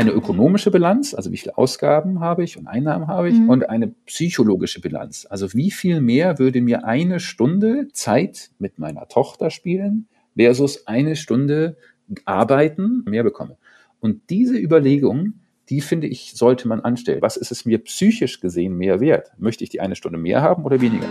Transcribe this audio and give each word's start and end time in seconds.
eine 0.00 0.12
ökonomische 0.12 0.70
Bilanz, 0.70 1.12
also 1.12 1.30
wie 1.30 1.36
viele 1.36 1.58
Ausgaben 1.58 2.20
habe 2.20 2.42
ich 2.42 2.56
und 2.56 2.66
Einnahmen 2.66 3.06
habe 3.06 3.28
ich, 3.28 3.34
mhm. 3.38 3.50
und 3.50 3.68
eine 3.68 3.88
psychologische 4.06 4.80
Bilanz. 4.80 5.26
Also 5.28 5.52
wie 5.52 5.70
viel 5.70 6.00
mehr 6.00 6.38
würde 6.38 6.62
mir 6.62 6.86
eine 6.86 7.20
Stunde 7.20 7.88
Zeit 7.92 8.50
mit 8.58 8.78
meiner 8.78 9.08
Tochter 9.08 9.50
spielen 9.50 10.08
versus 10.36 10.86
eine 10.86 11.16
Stunde 11.16 11.76
arbeiten 12.24 13.04
mehr 13.06 13.22
bekomme. 13.24 13.58
Und 14.00 14.30
diese 14.30 14.56
Überlegung, 14.56 15.34
die 15.68 15.82
finde 15.82 16.06
ich, 16.06 16.32
sollte 16.34 16.66
man 16.66 16.80
anstellen. 16.80 17.20
Was 17.20 17.36
ist 17.36 17.52
es 17.52 17.66
mir 17.66 17.78
psychisch 17.78 18.40
gesehen 18.40 18.78
mehr 18.78 19.00
wert? 19.00 19.32
Möchte 19.38 19.64
ich 19.64 19.70
die 19.70 19.80
eine 19.80 19.96
Stunde 19.96 20.18
mehr 20.18 20.40
haben 20.40 20.64
oder 20.64 20.80
weniger? 20.80 21.06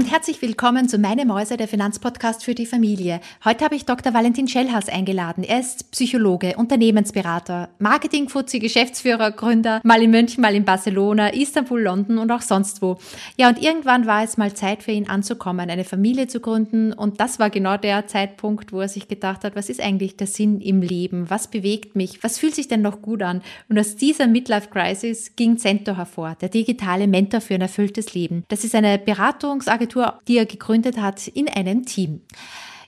Und 0.00 0.10
herzlich 0.10 0.40
willkommen 0.40 0.88
zu 0.88 0.96
Meine 0.96 1.26
Mäuse, 1.26 1.58
der 1.58 1.68
Finanzpodcast 1.68 2.42
für 2.42 2.54
die 2.54 2.64
Familie. 2.64 3.20
Heute 3.44 3.66
habe 3.66 3.74
ich 3.74 3.84
Dr. 3.84 4.14
Valentin 4.14 4.48
Schellhaus 4.48 4.88
eingeladen. 4.88 5.44
Er 5.44 5.60
ist 5.60 5.90
Psychologe, 5.90 6.56
Unternehmensberater, 6.56 7.68
Marketingfuzzi, 7.80 8.60
Geschäftsführer, 8.60 9.30
Gründer, 9.30 9.82
mal 9.84 10.02
in 10.02 10.10
München, 10.10 10.40
mal 10.40 10.54
in 10.54 10.64
Barcelona, 10.64 11.34
Istanbul, 11.34 11.82
London 11.82 12.16
und 12.16 12.30
auch 12.32 12.40
sonst 12.40 12.80
wo. 12.80 12.96
Ja, 13.36 13.50
und 13.50 13.62
irgendwann 13.62 14.06
war 14.06 14.24
es 14.24 14.38
mal 14.38 14.54
Zeit 14.54 14.82
für 14.82 14.90
ihn 14.90 15.06
anzukommen, 15.06 15.68
eine 15.68 15.84
Familie 15.84 16.28
zu 16.28 16.40
gründen 16.40 16.94
und 16.94 17.20
das 17.20 17.38
war 17.38 17.50
genau 17.50 17.76
der 17.76 18.06
Zeitpunkt, 18.06 18.72
wo 18.72 18.80
er 18.80 18.88
sich 18.88 19.06
gedacht 19.06 19.44
hat, 19.44 19.54
was 19.54 19.68
ist 19.68 19.82
eigentlich 19.82 20.16
der 20.16 20.28
Sinn 20.28 20.62
im 20.62 20.80
Leben? 20.80 21.28
Was 21.28 21.48
bewegt 21.48 21.94
mich? 21.94 22.24
Was 22.24 22.38
fühlt 22.38 22.54
sich 22.54 22.68
denn 22.68 22.80
noch 22.80 23.02
gut 23.02 23.22
an? 23.22 23.42
Und 23.68 23.78
aus 23.78 23.96
dieser 23.96 24.28
Midlife 24.28 24.70
Crisis 24.70 25.36
ging 25.36 25.58
Cento 25.58 25.98
hervor, 25.98 26.38
der 26.40 26.48
digitale 26.48 27.06
Mentor 27.06 27.42
für 27.42 27.56
ein 27.56 27.60
erfülltes 27.60 28.14
Leben. 28.14 28.44
Das 28.48 28.64
ist 28.64 28.74
eine 28.74 28.98
Beratung 28.98 29.60
Ernährungsagentur, 29.90 30.18
die 30.26 30.38
er 30.38 30.46
gegründet 30.46 31.00
hat, 31.00 31.28
in 31.28 31.48
einem 31.48 31.84
Team. 31.84 32.22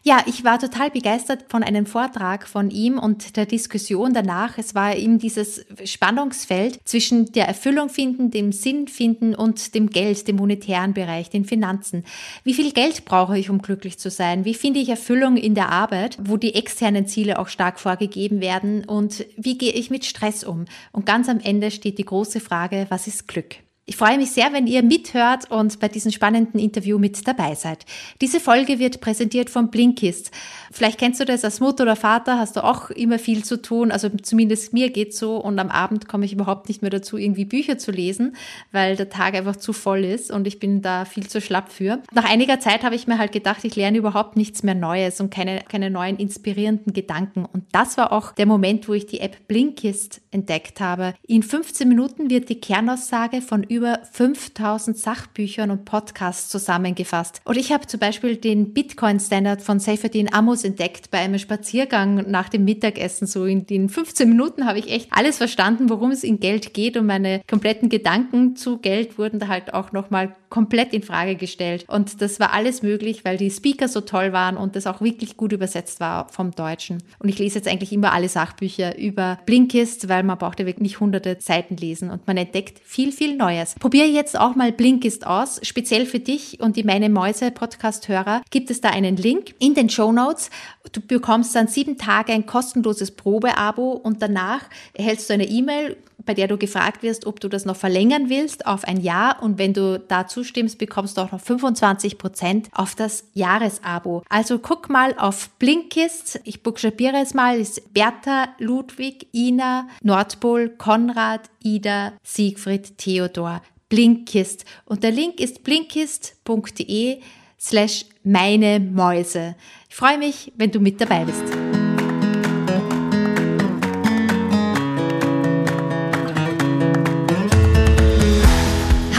Ja, 0.05 0.21
ich 0.27 0.43
war 0.43 0.59
total 0.59 0.91
begeistert 0.91 1.45
von 1.47 1.63
einem 1.63 1.87
Vortrag 1.87 2.49
von 2.49 2.73
ihm 2.73 2.99
und 2.99 3.37
der 3.37 3.47
Diskussion 3.47 4.13
danach. 4.13 4.59
Es 4.59 4.75
war 4.75 4.97
eben 4.97 5.21
dieses 5.21 5.65
Spannungsfeld 5.85 6.81
zwischen 6.85 7.31
der 7.31 7.47
Erfüllung 7.47 7.89
finden, 7.89 8.33
dem 8.33 8.51
Sinn 8.51 8.89
finden 8.89 9.33
und 9.33 9.77
dem 9.77 9.91
Geld, 9.91 10.27
dem 10.27 10.37
monetären 10.37 10.93
Bereich, 10.93 11.31
den 11.31 11.45
Finanzen. 11.45 12.03
Wie 12.43 12.53
viel 12.53 12.73
Geld 12.73 13.05
brauche 13.05 13.39
ich, 13.39 13.49
um 13.49 13.63
glücklich 13.63 13.97
zu 13.97 14.11
sein? 14.11 14.45
Wie 14.45 14.55
finde 14.55 14.81
ich 14.81 14.89
Erfüllung 14.89 15.37
in 15.37 15.55
der 15.55 15.69
Arbeit, 15.69 16.19
wo 16.21 16.37
die 16.37 16.57
externen 16.57 17.07
Ziele 17.07 17.39
auch 17.39 17.47
stark 17.47 17.79
vorgegeben 17.79 18.41
werden? 18.41 18.85
Und 18.85 19.25
wie 19.37 19.57
gehe 19.57 19.73
ich 19.73 19.89
mit 19.89 20.05
Stress 20.05 20.43
um? 20.43 20.65
Und 20.91 21.07
ganz 21.07 21.29
am 21.29 21.39
Ende 21.39 21.71
steht 21.71 21.99
die 21.99 22.05
große 22.05 22.41
Frage, 22.41 22.87
was 22.89 23.07
ist 23.07 23.29
Glück? 23.29 23.55
Ich 23.93 23.99
freue 23.99 24.17
mich 24.17 24.31
sehr, 24.31 24.55
wenn 24.55 24.67
ihr 24.67 24.83
mithört 24.83 25.51
und 25.51 25.79
bei 25.79 25.87
diesem 25.87 26.13
spannenden 26.13 26.59
Interview 26.59 26.99
mit 26.99 27.29
dabei 27.29 27.55
seid. 27.55 27.85
Diese 28.23 28.41
Folge 28.41 28.79
wird 28.79 29.03
präsentiert 29.03 29.51
von 29.51 29.71
Blinkist. 29.71 30.31
Vielleicht 30.71 30.99
kennst 30.99 31.21
du 31.21 31.27
das 31.27 31.45
als 31.45 31.61
Mutter 31.61 31.85
oder 31.85 31.95
Vater, 31.95 32.39
hast 32.39 32.57
du 32.57 32.65
auch 32.65 32.89
immer 32.89 33.19
viel 33.19 33.45
zu 33.45 33.61
tun. 33.61 33.93
Also 33.93 34.09
zumindest 34.09 34.73
mir 34.73 34.89
geht's 34.89 35.19
so 35.19 35.37
und 35.37 35.59
am 35.59 35.69
Abend 35.69 36.09
komme 36.09 36.25
ich 36.25 36.33
überhaupt 36.33 36.69
nicht 36.69 36.81
mehr 36.81 36.91
dazu, 36.91 37.19
irgendwie 37.19 37.45
Bücher 37.45 37.77
zu 37.77 37.91
lesen, 37.91 38.35
weil 38.71 38.97
der 38.97 39.11
Tag 39.11 39.35
einfach 39.35 39.57
zu 39.57 39.75
voll 39.75 40.07
ist 40.07 40.31
und 40.31 40.47
ich 40.47 40.59
bin 40.59 40.81
da 40.81 41.05
viel 41.05 41.27
zu 41.27 41.43
schlapp 41.43 41.71
für. 41.71 42.03
Nach 42.15 42.25
einiger 42.25 42.61
Zeit 42.61 42.85
habe 42.85 42.95
ich 42.95 43.07
mir 43.07 43.19
halt 43.19 43.33
gedacht, 43.33 43.63
ich 43.63 43.77
lerne 43.77 43.99
überhaupt 43.99 44.39
nichts 44.39 44.63
mehr 44.63 44.75
Neues 44.75 45.21
und 45.21 45.31
keine, 45.31 45.61
keine 45.69 45.91
neuen 45.91 46.17
inspirierenden 46.17 46.95
Gedanken. 46.95 47.45
Und 47.45 47.65
das 47.73 47.99
war 47.99 48.11
auch 48.11 48.33
der 48.33 48.47
Moment, 48.47 48.89
wo 48.89 48.95
ich 48.95 49.05
die 49.05 49.21
App 49.21 49.47
Blinkist 49.49 50.23
entdeckt 50.31 50.81
habe. 50.81 51.13
In 51.27 51.43
15 51.43 51.87
Minuten 51.87 52.31
wird 52.31 52.49
die 52.49 52.59
Kernaussage 52.59 53.43
von 53.43 53.63
über 53.63 53.82
5000 54.13 54.97
Sachbüchern 54.97 55.71
und 55.71 55.85
Podcasts 55.85 56.49
zusammengefasst. 56.49 57.41
Und 57.45 57.57
ich 57.57 57.73
habe 57.73 57.87
zum 57.87 58.01
Beispiel 58.01 58.37
den 58.37 58.73
Bitcoin-Standard 58.73 59.63
von 59.63 59.79
Seyfedin 59.79 60.33
Amos 60.33 60.65
entdeckt 60.65 61.11
bei 61.11 61.19
einem 61.19 61.39
Spaziergang 61.39 62.31
nach 62.31 62.49
dem 62.49 62.65
Mittagessen. 62.65 63.27
So 63.27 63.45
in 63.45 63.67
den 63.67 63.89
15 63.89 64.29
Minuten 64.29 64.67
habe 64.67 64.79
ich 64.79 64.91
echt 64.91 65.09
alles 65.11 65.39
verstanden, 65.39 65.91
worum 65.91 66.11
es 66.11 66.25
in 66.25 66.41
Geld 66.41 66.75
geht 66.75 66.97
und 66.97 67.07
meine 67.07 67.43
kompletten 67.49 67.89
Gedanken 67.89 68.57
zu 68.57 68.79
Geld 68.79 69.19
wurden 69.19 69.39
da 69.39 69.49
halt 69.49 69.75
auch 69.75 69.93
nochmal 69.93 70.35
komplett 70.53 70.93
in 70.93 71.03
Frage 71.03 71.37
gestellt. 71.37 71.85
Und 71.89 72.21
das 72.23 72.39
war 72.39 72.53
alles 72.53 72.83
möglich, 72.83 73.25
weil 73.25 73.37
die 73.37 73.51
Speaker 73.51 73.89
so 73.89 74.03
toll 74.03 74.33
waren 74.33 74.57
und 74.57 74.77
das 74.77 74.87
auch 74.87 75.01
wirklich 75.01 75.37
gut 75.37 75.53
übersetzt 75.53 75.99
war 75.99 76.29
vom 76.29 76.51
Deutschen. 76.53 77.03
Und 77.19 77.29
ich 77.29 77.39
lese 77.39 77.57
jetzt 77.57 77.69
eigentlich 77.69 77.93
immer 77.93 78.13
alle 78.13 78.29
Sachbücher 78.29 78.99
über 78.99 79.39
Blinkist, 79.47 80.09
weil 80.09 80.23
man 80.23 80.39
braucht 80.39 80.61
ja 80.61 80.67
wirklich 80.67 80.83
nicht 80.83 81.01
hunderte 81.01 81.39
Seiten 81.41 81.77
lesen 81.77 82.11
und 82.11 82.27
man 82.27 82.37
entdeckt 82.37 82.81
viel, 82.85 83.13
viel 83.13 83.37
Neues. 83.37 83.53
Neues. 83.53 83.75
Probier 83.75 84.09
jetzt 84.09 84.39
auch 84.39 84.55
mal 84.55 84.73
Blinkist 84.73 85.27
aus. 85.27 85.61
Speziell 85.63 86.07
für 86.07 86.21
dich 86.21 86.61
und 86.61 86.77
die 86.77 86.85
Meine 86.85 87.09
Mäuse 87.09 87.51
Podcast-Hörer 87.51 88.43
gibt 88.51 88.71
es 88.71 88.81
da 88.81 88.91
einen 88.91 89.17
Link 89.17 89.55
in 89.59 89.75
den 89.75 89.89
Show 89.89 90.13
Notes. 90.13 90.51
Du 90.93 91.01
bekommst 91.01 91.55
dann 91.55 91.69
sieben 91.69 91.99
Tage 91.99 92.33
ein 92.33 92.47
kostenloses 92.47 93.11
Probeabo 93.11 93.93
und 93.93 94.23
danach 94.23 94.63
erhältst 94.95 95.29
du 95.29 95.35
eine 95.35 95.49
E-Mail, 95.49 95.97
bei 96.25 96.35
der 96.35 96.49
du 96.49 96.57
gefragt 96.59 97.03
wirst, 97.03 97.27
ob 97.27 97.41
du 97.41 97.49
das 97.49 97.65
noch 97.65 97.77
verlängern 97.77 98.29
willst 98.29 98.67
auf 98.67 98.85
ein 98.85 99.01
Jahr. 99.01 99.43
Und 99.43 99.59
wenn 99.59 99.73
du 99.73 99.99
da 99.99 100.27
zustimmst, 100.27 100.79
bekommst 100.79 101.17
du 101.17 101.23
auch 101.23 101.33
noch 101.33 101.41
25 101.41 102.19
Prozent 102.19 102.69
auf 102.73 102.95
das 102.95 103.25
Jahresabo. 103.35 104.23
Also 104.29 104.59
guck 104.59 104.89
mal 104.89 105.15
auf 105.19 105.51
Blinkist. 105.59 106.41
Ich 106.45 106.63
buchstabiere 106.63 107.19
es 107.23 107.35
mal. 107.35 107.59
Ist 107.59 107.93
Bertha, 107.93 108.49
Ludwig, 108.59 109.29
Ina, 109.35 109.89
Nordpol, 110.03 110.71
Konrad, 110.71 111.51
Ida, 111.63 112.13
Siegfried, 112.23 112.99
Theodor. 112.99 113.63
Blinkist. 113.89 114.65
Und 114.87 115.03
der 115.03 115.11
Link 115.11 115.39
ist 115.39 115.65
blinkist.de 115.65 117.21
slash 117.61 118.07
meine 118.25 118.81
Mäuse. 118.81 119.55
Ich 119.89 119.97
freue 119.97 120.17
mich, 120.17 120.53
wenn 120.57 120.71
du 120.71 120.81
mit 120.81 121.01
dabei 121.01 121.25
bist. 121.25 121.62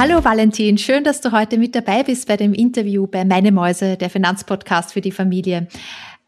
Hallo 0.05 0.21
Valentin, 0.21 0.77
schön, 0.77 1.05
dass 1.05 1.21
du 1.21 1.31
heute 1.31 1.57
mit 1.57 1.75
dabei 1.75 2.03
bist 2.03 2.27
bei 2.27 2.35
dem 2.35 2.53
Interview 2.53 3.07
bei 3.07 3.23
Meine 3.23 3.53
Mäuse, 3.53 3.95
der 3.95 4.09
Finanzpodcast 4.09 4.91
für 4.91 4.99
die 4.99 5.13
Familie. 5.13 5.67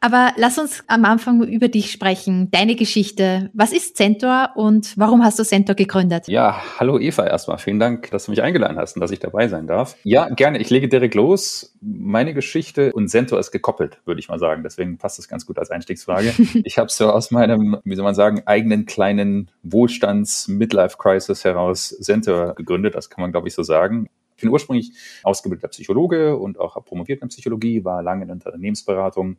Aber 0.05 0.33
lass 0.37 0.59
uns 0.59 0.83
am 0.85 1.03
Anfang 1.03 1.41
über 1.41 1.67
dich 1.67 1.91
sprechen, 1.91 2.51
deine 2.51 2.75
Geschichte. 2.75 3.49
Was 3.53 3.73
ist 3.73 3.97
Centor 3.97 4.51
und 4.53 4.93
warum 4.97 5.23
hast 5.23 5.39
du 5.39 5.43
Centor 5.43 5.73
gegründet? 5.73 6.27
Ja, 6.27 6.61
hallo 6.79 6.99
Eva 6.99 7.25
erstmal. 7.25 7.57
Vielen 7.57 7.79
Dank, 7.79 8.11
dass 8.11 8.25
du 8.25 8.31
mich 8.31 8.43
eingeladen 8.43 8.77
hast 8.77 8.95
und 8.95 8.99
dass 8.99 9.09
ich 9.09 9.17
dabei 9.17 9.47
sein 9.47 9.65
darf. 9.65 9.97
Ja, 10.03 10.29
gerne. 10.29 10.59
Ich 10.59 10.69
lege 10.69 10.87
direkt 10.89 11.15
los. 11.15 11.75
Meine 11.81 12.35
Geschichte 12.35 12.93
und 12.93 13.07
Centor 13.07 13.39
ist 13.39 13.49
gekoppelt, 13.49 13.97
würde 14.05 14.19
ich 14.19 14.29
mal 14.29 14.37
sagen. 14.37 14.61
Deswegen 14.61 14.99
passt 14.99 15.17
es 15.17 15.27
ganz 15.27 15.47
gut 15.47 15.57
als 15.57 15.71
Einstiegsfrage. 15.71 16.35
ich 16.63 16.77
habe 16.77 16.91
so 16.91 17.09
aus 17.09 17.31
meinem, 17.31 17.77
wie 17.83 17.95
soll 17.95 18.05
man 18.05 18.13
sagen, 18.13 18.43
eigenen 18.45 18.85
kleinen 18.85 19.49
Wohlstands-Midlife-Crisis 19.63 21.43
heraus 21.43 21.97
Centor 21.99 22.53
gegründet. 22.53 22.93
Das 22.93 23.09
kann 23.09 23.23
man, 23.23 23.31
glaube 23.31 23.47
ich, 23.47 23.55
so 23.55 23.63
sagen. 23.63 24.07
Bin 24.45 24.53
ursprünglich 24.53 24.91
ausgebildeter 25.23 25.69
Psychologe 25.69 26.37
und 26.37 26.59
auch 26.59 26.83
promoviert 26.85 27.21
in 27.21 27.29
Psychologie, 27.29 27.83
war 27.83 28.03
lange 28.03 28.25
in 28.25 28.31
Unternehmensberatung 28.31 29.37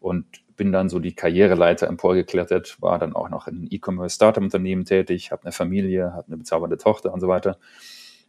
und 0.00 0.26
bin 0.56 0.72
dann 0.72 0.88
so 0.88 0.98
die 0.98 1.14
Karriereleiter 1.14 1.86
emporgeklettert, 1.86 2.80
war 2.80 2.98
dann 2.98 3.14
auch 3.14 3.28
noch 3.28 3.46
in 3.46 3.66
E-Commerce-Startup-Unternehmen 3.70 4.84
tätig, 4.84 5.30
habe 5.30 5.44
eine 5.44 5.52
Familie, 5.52 6.12
habe 6.12 6.26
eine 6.26 6.36
bezaubernde 6.36 6.76
Tochter 6.76 7.12
und 7.12 7.20
so 7.20 7.28
weiter 7.28 7.58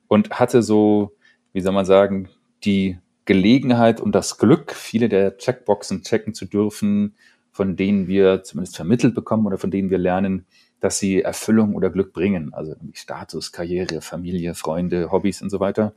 und 0.07 0.31
hatte 0.31 0.61
so, 0.61 1.15
wie 1.53 1.61
soll 1.61 1.73
man 1.73 1.85
sagen, 1.85 2.29
die 2.63 2.97
Gelegenheit 3.25 3.99
und 3.99 4.13
das 4.13 4.37
Glück, 4.37 4.73
viele 4.73 5.09
der 5.09 5.37
Checkboxen 5.37 6.03
checken 6.03 6.33
zu 6.33 6.45
dürfen, 6.45 7.15
von 7.51 7.75
denen 7.75 8.07
wir 8.07 8.43
zumindest 8.43 8.75
vermittelt 8.75 9.15
bekommen 9.15 9.45
oder 9.45 9.57
von 9.57 9.71
denen 9.71 9.89
wir 9.89 9.97
lernen, 9.97 10.45
dass 10.79 10.99
sie 10.99 11.21
Erfüllung 11.21 11.75
oder 11.75 11.89
Glück 11.89 12.13
bringen. 12.13 12.53
Also 12.53 12.75
Status, 12.93 13.51
Karriere, 13.51 14.01
Familie, 14.01 14.55
Freunde, 14.55 15.11
Hobbys 15.11 15.41
und 15.41 15.49
so 15.49 15.59
weiter 15.59 15.93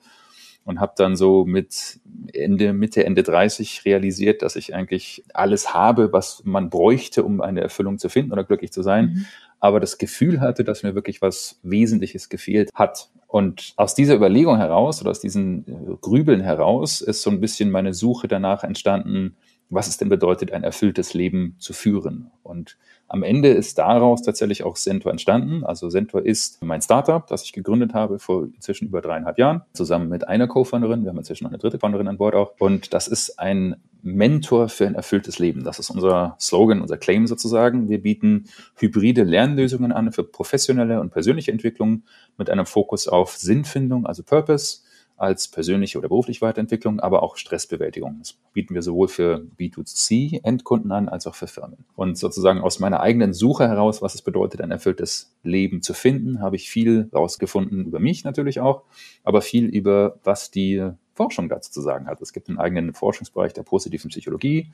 und 0.64 0.80
habe 0.80 0.92
dann 0.96 1.16
so 1.16 1.44
mit 1.44 2.00
Ende, 2.32 2.72
Mitte, 2.72 3.04
Ende 3.04 3.22
30 3.22 3.84
realisiert, 3.84 4.42
dass 4.42 4.56
ich 4.56 4.74
eigentlich 4.74 5.24
alles 5.34 5.74
habe, 5.74 6.12
was 6.12 6.42
man 6.44 6.70
bräuchte, 6.70 7.24
um 7.24 7.41
eine 7.41 7.60
Erfüllung 7.60 7.98
zu 7.98 8.09
finden 8.09 8.32
oder 8.32 8.44
glücklich 8.44 8.72
zu 8.72 8.82
sein. 8.82 9.04
Mhm. 9.04 9.26
Aber 9.60 9.80
das 9.80 9.98
Gefühl 9.98 10.41
hatte, 10.41 10.64
dass 10.64 10.82
mir 10.82 10.94
wirklich 10.94 11.22
was 11.22 11.60
Wesentliches 11.62 12.28
gefehlt 12.28 12.70
hat. 12.74 13.10
Und 13.26 13.74
aus 13.76 13.94
dieser 13.94 14.14
Überlegung 14.14 14.56
heraus 14.59 15.00
oder 15.00 15.10
aus 15.10 15.20
diesen 15.20 15.66
äh, 15.66 15.97
Grübeln 16.00 16.41
heraus 16.41 17.00
ist 17.00 17.22
so 17.22 17.30
ein 17.30 17.41
bisschen 17.41 17.70
meine 17.70 17.94
Suche 17.94 18.28
danach 18.28 18.65
entstanden, 18.65 19.36
was 19.72 19.89
es 19.89 19.97
denn 19.97 20.09
bedeutet, 20.09 20.53
ein 20.53 20.65
erfülltes 20.65 21.15
Leben 21.15 21.57
zu 21.59 21.72
führen. 21.72 22.30
Und 22.42 22.77
am 23.09 23.22
Ende 23.22 23.48
ist 23.48 23.78
daraus 23.78 24.22
tatsächlich 24.22 24.65
auch 24.65 24.77
Sentor 24.77 25.13
entstanden. 25.13 25.65
Also 25.65 25.89
Sentor 25.89 26.24
ist 26.24 26.63
mein 26.63 26.83
Startup, 26.83 27.27
das 27.27 27.45
ich 27.45 27.53
gegründet 27.53 27.95
habe 27.95 28.19
vor 28.19 28.45
inzwischen 28.54 28.89
über 28.89 29.01
dreieinhalb 29.01 29.39
Jahren, 29.39 29.63
zusammen 29.72 30.09
mit 30.09 30.28
einer 30.28 30.47
Co-Founderin. 30.47 31.03
Wir 31.03 31.10
haben 31.10 31.19
inzwischen 31.19 31.45
noch 31.45 31.51
eine 31.51 31.59
dritte 31.59 31.78
Founderin 31.78 32.09
an 32.09 32.19
Bord 32.19 32.34
auch. 32.34 32.53
Und 32.59 32.92
das 32.92 33.09
ist 33.09 33.39
ein 33.39 33.77
Mentor 34.03 34.69
für 34.69 34.86
ein 34.86 34.95
erfülltes 34.95 35.39
Leben. 35.39 35.65
Das 35.65 35.78
ist 35.78 35.89
unser 35.89 36.36
Slogan, 36.39 36.83
unser 36.83 36.98
Claim 36.98 37.27
sozusagen. 37.27 37.89
Wir 37.89 38.03
bieten 38.03 38.45
hybride 38.77 39.22
Lernlösungen 39.22 39.92
an 39.92 40.13
für 40.13 40.25
professionelle 40.25 41.01
und 41.01 41.10
persönliche 41.10 41.53
Entwicklung 41.53 42.03
mit 42.36 42.51
einem 42.51 42.66
Fokus 42.66 43.09
auf 43.09 43.36
Sinnfindung, 43.36 44.07
also 44.07 44.22
Purpose, 44.22 44.80
als 45.22 45.47
persönliche 45.47 45.98
oder 45.98 46.09
berufliche 46.09 46.41
Weiterentwicklung, 46.41 46.98
aber 46.98 47.22
auch 47.22 47.36
Stressbewältigung. 47.36 48.16
Das 48.19 48.34
bieten 48.53 48.74
wir 48.74 48.83
sowohl 48.83 49.07
für 49.07 49.47
B2C-Endkunden 49.57 50.91
an 50.91 51.09
als 51.09 51.28
auch 51.28 51.36
für 51.36 51.47
Firmen. 51.47 51.84
Und 51.95 52.19
sozusagen 52.19 52.60
aus 52.60 52.80
meiner 52.80 52.98
eigenen 52.98 53.33
Suche 53.33 53.69
heraus, 53.69 54.03
was 54.03 54.16
es 54.16 54.22
bedeutet, 54.22 54.60
ein 54.60 54.72
erfülltes 54.72 55.33
Leben 55.45 55.80
zu 55.80 55.95
finden, 55.95 56.41
habe 56.41 56.57
ich 56.57 56.69
viel 56.69 57.09
rausgefunden 57.15 57.86
über 57.86 58.01
mich 58.01 58.24
natürlich 58.24 58.59
auch, 58.59 58.83
aber 59.22 59.42
viel 59.42 59.66
über 59.66 60.19
was 60.24 60.51
die 60.51 60.91
Forschung 61.15 61.48
dazu 61.48 61.71
zu 61.71 61.83
sagen 61.83 62.09
hat. 62.09 62.21
Es 62.21 62.33
gibt 62.33 62.48
einen 62.48 62.59
eigenen 62.59 62.92
Forschungsbereich 62.92 63.53
der 63.53 63.63
positiven 63.63 64.09
Psychologie 64.10 64.72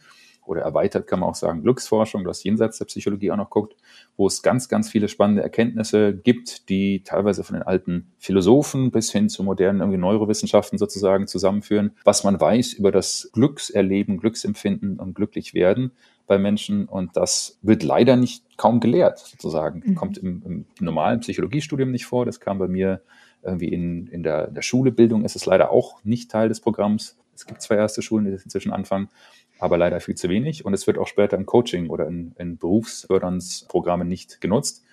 oder 0.49 0.62
erweitert 0.62 1.06
kann 1.06 1.21
man 1.21 1.29
auch 1.29 1.35
sagen 1.35 1.62
Glücksforschung, 1.62 2.25
das 2.25 2.43
jenseits 2.43 2.79
der 2.79 2.87
Psychologie 2.87 3.31
auch 3.31 3.37
noch 3.37 3.50
guckt, 3.50 3.77
wo 4.17 4.27
es 4.27 4.43
ganz, 4.43 4.69
ganz 4.69 4.91
viele 4.91 5.09
spannende 5.09 5.43
Erkenntnisse 5.43 6.15
gibt, 6.15 6.69
die 6.69 7.03
teilweise 7.03 7.45
von 7.45 7.55
den 7.55 7.62
alten 7.62 8.11
Philosophen 8.19 8.91
bis 8.91 9.12
hin 9.12 9.29
zu 9.29 9.43
modernen 9.43 9.81
irgendwie 9.81 9.99
Neurowissenschaften 9.99 10.79
sozusagen 10.79 11.27
zusammenführen, 11.27 11.93
was 12.05 12.25
man 12.25 12.41
weiß 12.41 12.73
über 12.73 12.91
das 12.91 13.31
Glückserleben, 13.33 14.19
Glücksempfinden 14.19 14.99
und 14.99 15.15
Glücklichwerden 15.15 15.93
bei 16.27 16.39
Menschen. 16.39 16.87
Und 16.87 17.17
das 17.17 17.59
wird 17.62 17.83
leider 17.83 18.17
nicht 18.17 18.44
kaum 18.56 18.81
gelehrt, 18.81 19.19
sozusagen. 19.19 19.83
Mhm. 19.85 19.94
Kommt 19.94 20.19
im, 20.19 20.43
im 20.44 20.65
normalen 20.81 21.21
Psychologiestudium 21.21 21.91
nicht 21.91 22.06
vor. 22.06 22.25
Das 22.25 22.41
kam 22.41 22.59
bei 22.59 22.69
mir 22.69 23.03
irgendwie 23.43 23.69
in, 23.69 24.06
in 24.09 24.23
der, 24.23 24.49
der 24.49 24.62
Schulebildung 24.62 25.25
ist 25.25 25.37
es 25.37 25.47
leider 25.47 25.71
auch 25.71 26.03
nicht 26.05 26.31
Teil 26.31 26.49
des 26.49 26.61
Programms. 26.61 27.19
Es 27.35 27.47
gibt 27.47 27.62
zwei 27.62 27.77
erste 27.77 28.03
Schulen, 28.03 28.25
die 28.25 28.33
das 28.33 28.43
inzwischen 28.43 28.73
anfangen, 28.73 29.09
aber 29.58 29.78
leider 29.78 30.00
viel 30.00 30.14
zu 30.14 30.28
wenig. 30.28 30.64
Und 30.64 30.75
es 30.75 30.87
wird 30.87 30.99
auch 30.99 31.06
später 31.06 31.37
im 31.37 31.46
Coaching 31.46 31.88
oder 31.90 32.06
in, 32.06 32.34
in 32.38 32.58
Berufsfördernsprogrammen 32.58 34.08
nicht 34.08 34.40
genutzt. 34.40 34.84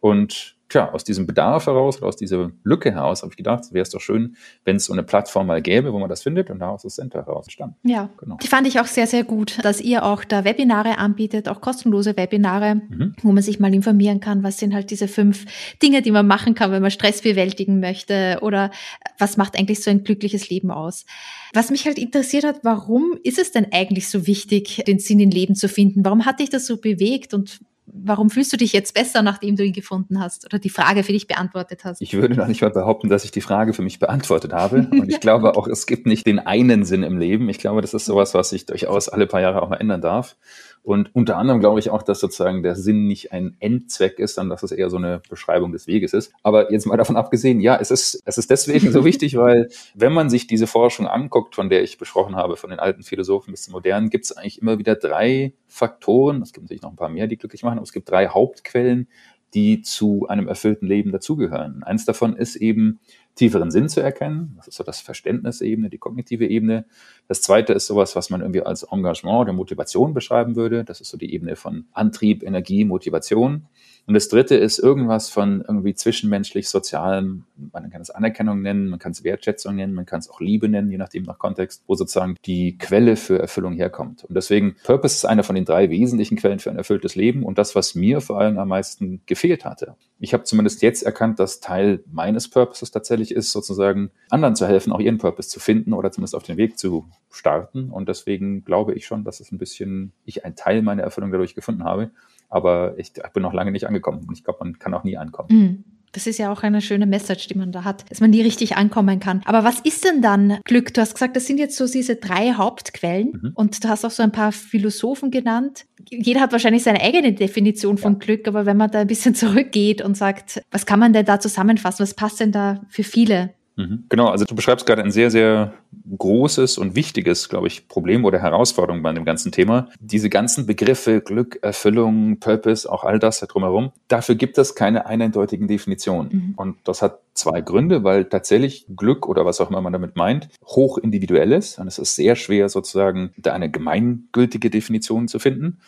Und 0.00 0.56
tja, 0.74 0.90
aus 0.92 1.04
diesem 1.04 1.26
Bedarf 1.26 1.66
heraus 1.66 1.98
oder 1.98 2.08
aus 2.08 2.16
dieser 2.16 2.50
Lücke 2.64 2.90
heraus 2.92 3.22
habe 3.22 3.32
ich 3.32 3.36
gedacht, 3.36 3.72
wäre 3.72 3.82
es 3.82 3.90
doch 3.90 4.00
schön, 4.00 4.36
wenn 4.64 4.76
es 4.76 4.86
so 4.86 4.92
eine 4.92 5.04
Plattform 5.04 5.46
mal 5.46 5.62
gäbe, 5.62 5.92
wo 5.92 5.98
man 6.00 6.08
das 6.08 6.22
findet 6.22 6.50
und 6.50 6.58
daraus 6.58 6.82
das 6.82 6.96
Center 6.96 7.24
heraus 7.24 7.46
entstanden. 7.46 7.76
Ja, 7.84 8.10
genau. 8.18 8.38
die 8.42 8.48
fand 8.48 8.66
ich 8.66 8.80
auch 8.80 8.86
sehr, 8.86 9.06
sehr 9.06 9.22
gut, 9.22 9.64
dass 9.64 9.80
ihr 9.80 10.04
auch 10.04 10.24
da 10.24 10.44
Webinare 10.44 10.98
anbietet, 10.98 11.48
auch 11.48 11.60
kostenlose 11.60 12.16
Webinare, 12.16 12.74
mhm. 12.74 13.14
wo 13.22 13.30
man 13.30 13.42
sich 13.42 13.60
mal 13.60 13.72
informieren 13.72 14.18
kann, 14.18 14.42
was 14.42 14.58
sind 14.58 14.74
halt 14.74 14.90
diese 14.90 15.06
fünf 15.06 15.44
Dinge, 15.80 16.02
die 16.02 16.10
man 16.10 16.26
machen 16.26 16.54
kann, 16.54 16.72
wenn 16.72 16.82
man 16.82 16.90
Stress 16.90 17.22
bewältigen 17.22 17.78
möchte 17.78 18.38
oder 18.42 18.72
was 19.18 19.36
macht 19.36 19.56
eigentlich 19.56 19.82
so 19.82 19.90
ein 19.90 20.02
glückliches 20.02 20.50
Leben 20.50 20.72
aus. 20.72 21.06
Was 21.52 21.70
mich 21.70 21.86
halt 21.86 21.98
interessiert 21.98 22.42
hat, 22.42 22.60
warum 22.64 23.16
ist 23.22 23.38
es 23.38 23.52
denn 23.52 23.68
eigentlich 23.70 24.08
so 24.08 24.26
wichtig, 24.26 24.82
den 24.88 24.98
Sinn 24.98 25.20
im 25.20 25.30
Leben 25.30 25.54
zu 25.54 25.68
finden? 25.68 26.04
Warum 26.04 26.26
hat 26.26 26.40
dich 26.40 26.50
das 26.50 26.66
so 26.66 26.78
bewegt 26.78 27.32
und 27.32 27.60
warum 27.86 28.30
fühlst 28.30 28.52
du 28.52 28.56
dich 28.56 28.72
jetzt 28.72 28.94
besser, 28.94 29.22
nachdem 29.22 29.56
du 29.56 29.64
ihn 29.64 29.72
gefunden 29.72 30.20
hast 30.20 30.44
oder 30.46 30.58
die 30.58 30.70
Frage 30.70 31.02
für 31.02 31.12
dich 31.12 31.26
beantwortet 31.26 31.84
hast? 31.84 32.00
Ich 32.00 32.14
würde 32.14 32.34
noch 32.34 32.46
nicht 32.46 32.62
mal 32.62 32.70
behaupten, 32.70 33.08
dass 33.08 33.24
ich 33.24 33.30
die 33.30 33.40
Frage 33.40 33.72
für 33.72 33.82
mich 33.82 33.98
beantwortet 33.98 34.52
habe. 34.52 34.88
Und 34.90 35.10
ich 35.10 35.20
glaube 35.20 35.56
auch, 35.56 35.66
es 35.66 35.86
gibt 35.86 36.06
nicht 36.06 36.26
den 36.26 36.38
einen 36.38 36.84
Sinn 36.84 37.02
im 37.02 37.18
Leben. 37.18 37.48
Ich 37.48 37.58
glaube, 37.58 37.82
das 37.82 37.94
ist 37.94 38.06
sowas, 38.06 38.34
was 38.34 38.50
sich 38.50 38.66
durchaus 38.66 39.08
alle 39.08 39.26
paar 39.26 39.40
Jahre 39.40 39.62
auch 39.62 39.68
mal 39.68 39.76
ändern 39.76 40.00
darf. 40.00 40.36
Und 40.84 41.14
unter 41.14 41.38
anderem 41.38 41.60
glaube 41.60 41.80
ich 41.80 41.88
auch, 41.88 42.02
dass 42.02 42.20
sozusagen 42.20 42.62
der 42.62 42.76
Sinn 42.76 43.06
nicht 43.06 43.32
ein 43.32 43.56
Endzweck 43.58 44.18
ist, 44.18 44.34
sondern 44.34 44.50
dass 44.50 44.62
es 44.62 44.70
eher 44.70 44.90
so 44.90 44.98
eine 44.98 45.22
Beschreibung 45.30 45.72
des 45.72 45.86
Weges 45.86 46.12
ist. 46.12 46.30
Aber 46.42 46.70
jetzt 46.70 46.84
mal 46.84 46.98
davon 46.98 47.16
abgesehen, 47.16 47.58
ja, 47.62 47.78
es 47.80 47.90
ist, 47.90 48.22
es 48.26 48.36
ist 48.36 48.50
deswegen 48.50 48.92
so 48.92 49.02
wichtig, 49.02 49.34
weil 49.38 49.70
wenn 49.94 50.12
man 50.12 50.28
sich 50.28 50.46
diese 50.46 50.66
Forschung 50.66 51.06
anguckt, 51.06 51.54
von 51.54 51.70
der 51.70 51.82
ich 51.82 51.96
besprochen 51.96 52.36
habe, 52.36 52.58
von 52.58 52.68
den 52.68 52.80
alten 52.80 53.02
Philosophen 53.02 53.52
bis 53.52 53.62
zum 53.62 53.72
modernen, 53.72 54.10
gibt 54.10 54.26
es 54.26 54.32
eigentlich 54.32 54.60
immer 54.60 54.78
wieder 54.78 54.94
drei 54.94 55.54
Faktoren, 55.66 56.42
es 56.42 56.52
gibt 56.52 56.64
natürlich 56.64 56.82
noch 56.82 56.90
ein 56.90 56.96
paar 56.96 57.08
mehr, 57.08 57.28
die 57.28 57.38
glücklich 57.38 57.62
machen, 57.62 57.78
aber 57.78 57.84
es 57.84 57.92
gibt 57.92 58.10
drei 58.10 58.28
Hauptquellen, 58.28 59.08
die 59.54 59.80
zu 59.80 60.26
einem 60.28 60.48
erfüllten 60.48 60.86
Leben 60.86 61.12
dazugehören. 61.12 61.82
Eins 61.82 62.04
davon 62.04 62.36
ist 62.36 62.56
eben 62.56 63.00
tieferen 63.34 63.70
Sinn 63.70 63.88
zu 63.88 64.00
erkennen. 64.00 64.54
Das 64.56 64.68
ist 64.68 64.76
so 64.76 64.84
das 64.84 65.00
Verständnisebene, 65.00 65.90
die 65.90 65.98
kognitive 65.98 66.46
Ebene. 66.46 66.86
Das 67.28 67.42
zweite 67.42 67.72
ist 67.72 67.86
sowas, 67.86 68.14
was 68.14 68.30
man 68.30 68.40
irgendwie 68.40 68.62
als 68.62 68.84
Engagement 68.84 69.40
oder 69.40 69.52
Motivation 69.52 70.14
beschreiben 70.14 70.56
würde. 70.56 70.84
Das 70.84 71.00
ist 71.00 71.10
so 71.10 71.16
die 71.16 71.34
Ebene 71.34 71.56
von 71.56 71.86
Antrieb, 71.92 72.42
Energie, 72.42 72.84
Motivation. 72.84 73.66
Und 74.06 74.14
das 74.14 74.28
dritte 74.28 74.54
ist 74.54 74.78
irgendwas 74.78 75.30
von 75.30 75.64
irgendwie 75.66 75.94
zwischenmenschlich, 75.94 76.68
sozialem, 76.68 77.44
man 77.72 77.90
kann 77.90 78.02
es 78.02 78.10
Anerkennung 78.10 78.60
nennen, 78.60 78.88
man 78.88 78.98
kann 78.98 79.12
es 79.12 79.24
Wertschätzung 79.24 79.76
nennen, 79.76 79.94
man 79.94 80.04
kann 80.04 80.18
es 80.18 80.28
auch 80.28 80.40
Liebe 80.40 80.68
nennen, 80.68 80.90
je 80.90 80.98
nachdem 80.98 81.22
nach 81.22 81.38
Kontext, 81.38 81.82
wo 81.86 81.94
sozusagen 81.94 82.36
die 82.44 82.76
Quelle 82.76 83.16
für 83.16 83.38
Erfüllung 83.38 83.72
herkommt. 83.72 84.24
Und 84.24 84.34
deswegen, 84.34 84.76
Purpose 84.84 85.14
ist 85.14 85.24
einer 85.24 85.42
von 85.42 85.54
den 85.54 85.64
drei 85.64 85.88
wesentlichen 85.88 86.36
Quellen 86.36 86.58
für 86.58 86.70
ein 86.70 86.76
erfülltes 86.76 87.14
Leben 87.14 87.44
und 87.44 87.56
das, 87.56 87.74
was 87.74 87.94
mir 87.94 88.20
vor 88.20 88.38
allem 88.38 88.58
am 88.58 88.68
meisten 88.68 89.22
gefehlt 89.24 89.64
hatte. 89.64 89.96
Ich 90.18 90.34
habe 90.34 90.44
zumindest 90.44 90.82
jetzt 90.82 91.02
erkannt, 91.02 91.38
dass 91.38 91.60
Teil 91.60 92.04
meines 92.10 92.48
Purposes 92.48 92.90
tatsächlich 92.90 93.32
ist, 93.34 93.52
sozusagen 93.52 94.10
anderen 94.28 94.54
zu 94.54 94.66
helfen, 94.66 94.92
auch 94.92 95.00
ihren 95.00 95.18
Purpose 95.18 95.48
zu 95.48 95.60
finden 95.60 95.94
oder 95.94 96.10
zumindest 96.12 96.34
auf 96.34 96.42
den 96.42 96.56
Weg 96.56 96.78
zu 96.78 97.06
starten. 97.30 97.90
Und 97.90 98.08
deswegen 98.08 98.64
glaube 98.64 98.94
ich 98.94 99.06
schon, 99.06 99.24
dass 99.24 99.40
es 99.40 99.50
ein 99.50 99.58
bisschen, 99.58 100.12
ich 100.24 100.44
einen 100.44 100.56
Teil 100.56 100.82
meiner 100.82 101.02
Erfüllung 101.02 101.30
dadurch 101.30 101.54
gefunden 101.54 101.84
habe. 101.84 102.10
Aber 102.48 102.94
ich, 102.98 103.12
ich 103.16 103.32
bin 103.32 103.42
noch 103.42 103.52
lange 103.52 103.72
nicht 103.72 103.86
angekommen. 103.86 104.24
Und 104.28 104.36
ich 104.36 104.44
glaube, 104.44 104.60
man 104.64 104.78
kann 104.78 104.94
auch 104.94 105.04
nie 105.04 105.16
ankommen. 105.16 105.48
Mhm. 105.50 105.84
Das 106.14 106.28
ist 106.28 106.38
ja 106.38 106.52
auch 106.52 106.62
eine 106.62 106.80
schöne 106.80 107.06
Message, 107.06 107.48
die 107.48 107.58
man 107.58 107.72
da 107.72 107.82
hat, 107.82 108.08
dass 108.08 108.20
man 108.20 108.30
nie 108.30 108.40
richtig 108.40 108.76
ankommen 108.76 109.18
kann. 109.18 109.42
Aber 109.46 109.64
was 109.64 109.80
ist 109.80 110.04
denn 110.04 110.22
dann 110.22 110.58
Glück? 110.64 110.94
Du 110.94 111.00
hast 111.00 111.14
gesagt, 111.14 111.34
das 111.34 111.46
sind 111.46 111.58
jetzt 111.58 111.76
so 111.76 111.88
diese 111.88 112.14
drei 112.16 112.52
Hauptquellen 112.52 113.32
mhm. 113.32 113.52
und 113.54 113.82
du 113.82 113.88
hast 113.88 114.04
auch 114.04 114.12
so 114.12 114.22
ein 114.22 114.30
paar 114.30 114.52
Philosophen 114.52 115.32
genannt. 115.32 115.86
Jeder 116.08 116.40
hat 116.40 116.52
wahrscheinlich 116.52 116.84
seine 116.84 117.00
eigene 117.00 117.32
Definition 117.32 117.98
von 117.98 118.12
ja. 118.14 118.18
Glück, 118.20 118.46
aber 118.46 118.64
wenn 118.64 118.76
man 118.76 118.92
da 118.92 119.00
ein 119.00 119.08
bisschen 119.08 119.34
zurückgeht 119.34 120.02
und 120.02 120.16
sagt, 120.16 120.62
was 120.70 120.86
kann 120.86 121.00
man 121.00 121.12
denn 121.12 121.26
da 121.26 121.40
zusammenfassen? 121.40 122.04
Was 122.04 122.14
passt 122.14 122.38
denn 122.38 122.52
da 122.52 122.80
für 122.88 123.02
viele? 123.02 123.52
Mhm. 123.76 124.04
Genau, 124.08 124.28
also 124.28 124.44
du 124.44 124.54
beschreibst 124.54 124.86
gerade 124.86 125.02
ein 125.02 125.10
sehr, 125.10 125.30
sehr 125.30 125.74
großes 126.16 126.78
und 126.78 126.94
wichtiges, 126.94 127.48
glaube 127.48 127.66
ich, 127.66 127.88
Problem 127.88 128.24
oder 128.24 128.38
Herausforderung 128.38 129.02
bei 129.02 129.12
dem 129.12 129.24
ganzen 129.24 129.50
Thema. 129.50 129.88
Diese 129.98 130.30
ganzen 130.30 130.66
Begriffe, 130.66 131.20
Glück, 131.20 131.58
Erfüllung, 131.62 132.38
Purpose, 132.38 132.90
auch 132.90 133.04
all 133.04 133.18
das 133.18 133.40
da 133.40 133.46
drumherum, 133.46 133.92
dafür 134.08 134.36
gibt 134.36 134.58
es 134.58 134.74
keine 134.74 135.06
eindeutigen 135.06 135.66
Definitionen. 135.66 136.30
Mhm. 136.32 136.54
Und 136.56 136.76
das 136.84 137.02
hat 137.02 137.20
zwei 137.34 137.60
Gründe, 137.60 138.04
weil 138.04 138.26
tatsächlich 138.26 138.86
Glück 138.94 139.26
oder 139.28 139.44
was 139.44 139.60
auch 139.60 139.70
immer 139.70 139.80
man 139.80 139.92
damit 139.92 140.14
meint, 140.14 140.48
hoch 140.64 140.98
individuell 140.98 141.52
ist. 141.52 141.78
Und 141.78 141.88
es 141.88 141.98
ist 141.98 142.14
sehr 142.14 142.36
schwer, 142.36 142.68
sozusagen 142.68 143.32
da 143.36 143.52
eine 143.52 143.70
gemeingültige 143.70 144.70
Definition 144.70 145.26
zu 145.26 145.40
finden. 145.40 145.80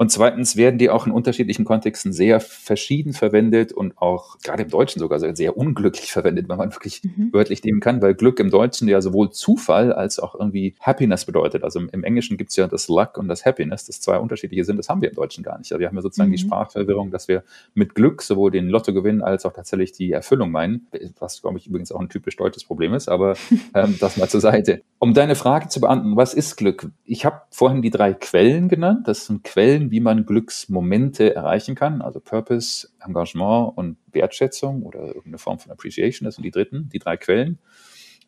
Und 0.00 0.10
zweitens 0.10 0.56
werden 0.56 0.78
die 0.78 0.88
auch 0.88 1.06
in 1.06 1.12
unterschiedlichen 1.12 1.66
Kontexten 1.66 2.14
sehr 2.14 2.40
verschieden 2.40 3.12
verwendet 3.12 3.70
und 3.74 3.98
auch 3.98 4.38
gerade 4.38 4.62
im 4.62 4.70
Deutschen 4.70 4.98
sogar 4.98 5.18
sehr 5.36 5.58
unglücklich 5.58 6.10
verwendet, 6.12 6.48
wenn 6.48 6.56
man 6.56 6.72
wirklich 6.72 7.04
mhm. 7.04 7.34
wörtlich 7.34 7.62
nehmen 7.64 7.80
kann, 7.80 8.00
weil 8.00 8.14
Glück 8.14 8.40
im 8.40 8.48
Deutschen 8.48 8.88
ja 8.88 9.02
sowohl 9.02 9.28
Zufall 9.28 9.92
als 9.92 10.18
auch 10.18 10.34
irgendwie 10.34 10.74
Happiness 10.80 11.26
bedeutet. 11.26 11.64
Also 11.64 11.80
im, 11.80 11.90
im 11.90 12.02
Englischen 12.02 12.38
gibt 12.38 12.48
es 12.48 12.56
ja 12.56 12.66
das 12.66 12.88
Luck 12.88 13.18
und 13.18 13.28
das 13.28 13.44
Happiness, 13.44 13.84
das 13.84 14.00
zwei 14.00 14.16
unterschiedliche 14.16 14.64
sind, 14.64 14.78
das 14.78 14.88
haben 14.88 15.02
wir 15.02 15.10
im 15.10 15.14
Deutschen 15.14 15.44
gar 15.44 15.58
nicht. 15.58 15.70
Also 15.70 15.80
wir 15.80 15.88
haben 15.88 15.96
ja 15.96 16.00
sozusagen 16.00 16.30
mhm. 16.30 16.36
die 16.36 16.38
Sprachverwirrung, 16.38 17.10
dass 17.10 17.28
wir 17.28 17.44
mit 17.74 17.94
Glück 17.94 18.22
sowohl 18.22 18.50
den 18.50 18.70
Lottogewinn 18.70 19.20
als 19.20 19.44
auch 19.44 19.52
tatsächlich 19.52 19.92
die 19.92 20.12
Erfüllung 20.12 20.50
meinen, 20.50 20.86
was, 21.18 21.42
glaube 21.42 21.58
ich, 21.58 21.66
übrigens 21.66 21.92
auch 21.92 22.00
ein 22.00 22.08
typisch 22.08 22.38
deutsches 22.38 22.64
Problem 22.64 22.94
ist, 22.94 23.10
aber 23.10 23.34
ähm, 23.74 23.98
das 24.00 24.16
mal 24.16 24.30
zur 24.30 24.40
Seite. 24.40 24.80
Um 24.98 25.12
deine 25.12 25.34
Frage 25.34 25.68
zu 25.68 25.78
beantworten, 25.78 26.16
was 26.16 26.32
ist 26.32 26.56
Glück? 26.56 26.90
Ich 27.04 27.26
habe 27.26 27.42
vorhin 27.50 27.82
die 27.82 27.90
drei 27.90 28.14
Quellen 28.14 28.70
genannt. 28.70 29.06
Das 29.06 29.26
sind 29.26 29.44
Quellen, 29.44 29.89
wie 29.90 30.00
man 30.00 30.26
Glücksmomente 30.26 31.34
erreichen 31.34 31.74
kann, 31.74 32.02
also 32.02 32.20
Purpose, 32.20 32.88
Engagement 33.04 33.76
und 33.76 33.96
Wertschätzung 34.12 34.82
oder 34.82 35.06
irgendeine 35.06 35.38
Form 35.38 35.58
von 35.58 35.72
Appreciation, 35.72 36.24
das 36.26 36.36
sind 36.36 36.44
die 36.44 36.50
dritten, 36.50 36.88
die 36.92 36.98
drei 36.98 37.16
Quellen. 37.16 37.58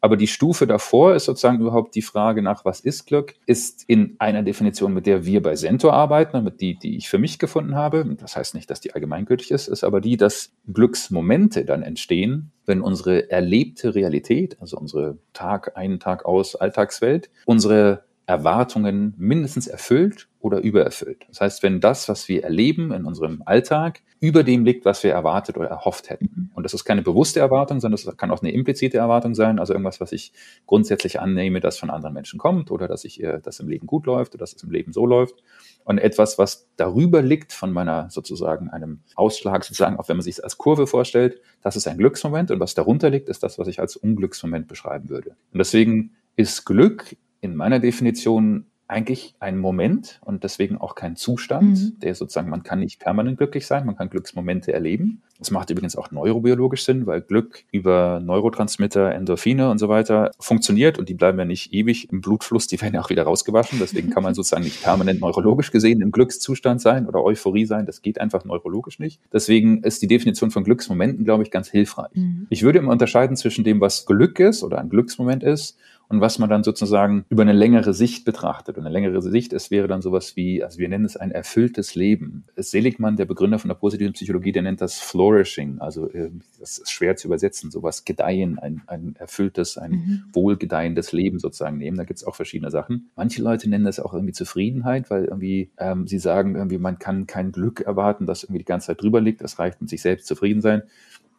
Aber 0.05 0.17
die 0.17 0.27
Stufe 0.27 0.67
davor 0.67 1.15
ist 1.15 1.27
sozusagen 1.27 1.61
überhaupt 1.61 1.95
die 1.95 2.03
Frage 2.03 2.43
nach, 2.43 2.65
was 2.65 2.81
ist 2.81 3.07
Glück, 3.07 3.37
ist 3.47 3.85
in 3.87 4.17
einer 4.19 4.43
Definition, 4.43 4.93
mit 4.93 5.07
der 5.07 5.25
wir 5.25 5.41
bei 5.41 5.55
Sento 5.55 5.91
arbeiten, 5.91 6.43
mit 6.43 6.61
die, 6.61 6.77
die 6.77 6.97
ich 6.97 7.09
für 7.09 7.19
mich 7.19 7.39
gefunden 7.39 7.77
habe. 7.77 8.05
Das 8.19 8.35
heißt 8.35 8.57
nicht, 8.57 8.69
dass 8.69 8.81
die 8.81 8.93
allgemeingültig 8.93 9.53
ist, 9.53 9.69
ist 9.69 9.85
aber 9.85 10.01
die, 10.01 10.17
dass 10.17 10.55
Glücksmomente 10.67 11.65
dann 11.65 11.85
entstehen, 11.85 12.51
wenn 12.67 12.81
unsere 12.81 13.31
erlebte 13.31 13.95
Realität, 13.95 14.57
also 14.61 14.77
unsere 14.77 15.19
Tag 15.35 15.77
ein, 15.77 16.01
Tag 16.01 16.25
aus 16.25 16.57
Alltagswelt, 16.57 17.31
unsere 17.47 18.03
Erwartungen 18.33 19.13
mindestens 19.19 19.67
erfüllt 19.67 20.29
oder 20.41 20.61
übererfüllt. 20.61 21.27
Das 21.29 21.43
heißt, 21.43 21.63
wenn 21.63 21.81
das, 21.81 22.09
was 22.09 22.29
wir 22.29 22.45
erleben 22.45 22.91
in 22.91 23.05
unserem 23.05 23.43
Alltag, 23.45 24.01
über 24.21 24.43
dem 24.43 24.65
liegt, 24.65 24.87
was 24.87 25.05
wir 25.05 25.13
erwartet 25.13 25.59
oder 25.59 25.69
erhofft 25.69 26.09
hätten. 26.09 26.31
Mhm. 26.35 26.51
Und 26.55 26.63
das 26.63 26.73
ist 26.73 26.85
keine 26.85 27.03
bewusste 27.03 27.41
Erwartung, 27.41 27.79
sondern 27.81 28.01
das 28.03 28.17
kann 28.17 28.31
auch 28.31 28.41
eine 28.41 28.53
implizite 28.53 28.97
Erwartung 28.97 29.35
sein, 29.35 29.59
also 29.59 29.75
irgendwas, 29.75 30.01
was 30.01 30.13
ich 30.13 30.33
grundsätzlich 30.67 31.21
annehme, 31.21 31.61
das 31.61 31.79
von 31.79 31.91
anderen 31.91 32.15
Menschen 32.15 32.39
kommt 32.39 32.71
oder 32.71 32.89
dass 32.89 33.05
ich, 33.05 33.23
dass 33.43 33.61
im 33.61 33.69
Leben 33.69 33.87
gut 33.87 34.07
läuft 34.07 34.35
oder 34.35 34.41
dass 34.41 34.55
es 34.55 34.63
im 34.63 34.71
Leben 34.71 34.93
so 34.93 35.05
läuft. 35.05 35.43
Und 35.85 35.99
etwas, 35.99 36.39
was 36.39 36.71
darüber 36.77 37.21
liegt 37.21 37.53
von 37.53 37.71
meiner 37.71 38.09
sozusagen 38.09 38.71
einem 38.71 39.01
Ausschlag, 39.15 39.65
sozusagen, 39.65 39.99
auch 39.99 40.09
wenn 40.09 40.17
man 40.17 40.25
sich 40.25 40.37
es 40.37 40.41
als 40.41 40.57
Kurve 40.57 40.87
vorstellt, 40.87 41.41
das 41.61 41.77
ist 41.77 41.87
ein 41.87 41.99
Glücksmoment 41.99 42.51
und 42.51 42.61
was 42.61 42.75
darunter 42.75 43.11
liegt, 43.11 43.29
ist 43.29 43.43
das, 43.43 43.59
was 43.59 43.69
ich 43.69 43.81
als 43.81 43.97
Unglücksmoment 43.97 44.69
beschreiben 44.69 45.11
würde. 45.11 45.37
Und 45.53 45.59
deswegen 45.59 46.13
ist 46.37 46.65
Glück 46.65 47.17
in 47.43 47.55
meiner 47.55 47.81
Definition 47.81 48.65
eigentlich 48.93 49.35
ein 49.41 49.59
Moment 49.59 50.21
und 50.25 50.45
deswegen 50.45 50.79
auch 50.79 50.95
kein 50.95 51.17
Zustand, 51.17 51.79
mhm. 51.79 52.01
der 52.01 52.15
sozusagen, 52.15 52.51
man 52.51 52.63
kann 52.63 52.81
nicht 52.81 53.01
permanent 53.01 53.39
glücklich 53.39 53.67
sein, 53.67 53.87
man 53.87 53.97
kann 53.97 54.11
Glücksmomente 54.11 54.73
erleben. 54.73 55.23
Das 55.39 55.51
macht 55.51 55.71
übrigens 55.71 55.97
auch 55.97 56.13
neurobiologisch 56.13 56.85
Sinn, 56.85 57.07
weil 57.07 57.21
Glück 57.21 57.65
über 57.73 58.21
Neurotransmitter, 58.21 59.13
Endorphine 59.13 59.71
und 59.71 59.79
so 59.79 59.89
weiter 59.89 60.31
funktioniert 60.39 60.99
und 60.99 61.09
die 61.09 61.15
bleiben 61.15 61.39
ja 61.39 61.45
nicht 61.45 61.73
ewig 61.73 62.13
im 62.13 62.21
Blutfluss, 62.21 62.69
die 62.69 62.81
werden 62.81 62.95
ja 62.95 63.01
auch 63.01 63.11
wieder 63.11 63.25
rausgewaschen. 63.25 63.79
Deswegen 63.81 64.11
kann 64.11 64.23
man 64.23 64.35
sozusagen 64.37 64.63
nicht 64.63 64.83
permanent 64.83 65.21
neurologisch 65.21 65.73
gesehen 65.73 66.01
im 66.01 66.13
Glückszustand 66.13 66.81
sein 66.81 67.09
oder 67.09 67.25
Euphorie 67.25 67.65
sein. 67.65 67.87
Das 67.87 68.03
geht 68.03 68.21
einfach 68.21 68.45
neurologisch 68.45 69.01
nicht. 69.01 69.21
Deswegen 69.33 69.83
ist 69.83 70.03
die 70.03 70.07
Definition 70.07 70.51
von 70.51 70.63
Glücksmomenten, 70.63 71.25
glaube 71.25 71.43
ich, 71.43 71.51
ganz 71.51 71.69
hilfreich. 71.69 72.15
Mhm. 72.15 72.47
Ich 72.51 72.63
würde 72.63 72.79
immer 72.79 72.93
unterscheiden 72.93 73.37
zwischen 73.37 73.65
dem, 73.65 73.81
was 73.81 74.07
Glück 74.07 74.39
ist 74.39 74.63
oder 74.63 74.79
ein 74.79 74.91
Glücksmoment 74.91 75.43
ist 75.43 75.77
und 76.13 76.21
was 76.21 76.39
man 76.39 76.51
dann 76.51 76.63
sozusagen 76.63 77.25
über 77.31 77.41
eine 77.41 77.55
längere 77.55 77.95
Sicht 77.95 78.27
betrachtet. 78.27 78.77
Und 78.77 78.85
eine 78.85 78.93
längere 78.93 79.23
Sicht, 79.23 79.55
es 79.55 79.71
wäre 79.71 79.89
dann 79.89 80.03
sowas 80.03 80.37
wie, 80.37 80.63
also 80.63 80.79
wir 80.79 80.91
nennen 80.91 81.07
es 81.07 81.17
ein 81.17 81.31
erfülltes 81.31 81.95
Leben. 81.95 82.45
Seligmann, 82.55 83.17
der 83.17 83.25
Begründer 83.25 83.59
von 83.59 83.69
der 83.69 83.77
positiven 83.77 84.13
Psychologie, 84.13 84.53
der 84.53 84.61
nennt 84.61 84.83
das 84.83 84.99
Flourishing, 84.99 85.79
also 85.79 86.11
äh, 86.11 86.31
das 86.61 86.77
ist 86.77 86.91
schwer 86.91 87.17
zu 87.17 87.29
übersetzen, 87.29 87.71
sowas 87.71 88.05
Gedeihen, 88.05 88.59
ein, 88.59 88.83
ein 88.89 89.17
erfülltes, 89.19 89.79
ein 89.79 89.91
mhm. 89.91 90.25
wohlgedeihendes 90.35 91.13
Leben 91.13 91.39
sozusagen 91.39 91.79
nehmen. 91.79 91.97
Da 91.97 92.05
gibt 92.05 92.19
es 92.19 92.27
auch 92.27 92.35
verschiedene 92.35 92.71
Sachen. 92.71 93.11
Manche 93.17 93.43
Leute 93.43 93.71
nennen 93.71 93.87
das 93.87 93.99
auch 93.99 94.13
irgendwie 94.13 94.35
Zufriedenheit, 94.35 95.09
weil 95.09 95.25
irgendwie 95.25 95.71
ähm, 95.79 96.07
sie 96.07 96.19
sagen, 96.19 96.57
irgendwie 96.57 96.77
man 96.77 96.99
kann 96.99 97.27
kein 97.27 97.53
Glück 97.53 97.81
erwarten, 97.81 98.27
das 98.27 98.45
irgendwie 98.45 98.59
die 98.59 98.67
ganze 98.67 98.89
Zeit 98.89 99.01
drüber 99.01 99.23
liegt. 99.23 99.41
Das 99.41 99.59
reicht 99.59 99.81
mit 99.81 99.89
sich 99.89 100.03
selbst 100.03 100.27
zufrieden 100.27 100.61
sein. 100.61 100.83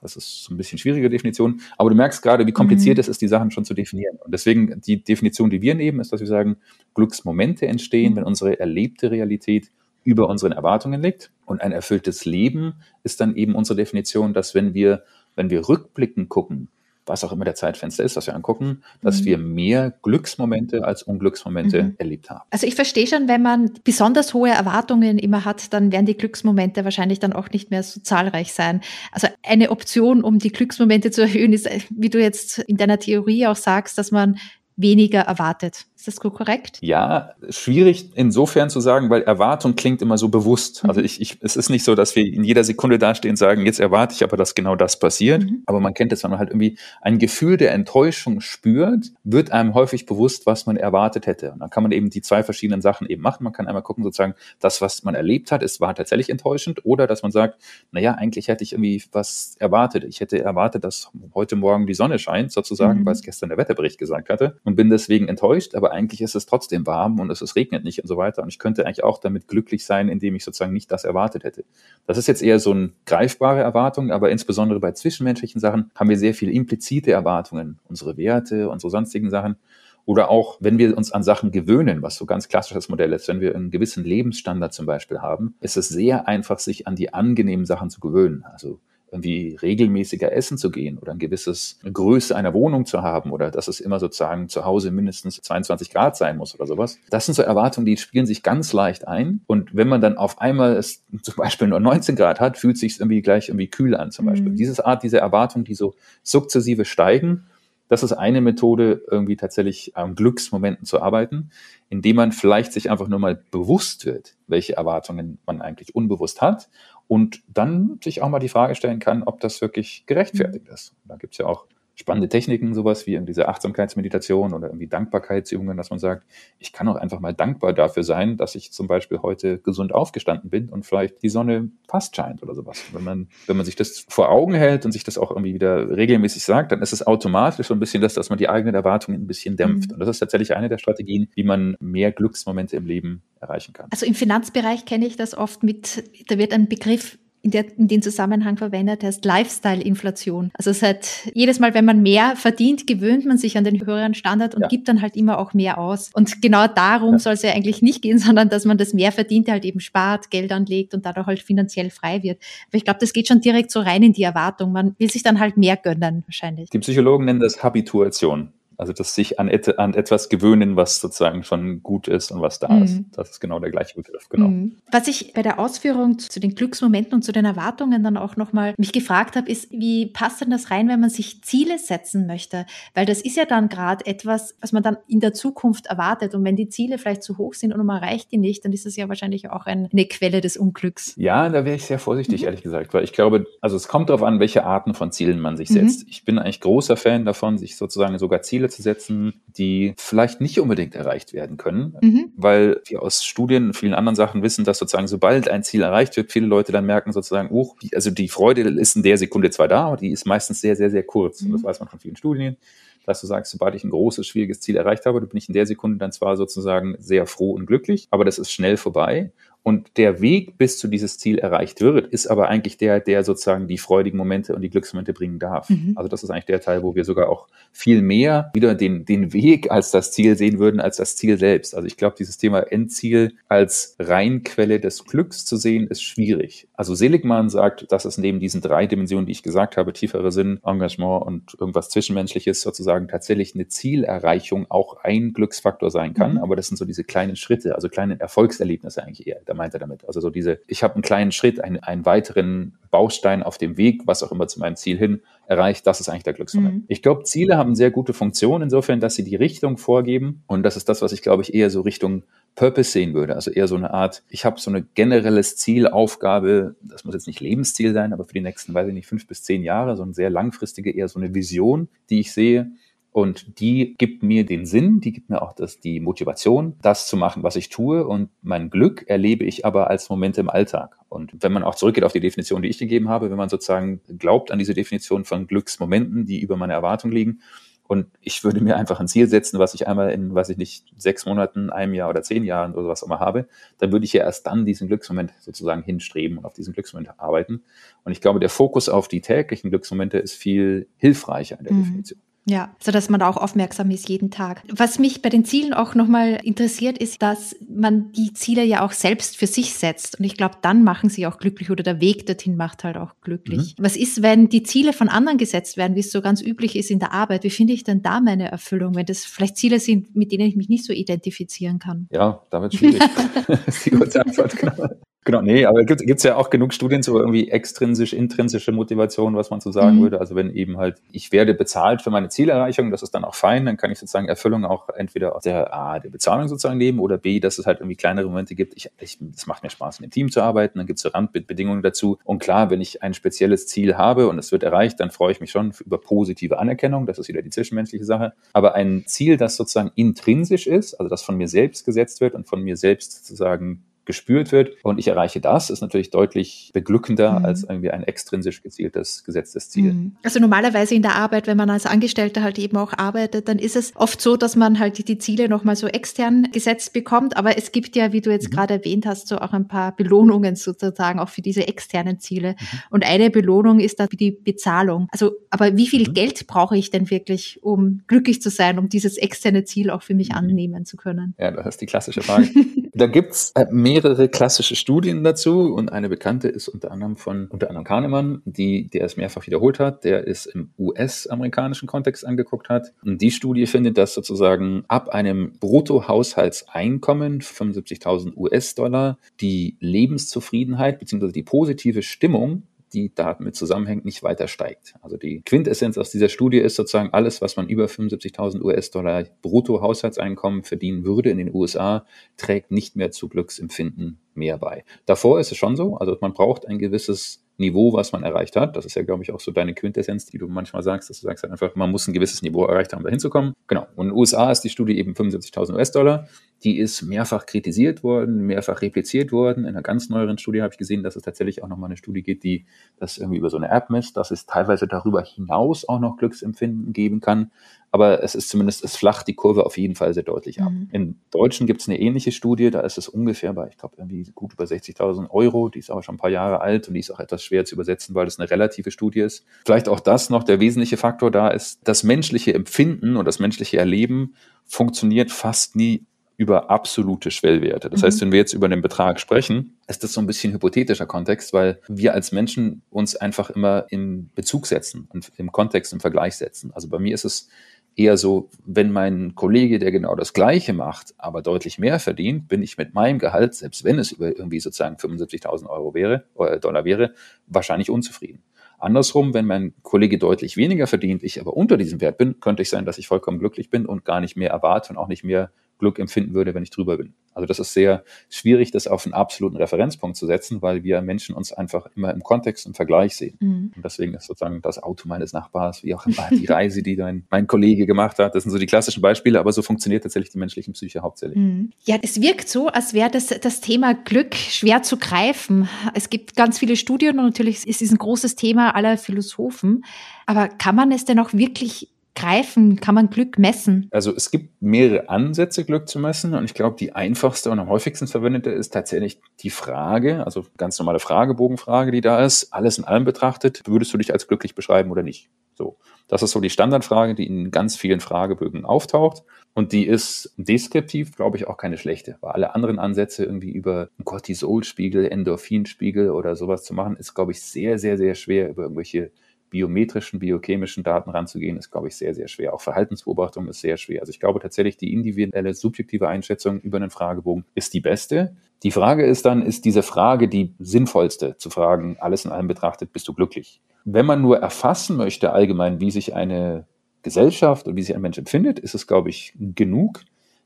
Das 0.03 0.17
ist 0.17 0.43
so 0.43 0.53
ein 0.53 0.57
bisschen 0.57 0.77
schwierige 0.77 1.09
Definition. 1.09 1.61
Aber 1.77 1.89
du 1.89 1.95
merkst 1.95 2.21
gerade, 2.21 2.45
wie 2.45 2.51
kompliziert 2.51 2.97
mhm. 2.97 3.01
es 3.01 3.07
ist, 3.07 3.21
die 3.21 3.27
Sachen 3.27 3.51
schon 3.51 3.65
zu 3.65 3.73
definieren. 3.73 4.17
Und 4.23 4.33
deswegen 4.33 4.81
die 4.81 5.03
Definition, 5.03 5.49
die 5.49 5.61
wir 5.61 5.75
nehmen, 5.75 5.99
ist, 5.99 6.11
dass 6.11 6.19
wir 6.19 6.27
sagen, 6.27 6.57
Glücksmomente 6.93 7.65
entstehen, 7.67 8.11
mhm. 8.11 8.17
wenn 8.17 8.23
unsere 8.25 8.59
erlebte 8.59 9.09
Realität 9.09 9.71
über 10.03 10.29
unseren 10.29 10.51
Erwartungen 10.51 11.01
liegt. 11.01 11.31
Und 11.45 11.61
ein 11.61 11.71
erfülltes 11.71 12.25
Leben 12.25 12.73
ist 13.03 13.21
dann 13.21 13.35
eben 13.35 13.55
unsere 13.55 13.77
Definition, 13.77 14.33
dass 14.33 14.53
wenn 14.53 14.73
wir, 14.73 15.03
wenn 15.35 15.49
wir 15.49 15.67
rückblickend 15.67 16.29
gucken, 16.29 16.67
was 17.05 17.23
auch 17.23 17.31
immer 17.31 17.45
der 17.45 17.55
Zeitfenster 17.55 18.03
ist, 18.03 18.15
was 18.15 18.27
wir 18.27 18.35
angucken, 18.35 18.83
dass 19.01 19.21
mhm. 19.21 19.25
wir 19.25 19.37
mehr 19.37 19.93
Glücksmomente 20.01 20.85
als 20.85 21.03
Unglücksmomente 21.03 21.83
mhm. 21.83 21.95
erlebt 21.97 22.29
haben. 22.29 22.41
Also 22.49 22.67
ich 22.67 22.75
verstehe 22.75 23.07
schon, 23.07 23.27
wenn 23.27 23.41
man 23.41 23.71
besonders 23.83 24.33
hohe 24.33 24.49
Erwartungen 24.49 25.17
immer 25.17 25.45
hat, 25.45 25.73
dann 25.73 25.91
werden 25.91 26.05
die 26.05 26.17
Glücksmomente 26.17 26.83
wahrscheinlich 26.83 27.19
dann 27.19 27.33
auch 27.33 27.49
nicht 27.49 27.71
mehr 27.71 27.83
so 27.83 27.99
zahlreich 27.99 28.53
sein. 28.53 28.81
Also 29.11 29.27
eine 29.43 29.71
Option, 29.71 30.23
um 30.23 30.39
die 30.39 30.51
Glücksmomente 30.51 31.11
zu 31.11 31.21
erhöhen, 31.21 31.53
ist, 31.53 31.69
wie 31.89 32.09
du 32.09 32.19
jetzt 32.19 32.59
in 32.59 32.77
deiner 32.77 32.99
Theorie 32.99 33.47
auch 33.47 33.55
sagst, 33.55 33.97
dass 33.97 34.11
man 34.11 34.37
weniger 34.75 35.21
erwartet. 35.21 35.85
Ist 35.95 36.07
das 36.07 36.15
korrekt? 36.17 36.79
Ja, 36.81 37.33
schwierig 37.49 38.09
insofern 38.15 38.69
zu 38.69 38.81
sagen, 38.81 39.09
weil 39.09 39.21
Erwartung 39.21 39.75
klingt 39.75 40.01
immer 40.01 40.17
so 40.17 40.29
bewusst. 40.29 40.83
Mhm. 40.83 40.89
Also 40.89 41.01
ich, 41.01 41.21
ich, 41.21 41.37
es 41.41 41.55
ist 41.55 41.69
nicht 41.69 41.83
so, 41.83 41.95
dass 41.95 42.15
wir 42.15 42.25
in 42.25 42.43
jeder 42.43 42.63
Sekunde 42.63 42.97
dastehen 42.97 43.31
und 43.31 43.37
sagen, 43.37 43.65
jetzt 43.65 43.79
erwarte 43.79 44.13
ich 44.13 44.23
aber, 44.23 44.35
dass 44.35 44.55
genau 44.55 44.75
das 44.75 44.99
passiert. 44.99 45.43
Mhm. 45.43 45.63
Aber 45.65 45.79
man 45.79 45.93
kennt 45.93 46.11
es, 46.11 46.23
wenn 46.23 46.31
man 46.31 46.39
halt 46.39 46.49
irgendwie 46.49 46.77
ein 47.01 47.19
Gefühl 47.19 47.57
der 47.57 47.71
Enttäuschung 47.73 48.41
spürt, 48.41 49.11
wird 49.23 49.51
einem 49.51 49.75
häufig 49.75 50.05
bewusst, 50.05 50.45
was 50.45 50.65
man 50.65 50.75
erwartet 50.75 51.27
hätte. 51.27 51.51
Und 51.51 51.59
dann 51.59 51.69
kann 51.69 51.83
man 51.83 51.91
eben 51.91 52.09
die 52.09 52.21
zwei 52.21 52.43
verschiedenen 52.43 52.81
Sachen 52.81 53.07
eben 53.07 53.21
machen. 53.21 53.43
Man 53.43 53.53
kann 53.53 53.67
einmal 53.67 53.83
gucken, 53.83 54.03
sozusagen, 54.03 54.33
das, 54.59 54.81
was 54.81 55.03
man 55.03 55.15
erlebt 55.15 55.51
hat, 55.51 55.63
ist, 55.63 55.79
war 55.79 55.93
tatsächlich 55.93 56.29
enttäuschend. 56.29 56.85
Oder 56.85 57.07
dass 57.07 57.21
man 57.21 57.31
sagt, 57.31 57.61
naja, 57.91 58.15
eigentlich 58.15 58.47
hätte 58.47 58.63
ich 58.63 58.73
irgendwie 58.73 59.03
was 59.11 59.55
erwartet. 59.59 60.03
Ich 60.03 60.19
hätte 60.19 60.41
erwartet, 60.41 60.83
dass 60.83 61.11
heute 61.33 61.55
Morgen 61.55 61.87
die 61.87 61.93
Sonne 61.93 62.19
scheint, 62.19 62.51
sozusagen, 62.51 63.01
mhm. 63.01 63.05
weil 63.05 63.13
es 63.13 63.21
gestern 63.21 63.49
der 63.49 63.57
Wetterbericht 63.57 63.97
gesagt 63.97 64.29
hatte 64.29 64.57
und 64.63 64.75
bin 64.75 64.89
deswegen 64.89 65.27
enttäuscht, 65.27 65.75
aber 65.75 65.91
eigentlich 65.91 66.21
ist 66.21 66.35
es 66.35 66.45
trotzdem 66.45 66.87
warm 66.87 67.19
und 67.19 67.29
es, 67.29 67.55
regnet 67.55 67.83
nicht 67.83 67.99
und 68.01 68.07
so 68.07 68.17
weiter. 68.17 68.41
Und 68.43 68.49
ich 68.49 68.59
könnte 68.59 68.85
eigentlich 68.85 69.03
auch 69.03 69.19
damit 69.19 69.47
glücklich 69.47 69.85
sein, 69.85 70.07
indem 70.09 70.35
ich 70.35 70.43
sozusagen 70.43 70.73
nicht 70.73 70.91
das 70.91 71.03
erwartet 71.03 71.43
hätte. 71.43 71.65
Das 72.07 72.17
ist 72.17 72.27
jetzt 72.27 72.41
eher 72.41 72.59
so 72.59 72.71
eine 72.71 72.91
greifbare 73.05 73.59
Erwartung, 73.59 74.11
aber 74.11 74.31
insbesondere 74.31 74.79
bei 74.79 74.93
zwischenmenschlichen 74.93 75.59
Sachen 75.59 75.91
haben 75.95 76.09
wir 76.09 76.17
sehr 76.17 76.33
viele 76.33 76.51
implizite 76.53 77.11
Erwartungen, 77.11 77.79
unsere 77.89 78.17
Werte, 78.17 78.69
unsere 78.69 78.89
sonstigen 78.89 79.29
Sachen. 79.29 79.57
Oder 80.05 80.29
auch, 80.29 80.57
wenn 80.59 80.77
wir 80.77 80.97
uns 80.97 81.11
an 81.11 81.23
Sachen 81.23 81.51
gewöhnen, 81.51 82.01
was 82.01 82.15
so 82.15 82.25
ganz 82.25 82.49
klassisches 82.49 82.89
Modell 82.89 83.13
ist, 83.13 83.27
wenn 83.29 83.39
wir 83.39 83.55
einen 83.55 83.71
gewissen 83.71 84.03
Lebensstandard 84.03 84.73
zum 84.73 84.85
Beispiel 84.85 85.19
haben, 85.19 85.55
ist 85.61 85.77
es 85.77 85.87
sehr 85.87 86.27
einfach, 86.27 86.59
sich 86.59 86.87
an 86.87 86.95
die 86.95 87.13
angenehmen 87.13 87.65
Sachen 87.65 87.89
zu 87.89 88.01
gewöhnen. 88.01 88.43
Also 88.51 88.79
irgendwie 89.13 89.57
regelmäßiger 89.61 90.33
essen 90.33 90.57
zu 90.57 90.71
gehen 90.71 90.97
oder 90.97 91.11
ein 91.11 91.19
gewisses 91.19 91.79
Größe 91.83 92.35
einer 92.35 92.53
Wohnung 92.53 92.85
zu 92.85 93.03
haben 93.03 93.31
oder 93.31 93.51
dass 93.51 93.67
es 93.67 93.79
immer 93.79 93.99
sozusagen 93.99 94.49
zu 94.49 94.65
Hause 94.65 94.91
mindestens 94.91 95.39
22 95.41 95.91
Grad 95.91 96.17
sein 96.17 96.35
muss 96.37 96.55
oder 96.55 96.65
sowas. 96.65 96.97
Das 97.11 97.25
sind 97.25 97.35
so 97.35 97.43
Erwartungen, 97.43 97.85
die 97.85 97.95
spielen 97.97 98.25
sich 98.25 98.43
ganz 98.43 98.73
leicht 98.73 99.07
ein. 99.07 99.41
Und 99.45 99.75
wenn 99.75 99.87
man 99.87 100.01
dann 100.01 100.17
auf 100.17 100.41
einmal 100.41 100.75
es 100.75 101.03
zum 101.21 101.35
Beispiel 101.37 101.67
nur 101.67 101.79
19 101.79 102.15
Grad 102.15 102.39
hat, 102.39 102.57
fühlt 102.57 102.77
sich 102.77 102.99
irgendwie 102.99 103.21
gleich 103.21 103.49
irgendwie 103.49 103.67
kühl 103.67 103.95
an 103.95 104.11
zum 104.11 104.25
Beispiel. 104.25 104.51
Mhm. 104.51 104.55
Diese 104.55 104.85
Art, 104.85 105.03
diese 105.03 105.19
Erwartungen, 105.19 105.63
die 105.63 105.75
so 105.75 105.93
sukzessive 106.23 106.83
steigen, 106.83 107.45
das 107.89 108.01
ist 108.01 108.13
eine 108.13 108.41
Methode, 108.41 109.03
irgendwie 109.11 109.35
tatsächlich 109.35 109.95
am 109.95 110.15
Glücksmomenten 110.15 110.85
zu 110.85 111.01
arbeiten, 111.01 111.51
indem 111.89 112.15
man 112.15 112.31
vielleicht 112.31 112.73
sich 112.73 112.89
einfach 112.89 113.07
nur 113.07 113.19
mal 113.19 113.43
bewusst 113.51 114.07
wird, 114.07 114.35
welche 114.47 114.75
Erwartungen 114.75 115.37
man 115.45 115.61
eigentlich 115.61 115.93
unbewusst 115.93 116.41
hat 116.41 116.69
und 117.07 117.41
dann 117.47 117.99
sich 118.03 118.21
auch 118.21 118.29
mal 118.29 118.39
die 118.39 118.49
Frage 118.49 118.75
stellen 118.75 118.99
kann, 118.99 119.23
ob 119.23 119.39
das 119.39 119.61
wirklich 119.61 120.05
gerechtfertigt 120.05 120.67
mhm. 120.67 120.73
ist. 120.73 120.93
Da 121.05 121.15
gibt 121.15 121.33
es 121.33 121.37
ja 121.37 121.45
auch 121.45 121.65
spannende 121.95 122.27
Techniken, 122.27 122.73
sowas 122.73 123.05
wie 123.05 123.15
in 123.15 123.25
diese 123.25 123.47
Achtsamkeitsmeditation 123.47 124.53
oder 124.53 124.67
irgendwie 124.67 124.87
Dankbarkeitsübungen, 124.87 125.77
dass 125.77 125.89
man 125.89 125.99
sagt, 125.99 126.25
ich 126.59 126.73
kann 126.73 126.87
auch 126.87 126.95
einfach 126.95 127.19
mal 127.19 127.33
dankbar 127.33 127.73
dafür 127.73 128.03
sein, 128.03 128.37
dass 128.37 128.55
ich 128.55 128.71
zum 128.71 128.87
Beispiel 128.87 129.19
heute 129.19 129.59
gesund 129.59 129.93
aufgestanden 129.93 130.49
bin 130.49 130.69
und 130.69 130.85
vielleicht 130.85 131.21
die 131.21 131.29
Sonne 131.29 131.69
fast 131.87 132.15
scheint 132.15 132.41
oder 132.41 132.55
sowas. 132.55 132.83
Wenn 132.93 133.03
man, 133.03 133.27
wenn 133.45 133.57
man 133.57 133.65
sich 133.65 133.75
das 133.75 134.05
vor 134.09 134.29
Augen 134.29 134.53
hält 134.53 134.85
und 134.85 134.91
sich 134.91 135.03
das 135.03 135.17
auch 135.17 135.31
irgendwie 135.31 135.53
wieder 135.53 135.95
regelmäßig 135.95 136.43
sagt, 136.43 136.71
dann 136.71 136.81
ist 136.81 136.93
es 136.93 137.05
automatisch 137.05 137.67
so 137.67 137.73
ein 137.75 137.79
bisschen 137.79 138.01
das, 138.01 138.15
dass 138.15 138.29
man 138.29 138.39
die 138.39 138.49
eigenen 138.49 138.73
Erwartungen 138.73 139.21
ein 139.21 139.27
bisschen 139.27 139.55
dämpft. 139.55 139.89
Mhm. 139.89 139.95
Und 139.95 139.99
das 139.99 140.09
ist 140.09 140.19
tatsächlich 140.19 140.55
eine 140.55 140.69
der 140.69 140.79
Strategien, 140.79 141.29
wie 141.35 141.43
man 141.43 141.75
mehr 141.79 142.11
Glücksmomente 142.11 142.75
im 142.75 142.87
Leben 142.87 143.21
erreichen 143.39 143.73
kann. 143.73 143.87
Also 143.91 144.05
im 144.05 144.15
Finanzbereich 144.15 144.85
kenne 144.85 145.05
ich 145.05 145.15
das 145.15 145.37
oft 145.37 145.63
mit, 145.63 146.03
da 146.27 146.37
wird 146.37 146.53
ein 146.53 146.67
Begriff 146.67 147.19
in, 147.43 147.51
der, 147.51 147.65
in 147.77 147.89
den 147.89 148.01
Zusammenhang 148.01 148.55
verwendet, 148.55 149.03
heißt 149.03 149.25
Lifestyle-Inflation. 149.25 150.51
Also 150.53 150.71
seit 150.71 151.29
jedes 151.33 151.59
Mal, 151.59 151.73
wenn 151.73 151.83
man 151.83 152.01
mehr 152.01 152.37
verdient, 152.37 152.87
gewöhnt 152.87 153.25
man 153.25 153.37
sich 153.37 153.57
an 153.57 153.65
den 153.65 153.85
höheren 153.85 154.13
Standard 154.13 154.55
und 154.55 154.61
ja. 154.61 154.67
gibt 154.69 154.87
dann 154.87 155.01
halt 155.01 155.17
immer 155.17 155.37
auch 155.37 155.53
mehr 155.53 155.77
aus. 155.77 156.09
Und 156.13 156.41
genau 156.41 156.67
darum 156.67 157.13
ja. 157.13 157.19
soll 157.19 157.33
es 157.33 157.41
ja 157.41 157.51
eigentlich 157.51 157.81
nicht 157.81 158.01
gehen, 158.01 158.17
sondern 158.19 158.47
dass 158.47 158.63
man 158.63 158.77
das 158.77 158.93
mehr 158.93 159.11
Verdiente 159.11 159.51
halt 159.51 159.65
eben 159.65 159.81
spart, 159.81 160.31
Geld 160.31 160.53
anlegt 160.53 160.93
und 160.93 161.05
dadurch 161.05 161.27
halt 161.27 161.41
finanziell 161.41 161.89
frei 161.89 162.23
wird. 162.23 162.39
Aber 162.69 162.77
ich 162.77 162.85
glaube, 162.85 162.99
das 163.01 163.11
geht 163.11 163.27
schon 163.27 163.41
direkt 163.41 163.71
so 163.71 163.81
rein 163.81 164.03
in 164.03 164.13
die 164.13 164.23
Erwartung. 164.23 164.71
Man 164.71 164.95
will 164.97 165.11
sich 165.11 165.21
dann 165.21 165.39
halt 165.41 165.57
mehr 165.57 165.75
gönnen, 165.75 166.23
wahrscheinlich. 166.25 166.69
Die 166.69 166.79
Psychologen 166.79 167.25
nennen 167.25 167.41
das 167.41 167.61
Habituation. 167.61 168.53
Also 168.77 168.93
das 168.93 169.15
sich 169.15 169.39
an, 169.39 169.47
et 169.47 169.77
an, 169.79 169.93
etwas 169.93 170.29
gewöhnen, 170.29 170.75
was 170.75 170.99
sozusagen 170.99 171.43
schon 171.43 171.83
gut 171.83 172.07
ist 172.07 172.31
und 172.31 172.41
was 172.41 172.59
da 172.59 172.69
mhm. 172.69 172.83
ist. 172.83 173.03
Das 173.13 173.31
ist 173.31 173.39
genau 173.39 173.59
der 173.59 173.71
gleiche 173.71 173.95
Begriff, 173.95 174.29
genau. 174.29 174.47
Mhm. 174.47 174.77
Was 174.91 175.07
ich 175.07 175.33
bei 175.33 175.41
der 175.41 175.59
Ausführung 175.59 176.19
zu 176.19 176.39
den 176.39 176.55
Glücksmomenten 176.55 177.13
und 177.13 177.23
zu 177.23 177.31
den 177.31 177.45
Erwartungen 177.45 178.03
dann 178.03 178.17
auch 178.17 178.35
nochmal 178.35 178.73
mich 178.77 178.91
gefragt 178.91 179.35
habe, 179.35 179.49
ist, 179.49 179.71
wie 179.71 180.07
passt 180.07 180.41
denn 180.41 180.49
das 180.49 180.71
rein, 180.71 180.87
wenn 180.87 180.99
man 180.99 181.09
sich 181.09 181.43
Ziele 181.43 181.77
setzen 181.77 182.27
möchte? 182.27 182.65
Weil 182.93 183.05
das 183.05 183.21
ist 183.21 183.37
ja 183.37 183.45
dann 183.45 183.69
gerade 183.69 184.05
etwas, 184.05 184.55
was 184.61 184.71
man 184.71 184.83
dann 184.83 184.97
in 185.07 185.19
der 185.19 185.33
Zukunft 185.33 185.87
erwartet. 185.87 186.35
Und 186.35 186.43
wenn 186.43 186.55
die 186.55 186.69
Ziele 186.69 186.97
vielleicht 186.97 187.23
zu 187.23 187.37
hoch 187.37 187.53
sind 187.53 187.73
und 187.73 187.85
man 187.85 188.01
erreicht 188.01 188.31
die 188.31 188.37
nicht, 188.37 188.65
dann 188.65 188.73
ist 188.73 188.85
das 188.85 188.95
ja 188.95 189.09
wahrscheinlich 189.09 189.49
auch 189.49 189.65
ein, 189.65 189.89
eine 189.91 190.05
Quelle 190.05 190.41
des 190.41 190.57
Unglücks. 190.57 191.13
Ja, 191.17 191.49
da 191.49 191.65
wäre 191.65 191.75
ich 191.75 191.85
sehr 191.85 191.99
vorsichtig, 191.99 192.41
mhm. 192.41 192.47
ehrlich 192.47 192.63
gesagt, 192.63 192.93
weil 192.93 193.03
ich 193.03 193.13
glaube, 193.13 193.45
also 193.61 193.75
es 193.75 193.87
kommt 193.87 194.09
darauf 194.09 194.23
an, 194.23 194.39
welche 194.39 194.63
Arten 194.63 194.93
von 194.93 195.11
Zielen 195.11 195.39
man 195.39 195.57
sich 195.57 195.69
setzt. 195.69 196.03
Mhm. 196.03 196.09
Ich 196.09 196.25
bin 196.25 196.39
eigentlich 196.39 196.61
großer 196.61 196.97
Fan 196.97 197.25
davon, 197.25 197.57
sich 197.57 197.77
sozusagen 197.77 198.17
sogar 198.17 198.41
Ziele 198.41 198.62
Ziele 198.63 198.69
zu 198.69 198.81
setzen, 198.81 199.41
die 199.47 199.93
vielleicht 199.97 200.41
nicht 200.41 200.59
unbedingt 200.59 200.95
erreicht 200.95 201.33
werden 201.33 201.57
können, 201.57 201.95
mhm. 202.01 202.31
weil 202.35 202.81
wir 202.85 203.01
aus 203.01 203.23
Studien 203.23 203.67
und 203.67 203.75
vielen 203.75 203.93
anderen 203.93 204.15
Sachen 204.15 204.41
wissen, 204.43 204.63
dass 204.63 204.77
sozusagen 204.79 205.07
sobald 205.07 205.49
ein 205.49 205.63
Ziel 205.63 205.81
erreicht 205.81 206.15
wird, 206.17 206.31
viele 206.31 206.47
Leute 206.47 206.71
dann 206.71 206.85
merken 206.85 207.11
sozusagen, 207.11 207.49
oh, 207.51 207.75
also 207.93 208.09
die 208.09 208.29
Freude 208.29 208.61
ist 208.61 208.95
in 208.95 209.03
der 209.03 209.17
Sekunde 209.17 209.49
zwar 209.49 209.67
da, 209.67 209.87
aber 209.87 209.97
die 209.97 210.11
ist 210.11 210.25
meistens 210.25 210.61
sehr, 210.61 210.75
sehr, 210.75 210.89
sehr 210.89 211.03
kurz. 211.03 211.41
Mhm. 211.41 211.47
Und 211.47 211.53
das 211.53 211.61
mhm. 211.61 211.67
weiß 211.67 211.79
man 211.79 211.89
von 211.89 211.99
vielen 211.99 212.15
Studien 212.15 212.57
dass 213.05 213.19
du 213.19 213.27
sagst, 213.27 213.51
sobald 213.51 213.75
ich 213.75 213.83
ein 213.83 213.89
großes, 213.89 214.25
schwieriges 214.25 214.61
Ziel 214.61 214.77
erreicht 214.77 215.05
habe, 215.05 215.19
bin 215.19 215.37
ich 215.37 215.49
in 215.49 215.53
der 215.53 215.65
Sekunde 215.65 215.97
dann 215.97 216.13
zwar 216.13 216.37
sozusagen 216.37 216.95
sehr 216.99 217.25
froh 217.25 217.51
und 217.51 217.65
glücklich, 217.65 218.07
aber 218.11 218.23
das 218.23 218.39
ist 218.39 218.49
schnell 218.49 218.77
vorbei. 218.77 219.33
Und 219.63 219.97
der 219.97 220.21
Weg 220.21 220.57
bis 220.57 220.77
zu 220.77 220.89
dieses 220.89 221.17
Ziel 221.17 221.39
erreicht 221.39 221.79
wird, 221.79 222.07
ist 222.07 222.27
aber 222.27 222.49
eigentlich 222.49 222.77
der, 222.77 222.99
der 222.99 223.23
sozusagen 223.23 223.67
die 223.67 223.77
freudigen 223.77 224.17
Momente 224.17 224.53
und 224.53 224.61
die 224.61 224.69
Glücksmomente 224.69 225.13
bringen 225.13 225.39
darf. 225.39 225.69
Mhm. 225.69 225.93
Also 225.95 226.09
das 226.09 226.21
ist 226.21 226.29
eigentlich 226.29 226.45
der 226.45 226.59
Teil, 226.59 226.83
wo 226.83 226.95
wir 226.95 227.05
sogar 227.05 227.29
auch 227.29 227.47
viel 227.71 228.01
mehr 228.01 228.51
wieder 228.53 228.75
den, 228.75 229.05
den 229.05 229.31
Weg 229.31 229.71
als 229.71 229.91
das 229.91 230.11
Ziel 230.11 230.35
sehen 230.35 230.59
würden, 230.59 230.81
als 230.81 230.97
das 230.97 231.15
Ziel 231.15 231.37
selbst. 231.37 231.75
Also 231.75 231.87
ich 231.87 231.95
glaube, 231.95 232.17
dieses 232.19 232.37
Thema 232.37 232.59
Endziel 232.59 233.35
als 233.47 233.95
Reinquelle 233.99 234.81
des 234.81 235.05
Glücks 235.05 235.45
zu 235.45 235.55
sehen, 235.55 235.87
ist 235.87 236.03
schwierig. 236.03 236.67
Also 236.73 236.93
Seligmann 236.93 237.49
sagt, 237.49 237.89
dass 237.91 238.03
es 238.03 238.17
neben 238.17 238.41
diesen 238.41 238.59
drei 238.59 238.85
Dimensionen, 238.85 239.27
die 239.27 239.31
ich 239.31 239.43
gesagt 239.43 239.77
habe, 239.77 239.93
tiefere 239.93 240.33
Sinn, 240.33 240.59
Engagement 240.65 241.25
und 241.25 241.55
irgendwas 241.57 241.89
Zwischenmenschliches 241.89 242.61
sozusagen 242.61 243.07
tatsächlich 243.07 243.55
eine 243.55 243.69
Zielerreichung 243.69 244.69
auch 244.69 244.97
ein 245.03 245.31
Glücksfaktor 245.31 245.89
sein 245.89 246.13
kann. 246.13 246.33
Mhm. 246.33 246.37
Aber 246.39 246.57
das 246.57 246.67
sind 246.67 246.75
so 246.75 246.83
diese 246.83 247.05
kleinen 247.05 247.37
Schritte, 247.37 247.75
also 247.75 247.87
kleine 247.87 248.19
Erfolgserlebnisse 248.19 249.01
eigentlich 249.01 249.25
eher 249.25 249.39
da 249.53 249.57
meint 249.57 249.73
er 249.73 249.79
damit. 249.79 250.05
Also 250.05 250.19
so 250.19 250.29
diese, 250.29 250.59
ich 250.67 250.83
habe 250.83 250.95
einen 250.95 251.03
kleinen 251.03 251.31
Schritt, 251.31 251.63
einen, 251.63 251.77
einen 251.77 252.05
weiteren 252.05 252.77
Baustein 252.91 253.43
auf 253.43 253.57
dem 253.57 253.77
Weg, 253.77 254.01
was 254.05 254.23
auch 254.23 254.31
immer 254.31 254.47
zu 254.47 254.59
meinem 254.59 254.75
Ziel 254.75 254.97
hin 254.97 255.21
erreicht, 255.45 255.85
das 255.85 255.99
ist 255.99 256.09
eigentlich 256.09 256.23
der 256.23 256.33
Glücksmoment. 256.33 256.75
Mhm. 256.75 256.83
Ich 256.87 257.01
glaube, 257.01 257.23
Ziele 257.23 257.57
haben 257.57 257.75
sehr 257.75 257.91
gute 257.91 258.13
Funktionen 258.13 258.63
insofern, 258.63 258.99
dass 258.99 259.15
sie 259.15 259.23
die 259.23 259.35
Richtung 259.35 259.77
vorgeben 259.77 260.43
und 260.47 260.63
das 260.63 260.77
ist 260.77 260.89
das, 260.89 261.01
was 261.01 261.11
ich 261.11 261.21
glaube 261.21 261.43
ich 261.43 261.53
eher 261.53 261.69
so 261.69 261.81
Richtung 261.81 262.23
Purpose 262.55 262.91
sehen 262.91 263.13
würde. 263.13 263.35
Also 263.35 263.51
eher 263.51 263.67
so 263.67 263.75
eine 263.75 263.91
Art, 263.93 264.23
ich 264.29 264.45
habe 264.45 264.59
so 264.59 264.69
eine 264.69 264.83
generelles 264.83 265.57
Ziel, 265.57 265.87
Aufgabe, 265.87 266.75
das 266.81 267.03
muss 267.03 267.13
jetzt 267.13 267.27
nicht 267.27 267.39
Lebensziel 267.39 267.93
sein, 267.93 268.13
aber 268.13 268.25
für 268.25 268.33
die 268.33 268.41
nächsten, 268.41 268.73
weiß 268.73 268.87
ich 268.87 268.93
nicht, 268.93 269.07
fünf 269.07 269.27
bis 269.27 269.43
zehn 269.43 269.63
Jahre, 269.63 269.95
so 269.95 270.03
eine 270.03 270.13
sehr 270.13 270.29
langfristige, 270.29 270.91
eher 270.91 271.07
so 271.07 271.19
eine 271.19 271.33
Vision, 271.33 271.89
die 272.09 272.19
ich 272.19 272.31
sehe 272.31 272.71
und 273.13 273.59
die 273.59 273.93
gibt 273.95 274.23
mir 274.23 274.43
den 274.43 274.65
Sinn, 274.65 274.99
die 274.99 275.11
gibt 275.11 275.29
mir 275.29 275.43
auch 275.43 275.53
das, 275.53 275.79
die 275.79 275.99
Motivation, 275.99 276.73
das 276.81 277.07
zu 277.07 277.15
machen, 277.15 277.43
was 277.43 277.55
ich 277.55 277.69
tue. 277.69 278.07
Und 278.07 278.29
mein 278.41 278.71
Glück 278.71 279.07
erlebe 279.07 279.45
ich 279.45 279.67
aber 279.67 279.87
als 279.91 280.09
Momente 280.09 280.41
im 280.41 280.49
Alltag. 280.49 280.97
Und 281.09 281.31
wenn 281.39 281.53
man 281.53 281.63
auch 281.63 281.75
zurückgeht 281.75 282.05
auf 282.05 282.11
die 282.11 282.19
Definition, 282.19 282.63
die 282.63 282.69
ich 282.69 282.79
gegeben 282.79 283.09
habe, 283.09 283.29
wenn 283.29 283.37
man 283.37 283.49
sozusagen 283.49 284.01
glaubt 284.17 284.49
an 284.49 284.57
diese 284.57 284.73
Definition 284.73 285.25
von 285.25 285.45
Glücksmomenten, 285.45 286.25
die 286.25 286.41
über 286.41 286.57
meine 286.57 286.73
Erwartung 286.73 287.11
liegen, 287.11 287.41
und 287.85 288.07
ich 288.21 288.43
würde 288.43 288.61
mir 288.61 288.77
einfach 288.77 288.99
ein 288.99 289.07
Ziel 289.07 289.27
setzen, 289.27 289.59
was 289.59 289.75
ich 289.75 289.87
einmal 289.87 290.09
in, 290.09 290.33
weiß 290.33 290.49
ich 290.49 290.57
nicht, 290.57 290.91
sechs 290.97 291.27
Monaten, 291.27 291.69
einem 291.69 291.93
Jahr 291.93 292.09
oder 292.09 292.23
zehn 292.23 292.43
Jahren 292.43 292.73
oder 292.73 292.87
was 292.87 293.03
auch 293.03 293.07
immer 293.07 293.19
habe, 293.19 293.47
dann 293.77 293.91
würde 293.91 294.05
ich 294.05 294.13
ja 294.13 294.23
erst 294.23 294.47
dann 294.47 294.65
diesen 294.65 294.87
Glücksmoment 294.87 295.33
sozusagen 295.39 295.83
hinstreben 295.83 296.39
und 296.39 296.45
auf 296.45 296.53
diesen 296.53 296.73
Glücksmoment 296.73 297.19
arbeiten. 297.19 297.61
Und 298.05 298.13
ich 298.13 298.21
glaube, 298.21 298.39
der 298.39 298.49
Fokus 298.49 298.89
auf 298.89 299.07
die 299.07 299.21
täglichen 299.21 299.69
Glücksmomente 299.69 300.17
ist 300.17 300.33
viel 300.33 300.87
hilfreicher 300.97 301.59
in 301.59 301.65
der 301.65 301.73
mhm. 301.73 301.83
Definition. 301.83 302.21
Ja, 302.45 302.75
so 302.79 302.91
dass 302.91 303.09
man 303.09 303.21
da 303.21 303.29
auch 303.29 303.37
aufmerksam 303.37 303.89
ist 303.91 304.09
jeden 304.09 304.29
Tag. 304.29 304.63
Was 304.67 304.99
mich 304.99 305.21
bei 305.21 305.29
den 305.29 305.45
Zielen 305.45 305.73
auch 305.73 305.95
nochmal 305.95 306.39
interessiert, 306.43 306.97
ist, 306.97 307.21
dass 307.21 307.55
man 307.69 308.11
die 308.11 308.33
Ziele 308.33 308.63
ja 308.63 308.85
auch 308.85 308.91
selbst 308.91 309.37
für 309.37 309.47
sich 309.47 309.73
setzt. 309.73 310.19
Und 310.19 310.25
ich 310.25 310.35
glaube, 310.35 310.57
dann 310.61 310.83
machen 310.83 311.09
sie 311.09 311.25
auch 311.25 311.37
glücklich 311.37 311.71
oder 311.71 311.83
der 311.83 312.01
Weg 312.01 312.25
dorthin 312.25 312.57
macht 312.57 312.83
halt 312.83 312.97
auch 312.97 313.13
glücklich. 313.21 313.75
Mhm. 313.77 313.83
Was 313.83 313.95
ist, 313.95 314.21
wenn 314.21 314.49
die 314.49 314.63
Ziele 314.63 314.91
von 314.91 315.07
anderen 315.07 315.37
gesetzt 315.37 315.77
werden, 315.77 315.95
wie 315.95 316.01
es 316.01 316.11
so 316.11 316.21
ganz 316.21 316.41
üblich 316.41 316.75
ist 316.75 316.91
in 316.91 316.99
der 316.99 317.13
Arbeit? 317.13 317.43
Wie 317.43 317.49
finde 317.49 317.73
ich 317.73 317.85
denn 317.85 318.01
da 318.01 318.19
meine 318.19 318.51
Erfüllung, 318.51 318.95
wenn 318.95 319.05
das 319.05 319.23
vielleicht 319.23 319.55
Ziele 319.55 319.79
sind, 319.79 320.15
mit 320.15 320.31
denen 320.31 320.47
ich 320.47 320.57
mich 320.57 320.67
nicht 320.67 320.85
so 320.85 320.91
identifizieren 320.91 321.79
kann? 321.79 322.07
Ja, 322.11 322.41
da 322.49 322.61
wird 322.61 322.75
schwierig. 322.75 323.01
das 323.47 323.67
ist 323.67 323.85
die 323.85 323.91
kurze 323.91 324.21
Antwort, 324.21 324.57
genau. 324.57 324.87
Genau, 325.25 325.41
nee, 325.41 325.65
aber 325.65 325.83
gibt 325.85 326.01
es 326.01 326.23
ja 326.23 326.35
auch 326.35 326.49
genug 326.49 326.73
Studien 326.73 327.01
zu 327.01 327.17
irgendwie 327.17 327.49
extrinsisch, 327.49 328.13
intrinsische 328.13 328.71
Motivation, 328.71 329.35
was 329.35 329.49
man 329.49 329.61
so 329.61 329.71
sagen 329.71 329.97
mhm. 329.97 330.01
würde. 330.01 330.19
Also 330.19 330.35
wenn 330.35 330.53
eben 330.53 330.77
halt, 330.77 331.01
ich 331.11 331.31
werde 331.31 331.53
bezahlt 331.53 332.01
für 332.01 332.09
meine 332.09 332.29
Zielerreichung, 332.29 332.91
das 332.91 333.03
ist 333.03 333.11
dann 333.11 333.23
auch 333.23 333.35
fein, 333.35 333.65
dann 333.65 333.77
kann 333.77 333.91
ich 333.91 333.99
sozusagen 333.99 334.27
Erfüllung 334.27 334.65
auch 334.65 334.89
entweder 334.89 335.35
aus 335.35 335.43
der 335.43 335.73
A, 335.73 335.99
der 335.99 336.09
Bezahlung 336.09 336.47
sozusagen 336.49 336.77
nehmen 336.77 336.99
oder 336.99 337.17
B, 337.17 337.39
dass 337.39 337.57
es 337.57 337.65
halt 337.65 337.79
irgendwie 337.79 337.95
kleinere 337.95 338.27
Momente 338.27 338.53
gibt. 338.55 338.73
Ich, 338.75 338.89
ich, 338.99 339.17
es 339.33 339.47
macht 339.47 339.63
mir 339.63 339.69
Spaß, 339.69 340.01
mit 340.01 340.09
dem 340.09 340.11
Team 340.11 340.31
zu 340.31 340.41
arbeiten, 340.41 340.79
dann 340.79 340.87
gibt 340.87 340.97
es 340.99 341.03
so 341.03 341.09
Randbedingungen 341.09 341.83
dazu. 341.83 342.17
Und 342.25 342.39
klar, 342.39 342.69
wenn 342.69 342.81
ich 342.81 343.01
ein 343.01 343.13
spezielles 343.13 343.67
Ziel 343.67 343.95
habe 343.97 344.27
und 344.27 344.37
es 344.39 344.51
wird 344.51 344.63
erreicht, 344.63 344.99
dann 344.99 345.09
freue 345.09 345.31
ich 345.31 345.39
mich 345.39 345.51
schon 345.51 345.73
über 345.85 345.99
positive 345.99 346.59
Anerkennung. 346.59 347.05
Das 347.05 347.17
ist 347.17 347.29
wieder 347.29 347.41
die 347.41 347.49
zwischenmenschliche 347.49 348.05
Sache. 348.05 348.33
Aber 348.51 348.75
ein 348.75 349.03
Ziel, 349.05 349.37
das 349.37 349.55
sozusagen 349.55 349.91
intrinsisch 349.95 350.67
ist, 350.67 350.95
also 350.95 351.09
das 351.09 351.23
von 351.23 351.37
mir 351.37 351.47
selbst 351.47 351.85
gesetzt 351.85 352.19
wird 352.19 352.35
und 352.35 352.47
von 352.47 352.61
mir 352.61 352.75
selbst 352.75 353.25
sozusagen 353.25 353.83
gespürt 354.05 354.51
wird 354.51 354.75
und 354.83 354.97
ich 354.99 355.07
erreiche 355.07 355.39
das, 355.39 355.69
ist 355.69 355.81
natürlich 355.81 356.09
deutlich 356.09 356.71
beglückender 356.73 357.39
mhm. 357.39 357.45
als 357.45 357.63
irgendwie 357.63 357.91
ein 357.91 358.03
extrinsisch 358.03 358.61
gezieltes 358.61 359.23
gesetztes 359.23 359.69
Ziel. 359.69 359.93
Mhm. 359.93 360.15
Also 360.23 360.39
normalerweise 360.39 360.95
in 360.95 361.01
der 361.01 361.15
Arbeit, 361.15 361.47
wenn 361.47 361.57
man 361.57 361.69
als 361.69 361.85
Angestellter 361.85 362.43
halt 362.43 362.59
eben 362.59 362.77
auch 362.77 362.93
arbeitet, 362.97 363.47
dann 363.47 363.59
ist 363.59 363.75
es 363.75 363.93
oft 363.95 364.21
so, 364.21 364.35
dass 364.35 364.55
man 364.55 364.79
halt 364.79 365.07
die 365.07 365.17
Ziele 365.17 365.49
nochmal 365.49 365.75
so 365.75 365.87
extern 365.87 366.49
gesetzt 366.51 366.93
bekommt. 366.93 367.37
Aber 367.37 367.57
es 367.57 367.71
gibt 367.71 367.95
ja, 367.95 368.11
wie 368.11 368.21
du 368.21 368.31
jetzt 368.31 368.49
mhm. 368.49 368.55
gerade 368.55 368.73
erwähnt 368.75 369.05
hast, 369.05 369.27
so 369.27 369.37
auch 369.37 369.53
ein 369.53 369.67
paar 369.67 369.95
Belohnungen 369.95 370.55
sozusagen 370.55 371.19
auch 371.19 371.29
für 371.29 371.41
diese 371.41 371.67
externen 371.67 372.19
Ziele. 372.19 372.51
Mhm. 372.51 372.77
Und 372.89 373.05
eine 373.05 373.29
Belohnung 373.29 373.79
ist 373.79 373.99
da 373.99 374.07
die 374.07 374.31
Bezahlung. 374.31 375.07
Also, 375.11 375.31
aber 375.49 375.77
wie 375.77 375.87
viel 375.87 376.09
mhm. 376.09 376.13
Geld 376.13 376.47
brauche 376.47 376.77
ich 376.77 376.91
denn 376.91 377.09
wirklich, 377.09 377.59
um 377.63 378.01
glücklich 378.07 378.41
zu 378.41 378.49
sein, 378.49 378.79
um 378.79 378.89
dieses 378.89 379.17
externe 379.17 379.63
Ziel 379.63 379.89
auch 379.89 380.03
für 380.03 380.13
mich 380.13 380.33
annehmen 380.33 380.85
zu 380.85 380.97
können? 380.97 381.35
Ja, 381.37 381.51
das 381.51 381.67
ist 381.67 381.81
die 381.81 381.85
klassische 381.85 382.21
Frage. 382.21 382.49
da 382.95 383.07
gibt's 383.07 383.51
äh, 383.55 383.65
mehrere 383.71 384.29
klassische 384.29 384.75
Studien 384.75 385.23
dazu 385.23 385.73
und 385.73 385.91
eine 385.91 386.09
bekannte 386.09 386.47
ist 386.47 386.67
unter 386.67 386.91
anderem 386.91 387.17
von 387.17 387.47
unter 387.47 387.69
anderem 387.69 387.85
Kahnemann, 387.85 388.41
die 388.45 388.87
der 388.87 389.05
es 389.05 389.17
mehrfach 389.17 389.45
wiederholt 389.47 389.79
hat, 389.79 390.03
der 390.03 390.27
es 390.27 390.45
im 390.45 390.69
US-amerikanischen 390.77 391.87
Kontext 391.87 392.25
angeguckt 392.25 392.69
hat. 392.69 392.93
Und 393.03 393.21
die 393.21 393.31
Studie 393.31 393.65
findet, 393.65 393.97
dass 393.97 394.13
sozusagen 394.13 394.83
ab 394.87 395.09
einem 395.09 395.53
Bruttohaushaltseinkommen 395.59 397.41
75.000 397.41 398.35
US-Dollar 398.35 399.17
die 399.41 399.77
Lebenszufriedenheit 399.79 400.99
bzw. 400.99 401.31
die 401.31 401.43
positive 401.43 402.03
Stimmung 402.03 402.63
die 402.93 403.13
damit 403.13 403.55
zusammenhängt, 403.55 404.05
nicht 404.05 404.23
weiter 404.23 404.47
steigt. 404.47 404.95
Also 405.01 405.17
die 405.17 405.41
Quintessenz 405.41 405.97
aus 405.97 406.11
dieser 406.11 406.29
Studie 406.29 406.59
ist 406.59 406.75
sozusagen 406.75 407.09
alles, 407.11 407.41
was 407.41 407.55
man 407.55 407.67
über 407.67 407.85
75.000 407.85 408.61
US-Dollar 408.61 409.25
Brutto-Haushaltseinkommen 409.41 410.63
verdienen 410.63 411.03
würde 411.03 411.29
in 411.29 411.37
den 411.37 411.53
USA, 411.53 412.05
trägt 412.37 412.71
nicht 412.71 412.95
mehr 412.95 413.11
zu 413.11 413.29
Glücksempfinden 413.29 414.19
mehr 414.35 414.57
bei. 414.57 414.83
Davor 415.05 415.39
ist 415.39 415.51
es 415.51 415.57
schon 415.57 415.75
so, 415.75 415.97
also 415.97 416.17
man 416.21 416.33
braucht 416.33 416.67
ein 416.67 416.79
gewisses 416.79 417.42
Niveau, 417.57 417.93
was 417.93 418.11
man 418.11 418.23
erreicht 418.23 418.55
hat. 418.55 418.75
Das 418.75 418.85
ist 418.85 418.95
ja, 418.95 419.03
glaube 419.03 419.23
ich, 419.23 419.31
auch 419.31 419.39
so 419.39 419.51
deine 419.51 419.73
Quintessenz, 419.73 420.25
die 420.25 420.37
du 420.39 420.47
manchmal 420.47 420.81
sagst, 420.81 421.09
dass 421.09 421.21
du 421.21 421.27
sagst 421.27 421.43
halt 421.43 421.51
einfach, 421.51 421.75
man 421.75 421.91
muss 421.91 422.07
ein 422.07 422.13
gewisses 422.13 422.41
Niveau 422.41 422.65
erreicht 422.65 422.93
haben, 422.93 422.99
um 422.99 423.03
da 423.03 423.09
hinzukommen. 423.11 423.53
Genau. 423.67 423.87
Und 423.95 424.07
in 424.07 424.13
den 424.13 424.17
USA 424.17 424.51
ist 424.51 424.61
die 424.61 424.69
Studie 424.69 424.97
eben 424.97 425.13
75.000 425.13 425.75
US-Dollar. 425.75 426.27
Die 426.63 426.79
ist 426.79 427.03
mehrfach 427.03 427.45
kritisiert 427.45 428.03
worden, 428.03 428.45
mehrfach 428.45 428.81
repliziert 428.81 429.31
worden. 429.31 429.65
In 429.65 429.71
einer 429.71 429.81
ganz 429.83 430.09
neueren 430.09 430.37
Studie 430.37 430.61
habe 430.61 430.73
ich 430.73 430.77
gesehen, 430.77 431.03
dass 431.03 431.15
es 431.15 431.23
tatsächlich 431.23 431.63
auch 431.63 431.67
nochmal 431.67 431.89
eine 431.89 431.97
Studie 431.97 432.23
gibt, 432.23 432.43
die 432.43 432.65
das 432.97 433.17
irgendwie 433.17 433.37
über 433.37 433.49
so 433.49 433.57
eine 433.57 433.69
App 433.69 433.89
misst, 433.89 434.17
dass 434.17 434.31
es 434.31 434.45
teilweise 434.45 434.87
darüber 434.87 435.21
hinaus 435.21 435.87
auch 435.87 435.99
noch 435.99 436.17
Glücksempfinden 436.17 436.93
geben 436.93 437.19
kann 437.19 437.51
aber 437.93 438.23
es 438.23 438.33
ist 438.33 438.49
zumindest, 438.49 438.83
es 438.83 438.95
flacht 438.95 439.27
die 439.27 439.35
Kurve 439.35 439.67
auf 439.67 439.77
jeden 439.77 439.93
Fall 439.93 440.15
sehr 440.15 440.23
deutlich 440.23 440.59
ab. 440.63 440.71
Mhm. 440.71 440.89
In 440.91 441.19
Deutschen 441.29 441.67
gibt 441.67 441.79
es 441.81 441.87
eine 441.87 441.99
ähnliche 441.99 442.31
Studie, 442.31 442.71
da 442.71 442.79
ist 442.79 442.97
es 442.97 443.07
ungefähr 443.07 443.53
bei, 443.53 443.67
ich 443.67 443.77
glaube, 443.77 443.97
irgendwie 443.99 444.23
gut 444.33 444.53
über 444.53 444.63
60.000 444.63 445.29
Euro, 445.29 445.69
die 445.69 445.77
ist 445.77 445.91
aber 445.91 446.01
schon 446.01 446.15
ein 446.15 446.17
paar 446.17 446.31
Jahre 446.31 446.59
alt 446.59 446.87
und 446.87 446.95
die 446.95 447.01
ist 447.01 447.11
auch 447.11 447.19
etwas 447.19 447.43
schwer 447.43 447.65
zu 447.65 447.75
übersetzen, 447.75 448.15
weil 448.15 448.25
das 448.25 448.39
eine 448.39 448.49
relative 448.49 448.89
Studie 448.89 449.19
ist. 449.19 449.45
Vielleicht 449.63 449.87
auch 449.87 449.99
das 449.99 450.31
noch, 450.31 450.43
der 450.43 450.59
wesentliche 450.59 450.97
Faktor 450.97 451.29
da 451.29 451.49
ist, 451.49 451.81
das 451.83 452.01
menschliche 452.01 452.55
Empfinden 452.55 453.15
und 453.15 453.25
das 453.25 453.37
menschliche 453.37 453.77
Erleben 453.77 454.33
funktioniert 454.65 455.29
fast 455.29 455.75
nie 455.75 456.07
über 456.35 456.69
absolute 456.69 457.31
Schwellwerte. 457.31 457.89
Das 457.89 458.01
mhm. 458.01 458.05
heißt, 458.05 458.21
wenn 458.21 458.31
wir 458.31 458.39
jetzt 458.39 458.53
über 458.53 458.67
den 458.67 458.81
Betrag 458.81 459.19
sprechen, 459.19 459.77
ist 459.87 460.03
das 460.03 460.13
so 460.13 460.21
ein 460.21 460.25
bisschen 460.25 460.51
hypothetischer 460.53 461.05
Kontext, 461.05 461.53
weil 461.53 461.79
wir 461.87 462.13
als 462.13 462.31
Menschen 462.31 462.81
uns 462.89 463.15
einfach 463.15 463.49
immer 463.49 463.85
im 463.89 464.31
Bezug 464.33 464.65
setzen 464.65 465.07
und 465.09 465.31
im 465.37 465.51
Kontext, 465.51 465.93
im 465.93 465.99
Vergleich 465.99 466.35
setzen. 466.35 466.71
Also 466.73 466.89
bei 466.89 466.99
mir 466.99 467.13
ist 467.13 467.25
es 467.25 467.49
eher 467.95 468.17
so, 468.17 468.49
wenn 468.65 468.91
mein 468.91 469.35
Kollege, 469.35 469.79
der 469.79 469.91
genau 469.91 470.15
das 470.15 470.33
Gleiche 470.33 470.73
macht, 470.73 471.13
aber 471.17 471.41
deutlich 471.41 471.79
mehr 471.79 471.99
verdient, 471.99 472.47
bin 472.47 472.63
ich 472.63 472.77
mit 472.77 472.93
meinem 472.93 473.19
Gehalt, 473.19 473.53
selbst 473.53 473.83
wenn 473.83 473.99
es 473.99 474.11
über 474.11 474.27
irgendwie 474.27 474.59
sozusagen 474.59 474.95
75.000 474.95 475.67
Euro 475.67 475.93
wäre, 475.93 476.25
oder 476.33 476.53
äh, 476.53 476.59
Dollar 476.59 476.85
wäre, 476.85 477.13
wahrscheinlich 477.47 477.89
unzufrieden. 477.89 478.43
Andersrum, 478.79 479.33
wenn 479.33 479.45
mein 479.45 479.73
Kollege 479.81 480.17
deutlich 480.17 480.57
weniger 480.57 480.87
verdient, 480.87 481.23
ich 481.23 481.39
aber 481.39 481.55
unter 481.55 481.77
diesem 481.77 482.01
Wert 482.01 482.17
bin, 482.17 482.39
könnte 482.39 482.63
ich 482.63 482.69
sein, 482.69 482.85
dass 482.85 482.97
ich 482.97 483.07
vollkommen 483.07 483.39
glücklich 483.39 483.69
bin 483.69 483.85
und 483.85 484.03
gar 484.03 484.19
nicht 484.19 484.35
mehr 484.35 484.49
erwarte 484.49 484.91
und 484.91 484.97
auch 484.97 485.07
nicht 485.07 485.23
mehr 485.23 485.51
Glück 485.83 485.99
empfinden 485.99 486.33
würde, 486.33 486.53
wenn 486.53 486.63
ich 486.63 486.69
drüber 486.69 486.95
bin. 486.95 487.13
Also 487.33 487.45
das 487.45 487.59
ist 487.59 487.73
sehr 487.73 488.05
schwierig, 488.29 488.71
das 488.71 488.87
auf 488.87 489.05
einen 489.05 489.13
absoluten 489.13 489.57
Referenzpunkt 489.57 490.15
zu 490.15 490.25
setzen, 490.25 490.61
weil 490.61 490.83
wir 490.83 491.01
Menschen 491.01 491.35
uns 491.35 491.51
einfach 491.51 491.87
immer 491.93 492.13
im 492.13 492.21
Kontext 492.21 492.65
im 492.65 492.73
Vergleich 492.73 493.17
sehen. 493.17 493.35
Mhm. 493.41 493.73
Und 493.75 493.83
deswegen 493.83 494.13
ist 494.13 494.27
sozusagen 494.27 494.61
das 494.61 494.81
Auto 494.81 495.09
meines 495.09 495.33
Nachbars, 495.33 495.83
wie 495.83 495.93
auch 495.93 496.05
immer 496.05 496.29
die 496.31 496.45
Reise, 496.45 496.81
die 496.83 496.95
dein, 496.95 497.25
mein 497.29 497.47
Kollege 497.47 497.85
gemacht 497.85 498.17
hat, 498.19 498.33
das 498.33 498.43
sind 498.43 498.51
so 498.53 498.57
die 498.57 498.65
klassischen 498.65 499.01
Beispiele, 499.01 499.39
aber 499.39 499.51
so 499.51 499.61
funktioniert 499.61 500.03
tatsächlich 500.03 500.31
die 500.31 500.37
menschliche 500.37 500.71
Psyche 500.71 501.01
hauptsächlich. 501.01 501.37
Mhm. 501.37 501.71
Ja, 501.83 501.97
es 502.01 502.21
wirkt 502.21 502.47
so, 502.47 502.67
als 502.67 502.93
wäre 502.93 503.11
das, 503.11 503.27
das 503.27 503.59
Thema 503.59 503.93
Glück 503.93 504.35
schwer 504.35 504.83
zu 504.83 504.97
greifen. 504.97 505.67
Es 505.93 506.09
gibt 506.09 506.37
ganz 506.37 506.59
viele 506.59 506.77
Studien 506.77 507.19
und 507.19 507.25
natürlich 507.25 507.67
ist 507.67 507.81
es 507.81 507.91
ein 507.91 507.97
großes 507.97 508.35
Thema 508.35 508.73
aller 508.75 508.97
Philosophen. 508.97 509.83
Aber 510.25 510.47
kann 510.47 510.75
man 510.75 510.91
es 510.93 511.03
denn 511.03 511.19
auch 511.19 511.33
wirklich 511.33 511.89
greifen? 512.23 512.79
Kann 512.79 512.95
man 512.95 513.09
Glück 513.09 513.37
messen? 513.37 513.89
Also 513.91 514.15
es 514.15 514.31
gibt 514.31 514.61
mehrere 514.61 515.09
Ansätze, 515.09 515.65
Glück 515.65 515.89
zu 515.89 515.99
messen. 515.99 516.33
Und 516.33 516.45
ich 516.45 516.53
glaube, 516.53 516.77
die 516.79 516.93
einfachste 516.93 517.51
und 517.51 517.59
am 517.59 517.67
häufigsten 517.67 518.07
verwendete 518.07 518.49
ist 518.49 518.71
tatsächlich 518.71 519.19
die 519.41 519.49
Frage, 519.49 520.25
also 520.25 520.45
ganz 520.57 520.79
normale 520.79 520.99
Fragebogenfrage, 520.99 521.91
die 521.91 522.01
da 522.01 522.23
ist. 522.23 522.53
Alles 522.53 522.77
in 522.77 522.85
allem 522.85 523.03
betrachtet, 523.03 523.61
würdest 523.65 523.93
du 523.93 523.97
dich 523.97 524.13
als 524.13 524.27
glücklich 524.27 524.55
beschreiben 524.55 524.91
oder 524.91 525.03
nicht? 525.03 525.29
So. 525.55 525.77
Das 526.07 526.23
ist 526.23 526.31
so 526.31 526.39
die 526.39 526.49
Standardfrage, 526.49 527.15
die 527.15 527.27
in 527.27 527.51
ganz 527.51 527.75
vielen 527.75 527.99
Fragebögen 527.99 528.65
auftaucht. 528.65 529.23
Und 529.53 529.71
die 529.71 529.85
ist 529.85 530.33
deskriptiv, 530.37 531.15
glaube 531.15 531.37
ich, 531.37 531.47
auch 531.47 531.57
keine 531.57 531.77
schlechte. 531.77 532.17
Weil 532.21 532.31
alle 532.31 532.55
anderen 532.55 532.79
Ansätze 532.79 533.23
irgendwie 533.25 533.51
über 533.51 533.89
Cortisolspiegel, 534.03 535.05
Endorphinspiegel 535.05 536.09
oder 536.09 536.35
sowas 536.35 536.63
zu 536.63 536.73
machen, 536.73 536.95
ist, 536.95 537.13
glaube 537.13 537.33
ich, 537.33 537.41
sehr, 537.41 537.77
sehr, 537.77 537.97
sehr 537.97 538.15
schwer 538.15 538.49
über 538.49 538.63
irgendwelche 538.63 539.11
biometrischen, 539.53 540.19
biochemischen 540.19 540.83
Daten 540.83 541.11
ranzugehen, 541.11 541.57
ist, 541.57 541.69
glaube 541.69 541.87
ich, 541.87 541.95
sehr, 541.95 542.15
sehr 542.15 542.27
schwer. 542.27 542.53
Auch 542.55 542.61
Verhaltensbeobachtung 542.61 543.47
ist 543.47 543.61
sehr 543.61 543.77
schwer. 543.77 544.01
Also 544.01 544.09
ich 544.09 544.19
glaube 544.19 544.39
tatsächlich, 544.39 544.77
die 544.77 544.91
individuelle, 544.91 545.53
subjektive 545.53 546.07
Einschätzung 546.07 546.59
über 546.59 546.77
einen 546.77 546.89
Fragebogen 546.89 547.45
ist 547.53 547.73
die 547.75 547.79
beste. 547.79 548.35
Die 548.63 548.71
Frage 548.71 549.05
ist 549.05 549.25
dann, 549.25 549.43
ist 549.43 549.63
diese 549.65 549.83
Frage 549.83 550.27
die 550.27 550.55
sinnvollste 550.57 551.37
zu 551.37 551.51
fragen, 551.51 551.97
alles 551.99 552.25
in 552.25 552.31
allem 552.31 552.47
betrachtet, 552.47 552.91
bist 552.91 553.07
du 553.07 553.13
glücklich? 553.13 553.61
Wenn 553.85 554.07
man 554.07 554.21
nur 554.21 554.39
erfassen 554.39 554.97
möchte 554.97 555.31
allgemein, 555.31 555.79
wie 555.79 555.91
sich 555.91 556.15
eine 556.15 556.65
Gesellschaft 557.03 557.67
und 557.67 557.75
wie 557.75 557.83
sich 557.83 557.95
ein 557.95 558.01
Mensch 558.01 558.17
empfindet, 558.17 558.57
ist 558.57 558.73
es, 558.73 558.87
glaube 558.87 559.09
ich, 559.09 559.33
genug. 559.37 560.01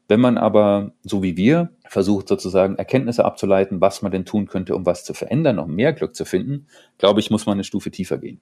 Wenn 0.09 0.19
man 0.19 0.37
aber, 0.37 0.91
so 1.03 1.23
wie 1.23 1.37
wir, 1.37 1.69
versucht 1.85 2.27
sozusagen 2.27 2.75
Erkenntnisse 2.75 3.25
abzuleiten, 3.25 3.79
was 3.79 4.01
man 4.01 4.11
denn 4.11 4.25
tun 4.25 4.47
könnte, 4.47 4.75
um 4.75 4.85
was 4.85 5.03
zu 5.05 5.13
verändern, 5.13 5.59
um 5.59 5.73
mehr 5.73 5.93
Glück 5.93 6.15
zu 6.15 6.25
finden, 6.25 6.67
glaube 6.97 7.19
ich, 7.19 7.29
muss 7.29 7.45
man 7.45 7.53
eine 7.53 7.63
Stufe 7.63 7.91
tiefer 7.91 8.17
gehen. 8.17 8.41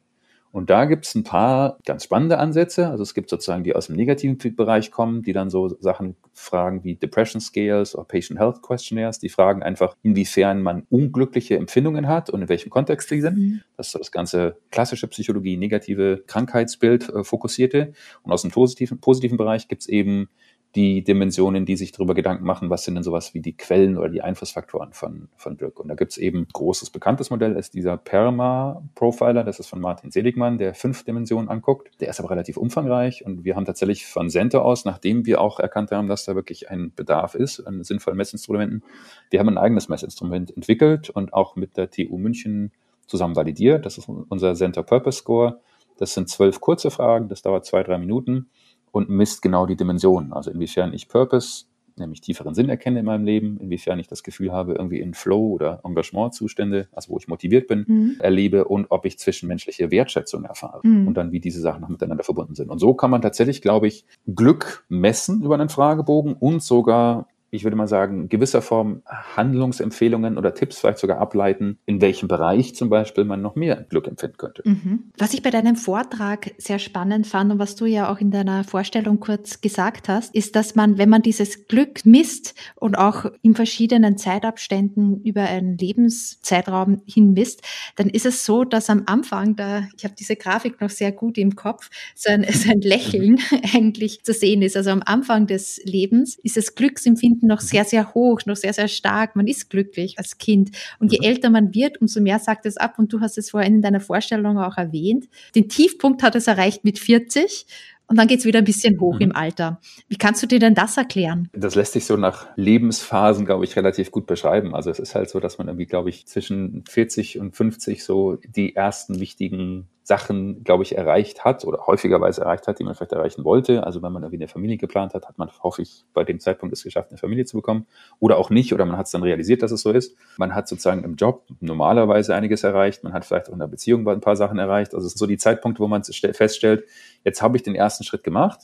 Und 0.56 0.70
da 0.70 0.86
gibt 0.86 1.06
es 1.06 1.14
ein 1.16 1.26
paar 1.26 1.80
ganz 1.86 2.06
spannende 2.06 2.38
Ansätze. 2.38 2.88
Also 2.88 3.04
es 3.04 3.14
gibt 3.14 3.30
sozusagen, 3.30 3.66
die 3.66 3.76
aus 3.76 3.88
dem 3.88 3.98
negativen 3.98 4.38
Bereich 4.56 4.90
kommen, 4.90 5.22
die 5.22 5.34
dann 5.34 5.50
so 5.50 5.68
Sachen 5.82 6.16
fragen 6.32 6.86
wie 6.86 6.96
Depression 6.96 7.42
Scales 7.42 7.94
oder 7.94 8.06
Patient 8.06 8.40
Health 8.40 8.62
Questionnaires. 8.62 9.20
Die 9.20 9.28
fragen 9.28 9.64
einfach, 9.64 9.98
inwiefern 10.02 10.64
man 10.64 10.84
unglückliche 10.90 11.58
Empfindungen 11.58 12.08
hat 12.08 12.30
und 12.30 12.42
in 12.42 12.48
welchem 12.48 12.70
Kontext 12.70 13.12
die 13.12 13.20
sind. 13.20 13.38
Mhm. 13.38 13.62
Das 13.76 13.88
ist 13.88 13.92
so 13.92 14.00
das 14.00 14.14
ganze 14.14 14.56
klassische 14.72 15.10
Psychologie, 15.10 15.58
negative 15.58 16.24
Krankheitsbild 16.26 17.10
äh, 17.10 17.26
fokussierte. 17.26 17.92
Und 18.24 18.32
aus 18.32 18.44
dem 18.44 18.52
positiven, 18.52 19.02
positiven 19.02 19.36
Bereich 19.36 19.68
gibt 19.68 19.82
es 19.82 19.90
eben 19.90 20.30
die 20.76 21.04
Dimensionen, 21.04 21.66
die 21.66 21.78
sich 21.78 21.94
darüber 21.94 22.14
Gedanken 22.14 22.46
machen, 22.46 22.70
was 22.70 22.84
sind 22.84 22.96
denn 22.96 23.04
sowas 23.04 23.34
wie 23.34 23.40
die 23.40 23.56
Quellen 23.56 23.98
oder 23.98 24.10
die 24.10 24.22
Einflussfaktoren 24.22 24.92
von, 24.92 25.30
von 25.38 25.56
Glück. 25.56 25.80
Und 25.80 25.88
da 25.88 25.96
gibt 25.96 26.12
es 26.12 26.18
eben 26.18 26.48
großes 26.52 26.90
bekanntes 26.90 27.30
Modell, 27.30 27.56
ist 27.56 27.74
dieser 27.74 27.96
Perma-Profiler, 27.96 29.46
das 29.46 29.60
ist 29.60 29.68
von 29.68 29.80
Martin 29.80 30.12
Seligmann, 30.12 30.58
der 30.58 30.74
fünf 30.74 31.04
Dimensionen 31.06 31.50
anguckt. 31.50 31.90
Der 32.02 32.10
ist 32.10 32.20
aber 32.20 32.30
relativ 32.30 32.58
umfangreich 32.58 33.26
und 33.26 33.46
wir 33.46 33.56
haben 33.56 33.66
tatsächlich 33.66 34.06
von 34.06 34.30
Center 34.30 34.66
aus, 34.66 34.84
nachdem 34.84 35.26
wir 35.26 35.40
auch 35.40 35.60
erkannt 35.60 35.92
haben, 35.92 36.10
dass 36.10 36.26
da 36.26 36.36
wirklich 36.36 36.70
ein 36.70 36.92
Bedarf 36.94 37.36
ist 37.36 37.62
an 37.62 37.84
sinnvollen 37.84 38.18
Messinstrumenten, 38.18 38.84
wir 39.30 39.40
haben 39.40 39.50
ein 39.50 39.58
eigenes 39.58 39.88
Messinstrument 39.88 40.56
entwickelt 40.56 41.10
und 41.10 41.34
auch 41.34 41.56
mit 41.56 41.78
der 41.78 41.90
TU 41.90 42.18
München 42.18 42.72
zusammen 43.08 43.36
validiert. 43.36 43.86
Das 43.86 43.98
ist 43.98 44.10
unser 44.10 44.56
Center 44.56 44.84
Purpose 44.84 45.20
Score. 45.20 45.60
Das 45.98 46.14
sind 46.14 46.28
zwölf 46.28 46.60
kurze 46.60 46.92
Fragen, 46.92 47.30
das 47.30 47.42
dauert 47.42 47.66
zwei, 47.66 47.82
drei 47.82 47.98
Minuten 47.98 48.50
und 48.96 49.10
misst 49.10 49.42
genau 49.42 49.66
die 49.66 49.76
Dimensionen. 49.76 50.32
Also 50.32 50.52
inwiefern 50.52 50.94
ich 50.94 51.10
Purpose, 51.10 51.66
nämlich 51.98 52.22
tieferen 52.22 52.56
Sinn 52.56 52.70
erkenne 52.70 53.00
in 53.00 53.06
meinem 53.06 53.26
Leben, 53.26 53.58
inwiefern 53.60 54.00
ich 54.00 54.08
das 54.08 54.24
Gefühl 54.24 54.54
habe, 54.54 54.76
irgendwie 54.76 55.02
in 55.02 55.14
Flow 55.14 55.50
oder 55.50 55.82
Engagementzustände, 55.84 56.88
also 56.94 57.12
wo 57.12 57.18
ich 57.18 57.28
motiviert 57.28 57.68
bin, 57.68 57.84
mhm. 57.86 58.16
erlebe 58.20 58.64
und 58.64 58.88
ob 58.92 59.06
ich 59.06 59.20
zwischenmenschliche 59.20 59.92
Wertschätzung 59.92 60.46
erfahre 60.46 60.80
mhm. 60.88 61.10
und 61.10 61.18
dann 61.18 61.34
wie 61.34 61.42
diese 61.42 61.60
Sachen 61.60 61.86
miteinander 61.90 62.24
verbunden 62.24 62.56
sind. 62.56 62.70
Und 62.70 62.80
so 62.80 62.94
kann 62.94 63.12
man 63.12 63.22
tatsächlich, 63.22 63.62
glaube 63.62 63.88
ich, 63.88 64.06
Glück 64.34 64.86
messen 64.88 65.44
über 65.44 65.56
einen 65.56 65.68
Fragebogen 65.68 66.34
und 66.34 66.64
sogar 66.64 67.28
ich 67.52 67.64
würde 67.64 67.78
mal 67.78 67.88
sagen, 67.88 68.30
gewisser 68.30 68.62
Form 68.62 69.02
Handlungsempfehlungen 69.06 70.38
oder 70.38 70.54
Tipps 70.54 70.80
vielleicht 70.80 71.00
sogar 71.00 71.20
ableiten, 71.20 71.78
in 71.86 72.02
welchem 72.02 72.28
Bereich 72.28 72.76
zum 72.76 72.90
Beispiel 72.90 73.24
man 73.24 73.42
noch 73.42 73.56
mehr 73.56 73.86
Glück 73.90 74.08
empfinden 74.08 74.38
könnte. 74.38 74.62
Mhm. 74.66 75.12
Was 75.18 75.34
ich 75.34 75.42
bei 75.42 75.52
deinem 75.52 75.76
Vortrag 75.76 76.52
sehr 76.58 76.80
spannend 76.80 77.28
fand 77.28 77.52
und 77.52 77.60
was 77.60 77.76
du 77.76 77.86
ja 77.86 78.12
auch 78.12 78.20
in 78.20 78.32
deiner 78.32 78.64
Vorstellung 78.64 79.20
kurz 79.20 79.62
gesagt 79.62 80.10
hast, 80.10 80.36
ist, 80.36 80.56
dass 80.56 80.76
man, 80.76 80.98
wenn 80.98 81.10
man 81.10 81.22
dieses 81.22 81.68
Glück 81.68 82.06
misst 82.06 82.56
und 82.76 82.98
auch 82.98 83.26
in 83.42 83.56
verschiedenen 83.56 84.18
Zeitabständen 84.18 85.22
über 85.24 85.44
einen 85.44 85.78
Lebenszeitraum 85.78 87.02
hin 87.06 87.34
misst, 87.34 87.62
dann 87.96 88.10
ist 88.10 88.26
es 88.26 88.46
so, 88.46 88.64
dass 88.64 88.90
am 88.90 89.04
Anfang, 89.06 89.56
da, 89.56 89.88
ich 89.96 90.04
habe 90.04 90.16
diese 90.18 90.36
Grafik 90.36 90.82
noch 90.82 90.90
sehr 90.90 91.12
gut 91.12 91.38
im 91.38 91.56
Kopf, 91.56 91.90
so 92.16 92.32
ein, 92.32 92.44
so 92.52 92.72
ein 92.72 92.82
Lächeln 92.82 93.40
eigentlich 93.74 94.24
zu 94.24 94.34
sehen 94.34 94.62
ist. 94.62 94.76
Also 94.76 94.90
am 94.90 95.04
Anfang 95.06 95.48
des 95.48 95.82
Lebens 95.86 96.38
ist 96.44 96.58
das 96.58 96.76
Glücksempfinden 96.76 97.35
noch 97.42 97.62
mhm. 97.62 97.66
sehr, 97.66 97.86
sehr 97.86 98.14
hoch, 98.14 98.42
noch 98.46 98.56
sehr, 98.56 98.74
sehr 98.74 98.88
stark. 98.88 99.36
Man 99.36 99.48
ist 99.48 99.70
glücklich 99.70 100.18
als 100.18 100.38
Kind. 100.38 100.72
Und 101.00 101.12
je 101.12 101.20
älter 101.22 101.50
man 101.50 101.74
wird, 101.74 102.02
umso 102.02 102.22
mehr 102.22 102.40
sagt 102.40 102.66
es 102.66 102.78
ab. 102.78 102.96
Und 102.98 103.12
du 103.12 103.20
hast 103.22 103.38
es 103.38 103.50
vorhin 103.50 103.76
in 103.76 103.82
deiner 103.82 104.00
Vorstellung 104.00 104.58
auch 104.58 104.78
erwähnt. 104.78 105.28
Den 105.56 105.70
Tiefpunkt 105.70 106.24
hat 106.24 106.36
es 106.36 106.48
erreicht 106.48 106.84
mit 106.84 107.00
40. 107.00 107.66
Und 108.08 108.18
dann 108.20 108.28
geht 108.28 108.40
es 108.40 108.46
wieder 108.46 108.60
ein 108.60 108.66
bisschen 108.66 109.00
hoch 109.00 109.16
mhm. 109.16 109.22
im 109.22 109.36
Alter. 109.36 109.80
Wie 110.08 110.18
kannst 110.18 110.44
du 110.44 110.48
dir 110.48 110.60
denn 110.60 110.76
das 110.76 110.98
erklären? 110.98 111.50
Das 111.54 111.76
lässt 111.76 111.94
sich 111.94 112.06
so 112.06 112.18
nach 112.18 112.48
Lebensphasen, 112.56 113.46
glaube 113.46 113.66
ich, 113.66 113.76
relativ 113.76 114.12
gut 114.12 114.28
beschreiben. 114.28 114.76
Also 114.76 114.92
es 114.92 115.00
ist 115.00 115.16
halt 115.16 115.30
so, 115.30 115.40
dass 115.40 115.58
man 115.58 115.68
irgendwie, 115.68 115.88
glaube 115.88 116.10
ich, 116.10 116.28
zwischen 116.28 116.84
40 116.88 117.40
und 117.40 117.56
50 117.56 118.04
so 118.04 118.38
die 118.56 118.76
ersten 118.76 119.20
wichtigen 119.20 119.88
Sachen, 120.08 120.64
glaube 120.64 120.84
ich, 120.84 120.96
erreicht 120.96 121.46
hat 121.46 121.66
oder 121.66 121.88
häufigerweise 121.88 122.42
erreicht 122.42 122.68
hat, 122.68 122.78
die 122.78 122.84
man 122.84 122.94
vielleicht 122.94 123.12
erreichen 123.12 123.44
wollte. 123.44 123.84
Also 123.84 124.04
wenn 124.04 124.12
man 124.12 124.22
irgendwie 124.22 124.44
eine 124.44 124.48
Familie 124.48 124.78
geplant 124.78 125.16
hat, 125.16 125.28
hat 125.28 125.40
man, 125.40 125.50
hoffe 125.64 125.82
ich, 125.82 126.06
bei 126.14 126.24
dem 126.24 126.40
Zeitpunkt 126.40 126.74
es 126.74 126.84
geschafft, 126.84 127.10
eine 127.10 127.18
Familie 127.18 127.46
zu 127.46 127.58
bekommen. 127.58 127.88
Oder 128.20 128.38
auch 128.38 128.52
nicht, 128.52 128.72
oder 128.72 128.86
man 128.86 129.00
hat 129.00 129.08
es 129.08 129.12
dann 129.12 129.24
realisiert, 129.24 129.64
dass 129.64 129.72
es 129.72 129.82
so 129.82 129.92
ist. 129.92 130.16
Man 130.38 130.54
hat 130.54 130.68
sozusagen 130.68 131.04
im 131.04 131.16
Job 131.16 131.48
normalerweise 131.60 132.36
einiges 132.36 132.64
erreicht. 132.64 133.04
Man 133.04 133.14
hat 133.14 133.26
vielleicht 133.26 133.50
auch 133.50 133.54
in 133.54 133.60
der 133.60 133.66
Beziehung 133.66 134.08
ein 134.08 134.22
paar 134.22 134.36
Sachen 134.36 134.60
erreicht. 134.60 134.94
Also 134.94 135.08
es 135.08 135.14
ist 135.14 135.20
so 135.20 135.26
die 135.26 135.38
Zeitpunkte, 135.38 135.82
wo 135.82 135.88
man 135.88 136.04
feststellt, 136.04 136.86
jetzt 137.24 137.42
habe 137.42 137.58
ich 137.58 137.64
den 137.64 137.74
ersten 137.74 138.04
Schritt 138.04 138.24
gemacht 138.24 138.60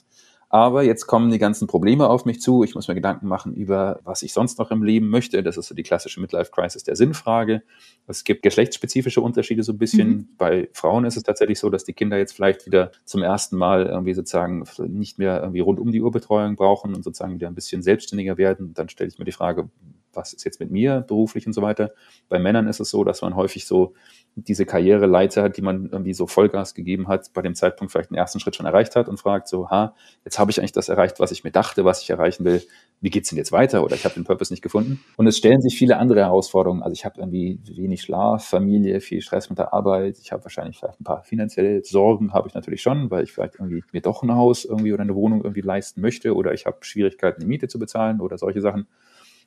aber 0.51 0.83
jetzt 0.83 1.07
kommen 1.07 1.31
die 1.31 1.39
ganzen 1.39 1.65
Probleme 1.65 2.09
auf 2.09 2.25
mich 2.25 2.41
zu. 2.41 2.65
Ich 2.65 2.75
muss 2.75 2.89
mir 2.89 2.93
Gedanken 2.93 3.25
machen 3.25 3.53
über, 3.53 4.01
was 4.03 4.21
ich 4.21 4.33
sonst 4.33 4.59
noch 4.59 4.69
im 4.69 4.83
Leben 4.83 5.09
möchte. 5.09 5.43
Das 5.43 5.55
ist 5.55 5.67
so 5.67 5.75
die 5.75 5.83
klassische 5.83 6.19
Midlife-Crisis 6.19 6.83
der 6.83 6.97
Sinnfrage. 6.97 7.63
Es 8.05 8.25
gibt 8.25 8.43
geschlechtsspezifische 8.43 9.21
Unterschiede 9.21 9.63
so 9.63 9.71
ein 9.71 9.77
bisschen. 9.77 10.09
Mhm. 10.09 10.27
Bei 10.37 10.69
Frauen 10.73 11.05
ist 11.05 11.15
es 11.15 11.23
tatsächlich 11.23 11.57
so, 11.57 11.69
dass 11.69 11.85
die 11.85 11.93
Kinder 11.93 12.17
jetzt 12.17 12.33
vielleicht 12.33 12.65
wieder 12.65 12.91
zum 13.05 13.23
ersten 13.23 13.55
Mal 13.55 13.85
irgendwie 13.85 14.13
sozusagen 14.13 14.65
nicht 14.87 15.17
mehr 15.19 15.39
irgendwie 15.39 15.61
rund 15.61 15.79
um 15.79 15.93
die 15.93 16.01
Uhr 16.01 16.11
Betreuung 16.11 16.57
brauchen 16.57 16.95
und 16.95 17.03
sozusagen 17.03 17.35
wieder 17.35 17.47
ein 17.47 17.55
bisschen 17.55 17.81
selbstständiger 17.81 18.37
werden. 18.37 18.73
Dann 18.73 18.89
stelle 18.89 19.09
ich 19.09 19.19
mir 19.19 19.25
die 19.25 19.31
Frage, 19.31 19.69
was 20.13 20.33
ist 20.33 20.43
jetzt 20.43 20.59
mit 20.59 20.71
mir 20.71 21.01
beruflich 21.01 21.47
und 21.47 21.53
so 21.53 21.61
weiter. 21.61 21.91
Bei 22.29 22.39
Männern 22.39 22.67
ist 22.67 22.79
es 22.79 22.89
so, 22.89 23.05
dass 23.05 23.21
man 23.21 23.35
häufig 23.35 23.65
so 23.65 23.93
diese 24.35 24.65
Karriereleiter, 24.65 25.49
die 25.49 25.61
man 25.61 25.89
irgendwie 25.91 26.13
so 26.13 26.25
Vollgas 26.25 26.73
gegeben 26.73 27.07
hat, 27.07 27.33
bei 27.33 27.41
dem 27.41 27.53
Zeitpunkt 27.53 27.91
vielleicht 27.91 28.11
den 28.11 28.17
ersten 28.17 28.39
Schritt 28.39 28.55
schon 28.55 28.65
erreicht 28.65 28.95
hat 28.95 29.09
und 29.09 29.17
fragt 29.17 29.47
so, 29.47 29.69
ha, 29.69 29.93
jetzt 30.23 30.39
habe 30.39 30.51
ich 30.51 30.59
eigentlich 30.59 30.71
das 30.71 30.87
erreicht, 30.87 31.19
was 31.19 31.31
ich 31.31 31.43
mir 31.43 31.51
dachte, 31.51 31.83
was 31.83 32.01
ich 32.01 32.09
erreichen 32.09 32.45
will. 32.45 32.63
Wie 33.01 33.09
geht's 33.09 33.29
denn 33.29 33.37
jetzt 33.37 33.51
weiter? 33.51 33.83
Oder 33.83 33.95
ich 33.95 34.05
habe 34.05 34.13
den 34.13 34.23
Purpose 34.23 34.53
nicht 34.53 34.61
gefunden. 34.61 35.03
Und 35.17 35.27
es 35.27 35.37
stellen 35.37 35.61
sich 35.61 35.77
viele 35.77 35.97
andere 35.97 36.21
Herausforderungen. 36.21 36.81
Also 36.81 36.93
ich 36.93 37.03
habe 37.03 37.19
irgendwie 37.19 37.59
wenig 37.75 38.03
Schlaf, 38.03 38.45
Familie, 38.45 39.01
viel 39.01 39.21
Stress 39.21 39.49
mit 39.49 39.59
der 39.59 39.73
Arbeit. 39.73 40.17
Ich 40.21 40.31
habe 40.31 40.43
wahrscheinlich 40.45 40.77
vielleicht 40.77 41.01
ein 41.01 41.03
paar 41.03 41.23
finanzielle 41.23 41.83
Sorgen, 41.83 42.33
habe 42.33 42.47
ich 42.47 42.53
natürlich 42.53 42.81
schon, 42.81 43.11
weil 43.11 43.23
ich 43.23 43.31
vielleicht 43.33 43.55
irgendwie 43.55 43.83
mir 43.91 44.01
doch 44.01 44.23
ein 44.23 44.33
Haus 44.33 44.63
irgendwie 44.65 44.93
oder 44.93 45.03
eine 45.03 45.15
Wohnung 45.15 45.43
irgendwie 45.43 45.61
leisten 45.61 45.99
möchte 45.99 46.35
oder 46.35 46.53
ich 46.53 46.65
habe 46.65 46.77
Schwierigkeiten, 46.81 47.41
die 47.41 47.47
Miete 47.47 47.67
zu 47.67 47.79
bezahlen 47.79 48.21
oder 48.21 48.37
solche 48.37 48.61
Sachen. 48.61 48.87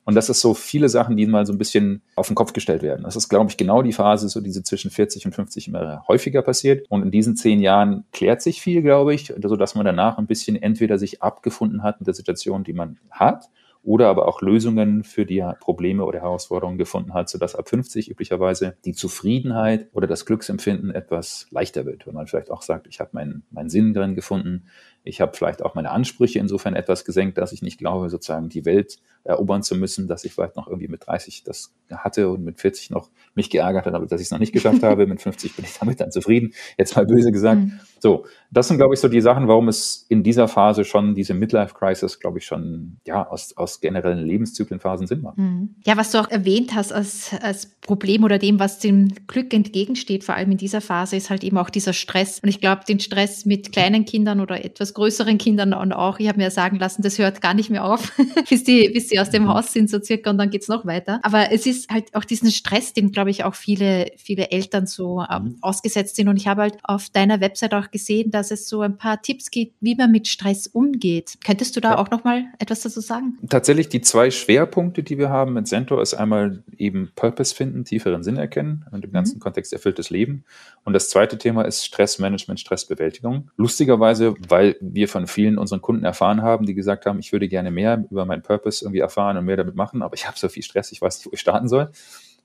Und 0.05 0.13
das 0.13 0.29
ist 0.29 0.39
so 0.39 0.53
viele 0.53 0.87
Sachen, 0.87 1.17
die 1.17 1.25
mal 1.25 1.45
so 1.47 1.53
ein 1.53 1.57
bisschen 1.57 2.03
auf 2.15 2.27
den 2.27 2.35
Kopf 2.35 2.53
gestellt 2.53 2.83
werden. 2.83 3.03
Das 3.03 3.15
ist, 3.15 3.27
glaube 3.27 3.49
ich, 3.49 3.57
genau 3.57 3.81
die 3.81 3.91
Phase, 3.91 4.29
so 4.29 4.39
diese 4.39 4.61
zwischen 4.61 4.91
40 4.91 5.25
und 5.25 5.33
50 5.33 5.67
immer 5.67 6.03
häufiger 6.07 6.43
passiert. 6.43 6.85
Und 6.89 7.01
in 7.01 7.11
diesen 7.11 7.35
zehn 7.35 7.59
Jahren 7.59 8.05
klärt 8.11 8.43
sich 8.43 8.61
viel, 8.61 8.83
glaube 8.83 9.15
ich, 9.15 9.33
so 9.41 9.55
dass 9.55 9.73
man 9.73 9.85
danach 9.85 10.19
ein 10.19 10.27
bisschen 10.27 10.55
entweder 10.55 10.99
sich 10.99 11.23
abgefunden 11.23 11.81
hat 11.81 11.99
mit 11.99 12.07
der 12.07 12.13
Situation, 12.13 12.63
die 12.63 12.73
man 12.73 12.99
hat, 13.09 13.49
oder 13.85 14.07
aber 14.07 14.27
auch 14.27 14.41
Lösungen 14.41 15.03
für 15.03 15.25
die 15.25 15.43
Probleme 15.59 16.05
oder 16.05 16.19
Herausforderungen 16.19 16.79
gefunden 16.79 17.13
hat, 17.13 17.29
sodass 17.29 17.55
ab 17.55 17.69
50 17.69 18.09
üblicherweise 18.09 18.77
die 18.83 18.93
Zufriedenheit 18.93 19.87
oder 19.93 20.07
das 20.07 20.25
Glücksempfinden 20.25 20.89
etwas 20.89 21.47
leichter 21.51 21.85
wird, 21.85 22.07
wenn 22.07 22.15
man 22.15 22.25
vielleicht 22.25 22.49
auch 22.49 22.63
sagt, 22.63 22.87
ich 22.87 22.99
habe 22.99 23.11
meinen, 23.13 23.43
meinen 23.51 23.69
Sinn 23.69 23.93
drin 23.93 24.15
gefunden, 24.15 24.65
ich 25.05 25.21
habe 25.21 25.37
vielleicht 25.37 25.63
auch 25.63 25.75
meine 25.75 25.91
Ansprüche 25.91 26.39
insofern 26.39 26.75
etwas 26.75 27.05
gesenkt, 27.05 27.37
dass 27.37 27.51
ich 27.51 27.61
nicht 27.61 27.77
glaube, 27.77 28.09
sozusagen 28.09 28.49
die 28.49 28.65
Welt 28.65 28.97
erobern 29.23 29.63
zu 29.63 29.75
müssen, 29.75 30.07
dass 30.07 30.23
ich 30.23 30.33
vielleicht 30.33 30.55
noch 30.55 30.67
irgendwie 30.67 30.87
mit 30.87 31.05
30 31.05 31.43
das 31.43 31.73
hatte 31.91 32.29
und 32.29 32.43
mit 32.43 32.59
40 32.59 32.89
noch 32.89 33.09
mich 33.33 33.49
geärgert 33.49 33.85
habe, 33.85 34.07
dass 34.07 34.21
ich 34.21 34.27
es 34.27 34.31
noch 34.31 34.39
nicht 34.39 34.53
geschafft 34.53 34.83
habe. 34.83 35.07
Mit 35.07 35.21
50 35.21 35.55
bin 35.55 35.65
ich 35.65 35.77
damit 35.79 35.99
dann 35.99 36.11
zufrieden. 36.11 36.53
Jetzt 36.77 36.95
mal 36.95 37.05
böse 37.05 37.31
gesagt. 37.31 37.61
Mhm. 37.61 37.79
So, 37.99 38.25
das 38.51 38.67
sind, 38.67 38.77
glaube 38.77 38.93
ich, 38.93 38.99
so 38.99 39.07
die 39.07 39.21
Sachen, 39.21 39.47
warum 39.47 39.67
es 39.67 40.05
in 40.09 40.21
dieser 40.21 40.47
Phase 40.47 40.85
schon 40.85 41.15
diese 41.15 41.33
Midlife-Crisis, 41.33 42.19
glaube 42.19 42.37
ich, 42.37 42.45
schon 42.45 42.97
ja 43.05 43.27
aus, 43.27 43.57
aus 43.57 43.81
generellen 43.81 44.25
Lebenszyklenphasen 44.25 45.07
Sinn 45.07 45.21
macht. 45.21 45.37
Mhm. 45.37 45.75
Ja, 45.85 45.97
was 45.97 46.11
du 46.11 46.19
auch 46.19 46.29
erwähnt 46.29 46.75
hast 46.75 46.93
als, 46.93 47.31
als 47.41 47.65
Problem 47.65 48.23
oder 48.23 48.37
dem, 48.37 48.59
was 48.59 48.79
dem 48.79 49.11
Glück 49.27 49.53
entgegensteht, 49.53 50.23
vor 50.23 50.35
allem 50.35 50.51
in 50.51 50.57
dieser 50.57 50.81
Phase, 50.81 51.15
ist 51.15 51.29
halt 51.29 51.43
eben 51.43 51.57
auch 51.57 51.69
dieser 51.69 51.93
Stress. 51.93 52.39
Und 52.39 52.49
ich 52.49 52.61
glaube, 52.61 52.81
den 52.87 52.99
Stress 52.99 53.45
mit 53.45 53.71
kleinen 53.71 54.05
Kindern 54.05 54.39
oder 54.39 54.63
etwas 54.63 54.93
größeren 54.95 55.37
Kindern 55.37 55.73
und 55.73 55.93
auch, 55.93 56.19
ich 56.19 56.27
habe 56.27 56.39
mir 56.39 56.49
sagen 56.49 56.79
lassen, 56.79 57.03
das 57.03 57.19
hört 57.19 57.41
gar 57.41 57.53
nicht 57.53 57.69
mehr 57.69 57.85
auf, 57.85 58.13
bis 58.49 58.63
die, 58.63 58.89
bis 58.89 59.09
sie 59.09 59.19
aus 59.19 59.29
dem 59.29 59.43
mhm. 59.43 59.49
Haus 59.49 59.71
sind, 59.71 59.89
so 59.89 60.01
circa, 60.01 60.31
und 60.31 60.37
dann 60.37 60.49
geht's 60.49 60.67
noch 60.67 60.85
weiter. 60.85 61.19
Aber 61.21 61.51
es 61.51 61.65
ist 61.65 61.91
halt 61.91 62.15
auch 62.15 62.25
diesen 62.25 62.49
Stress, 62.49 62.93
dem, 62.93 63.11
glaube 63.11 63.29
ich, 63.29 63.43
auch 63.43 63.53
viele, 63.53 64.11
viele 64.17 64.49
Eltern 64.51 64.87
so 64.87 65.23
ähm, 65.29 65.43
mhm. 65.43 65.57
ausgesetzt 65.61 66.15
sind. 66.15 66.27
Und 66.27 66.37
ich 66.37 66.47
habe 66.47 66.61
halt 66.61 66.77
auf 66.83 67.09
deiner 67.09 67.41
Website 67.41 67.73
auch 67.73 67.91
gesehen, 67.91 68.31
dass 68.31 68.51
es 68.51 68.67
so 68.67 68.81
ein 68.81 68.97
paar 68.97 69.21
Tipps 69.21 69.51
gibt, 69.51 69.75
wie 69.81 69.95
man 69.95 70.11
mit 70.11 70.27
Stress 70.27 70.67
umgeht. 70.67 71.37
Könntest 71.45 71.75
du 71.75 71.81
da 71.81 71.91
ja. 71.91 71.97
auch 71.97 72.09
nochmal 72.09 72.45
etwas 72.59 72.81
dazu 72.81 73.01
sagen? 73.01 73.37
Tatsächlich 73.49 73.89
die 73.89 74.01
zwei 74.01 74.31
Schwerpunkte, 74.31 75.03
die 75.03 75.17
wir 75.17 75.29
haben 75.29 75.53
mit 75.53 75.67
Centaur, 75.67 76.01
ist 76.01 76.13
einmal 76.13 76.63
eben 76.77 77.11
Purpose 77.15 77.53
finden, 77.53 77.83
tieferen 77.83 78.23
Sinn 78.23 78.37
erkennen 78.37 78.85
und 78.91 79.03
im 79.03 79.11
ganzen 79.11 79.35
mhm. 79.35 79.41
Kontext 79.41 79.73
erfülltes 79.73 80.09
Leben. 80.09 80.45
Und 80.85 80.93
das 80.93 81.09
zweite 81.09 81.37
Thema 81.37 81.63
ist 81.63 81.83
Stressmanagement, 81.83 82.59
Stressbewältigung. 82.59 83.49
Lustigerweise, 83.57 84.35
weil 84.47 84.77
wir 84.93 85.07
von 85.07 85.27
vielen 85.27 85.57
unseren 85.57 85.81
Kunden 85.81 86.05
erfahren 86.05 86.41
haben, 86.41 86.65
die 86.65 86.73
gesagt 86.73 87.05
haben, 87.05 87.19
ich 87.19 87.31
würde 87.31 87.47
gerne 87.47 87.71
mehr 87.71 88.05
über 88.09 88.25
meinen 88.25 88.41
Purpose 88.41 88.83
irgendwie 88.83 88.99
erfahren 88.99 89.37
und 89.37 89.45
mehr 89.45 89.57
damit 89.57 89.75
machen, 89.75 90.01
aber 90.01 90.15
ich 90.15 90.27
habe 90.27 90.37
so 90.37 90.49
viel 90.49 90.63
Stress, 90.63 90.91
ich 90.91 91.01
weiß 91.01 91.19
nicht, 91.19 91.27
wo 91.27 91.31
ich 91.33 91.39
starten 91.39 91.67
soll. 91.67 91.91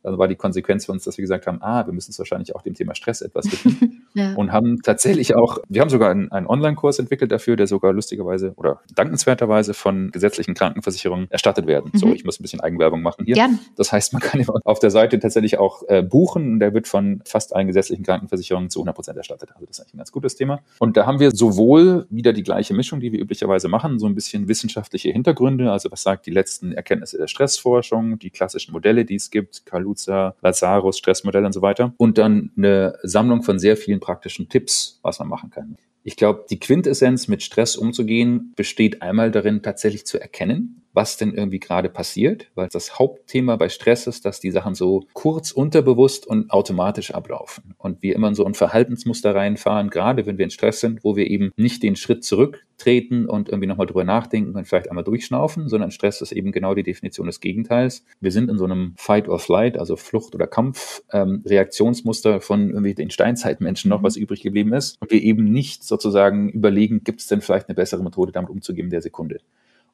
Dann 0.03 0.19
war 0.19 0.29
die 0.29 0.37
Konsequenz 0.37 0.87
für 0.87 0.93
uns, 0.93 1.05
dass 1.05 1.19
wir 1.19 1.23
gesagt 1.23 1.47
haben, 1.47 1.59
ah, 1.63 1.87
wir 1.87 1.93
müssen 1.93 2.11
es 2.11 2.19
wahrscheinlich 2.19 2.55
auch 2.55 2.63
dem 2.63 2.75
Thema 2.75 2.95
Stress 2.95 3.21
etwas 3.21 3.51
widmen. 3.53 4.07
ja. 4.15 4.35
Und 4.35 4.53
haben 4.53 4.81
tatsächlich 4.83 5.37
auch, 5.37 5.59
wir 5.69 5.81
haben 5.81 5.91
sogar 5.91 6.11
einen, 6.11 6.31
einen 6.33 6.47
Online-Kurs 6.47 6.99
entwickelt 6.99 7.31
dafür, 7.31 7.57
der 7.57 7.67
sogar 7.67 7.93
lustigerweise 7.93 8.53
oder 8.57 8.81
dankenswerterweise 8.95 9.75
von 9.75 10.11
gesetzlichen 10.11 10.55
Krankenversicherungen 10.55 11.31
erstattet 11.31 11.67
werden. 11.67 11.91
Mhm. 11.93 11.99
So, 11.99 12.13
ich 12.13 12.25
muss 12.25 12.41
ein 12.41 12.43
bisschen 12.43 12.61
Eigenwerbung 12.61 13.03
machen 13.03 13.25
hier. 13.27 13.35
Gern. 13.35 13.59
Das 13.77 13.93
heißt, 13.93 14.13
man 14.13 14.23
kann 14.23 14.45
auf 14.65 14.79
der 14.79 14.91
Seite 14.91 15.19
tatsächlich 15.19 15.59
auch 15.59 15.83
äh, 15.89 16.03
buchen. 16.03 16.61
Der 16.61 16.73
wird 16.75 16.89
von 16.89 17.23
fast 17.25 17.55
allen 17.55 17.67
gesetzlichen 17.67 18.05
Krankenversicherungen 18.05 18.71
zu 18.71 18.81
100 18.81 18.95
Prozent 18.95 19.19
erstattet. 19.19 19.51
Also 19.55 19.67
das 19.67 19.79
ist 19.79 19.81
eigentlich 19.81 19.95
ein 19.95 19.99
ganz 19.99 20.13
gutes 20.13 20.37
Thema. 20.37 20.61
Und 20.79 20.97
da 20.97 21.07
haben 21.07 21.21
wir 21.21 21.31
sowohl 21.31 22.07
wieder 22.11 22.33
die 22.33 22.43
gleiche 22.43 22.75
Mischung, 22.75 23.01
die 23.01 23.13
wir 23.13 23.21
üblicherweise 23.21 23.69
machen, 23.69 23.99
so 23.99 24.07
ein 24.07 24.15
bisschen 24.15 24.49
wissenschaftliche 24.49 25.11
Hintergründe. 25.11 25.71
Also 25.71 25.91
was 25.91 26.03
sagt 26.03 26.27
die 26.27 26.31
letzten 26.31 26.73
Erkenntnisse 26.73 27.19
der 27.19 27.27
Stressforschung, 27.27 28.19
die 28.19 28.31
klassischen 28.31 28.73
Modelle, 28.73 29.05
die 29.05 29.17
es 29.17 29.31
gibt, 29.31 29.67
Kalu 29.67 29.90
Kaluza, 29.91 30.35
Lazarus, 30.41 30.99
Stressmodell 30.99 31.45
und 31.45 31.53
so 31.53 31.63
weiter. 31.63 31.95
Und 31.97 32.19
dann 32.19 32.51
eine 32.57 32.99
Sammlung 33.03 33.43
von 33.43 33.59
sehr 33.59 33.77
vielen 33.77 34.01
praktischen 34.01 34.49
Tipps, 34.49 34.99
was 35.03 35.19
man 35.19 35.29
machen 35.29 35.51
kann. 35.51 35.77
Ich 36.03 36.17
glaube, 36.17 36.47
die 36.49 36.59
Quintessenz 36.59 37.29
mit 37.29 37.43
Stress 37.43 37.77
umzugehen 37.77 38.53
besteht 38.57 39.03
einmal 39.03 39.31
darin, 39.31 39.63
tatsächlich 39.63 40.07
zu 40.07 40.19
erkennen, 40.19 40.80
was 40.93 41.17
denn 41.17 41.35
irgendwie 41.35 41.61
gerade 41.61 41.89
passiert, 41.89 42.51
weil 42.55 42.69
das 42.69 42.99
Hauptthema 42.99 43.57
bei 43.57 43.69
Stress 43.69 44.07
ist, 44.07 44.25
dass 44.25 44.41
die 44.41 44.51
Sachen 44.51 44.75
so 44.75 45.05
kurz 45.13 45.53
unterbewusst 45.53 46.27
und 46.27 46.51
automatisch 46.51 47.13
ablaufen 47.13 47.75
und 47.79 48.03
wir 48.03 48.15
immer 48.15 48.29
in 48.29 48.35
so 48.35 48.45
ein 48.45 48.55
Verhaltensmuster 48.55 49.35
reinfahren, 49.35 49.91
gerade 49.91 50.27
wenn 50.27 50.39
wir 50.39 50.45
in 50.45 50.51
Stress 50.51 50.81
sind, 50.81 51.05
wo 51.05 51.17
wir 51.17 51.31
eben 51.31 51.53
nicht 51.57 51.83
den 51.83 51.97
Schritt 51.97 52.25
zurücktreten 52.25 53.27
und 53.27 53.49
irgendwie 53.49 53.67
nochmal 53.69 53.87
drüber 53.87 54.05
nachdenken 54.05 54.57
und 54.57 54.67
vielleicht 54.67 54.89
einmal 54.89 55.05
durchschnaufen, 55.05 55.69
sondern 55.69 55.91
Stress 55.91 56.21
ist 56.21 56.33
eben 56.33 56.51
genau 56.51 56.75
die 56.75 56.83
Definition 56.83 57.27
des 57.27 57.41
Gegenteils. 57.41 58.05
Wir 58.21 58.33
sind 58.33 58.51
in 58.51 58.59
so 58.59 58.65
einem 58.65 58.95
Fight 58.97 59.29
or 59.29 59.39
Flight, 59.39 59.79
also 59.79 59.97
Flucht- 59.97 60.35
oder 60.35 60.47
Kampf-Reaktionsmuster 60.47 62.35
ähm, 62.35 62.41
von 62.41 62.71
irgendwie 62.71 62.95
den 62.95 63.11
Steinzeitmenschen 63.11 63.89
noch, 63.89 64.01
mhm. 64.01 64.05
was 64.05 64.17
übrig 64.17 64.43
geblieben 64.43 64.73
ist 64.73 64.97
und 65.01 65.11
wir 65.11 65.23
eben 65.23 65.45
nicht 65.45 65.85
sozusagen 65.85 66.51
überlegen, 66.51 67.05
gibt 67.05 67.21
es 67.21 67.27
denn 67.27 67.41
vielleicht 67.41 67.69
eine 67.69 67.77
bessere 67.77 68.03
Methode, 68.03 68.33
damit 68.33 68.51
umzugehen 68.51 68.87
in 68.87 68.91
der 68.91 69.03
Sekunde. 69.03 69.41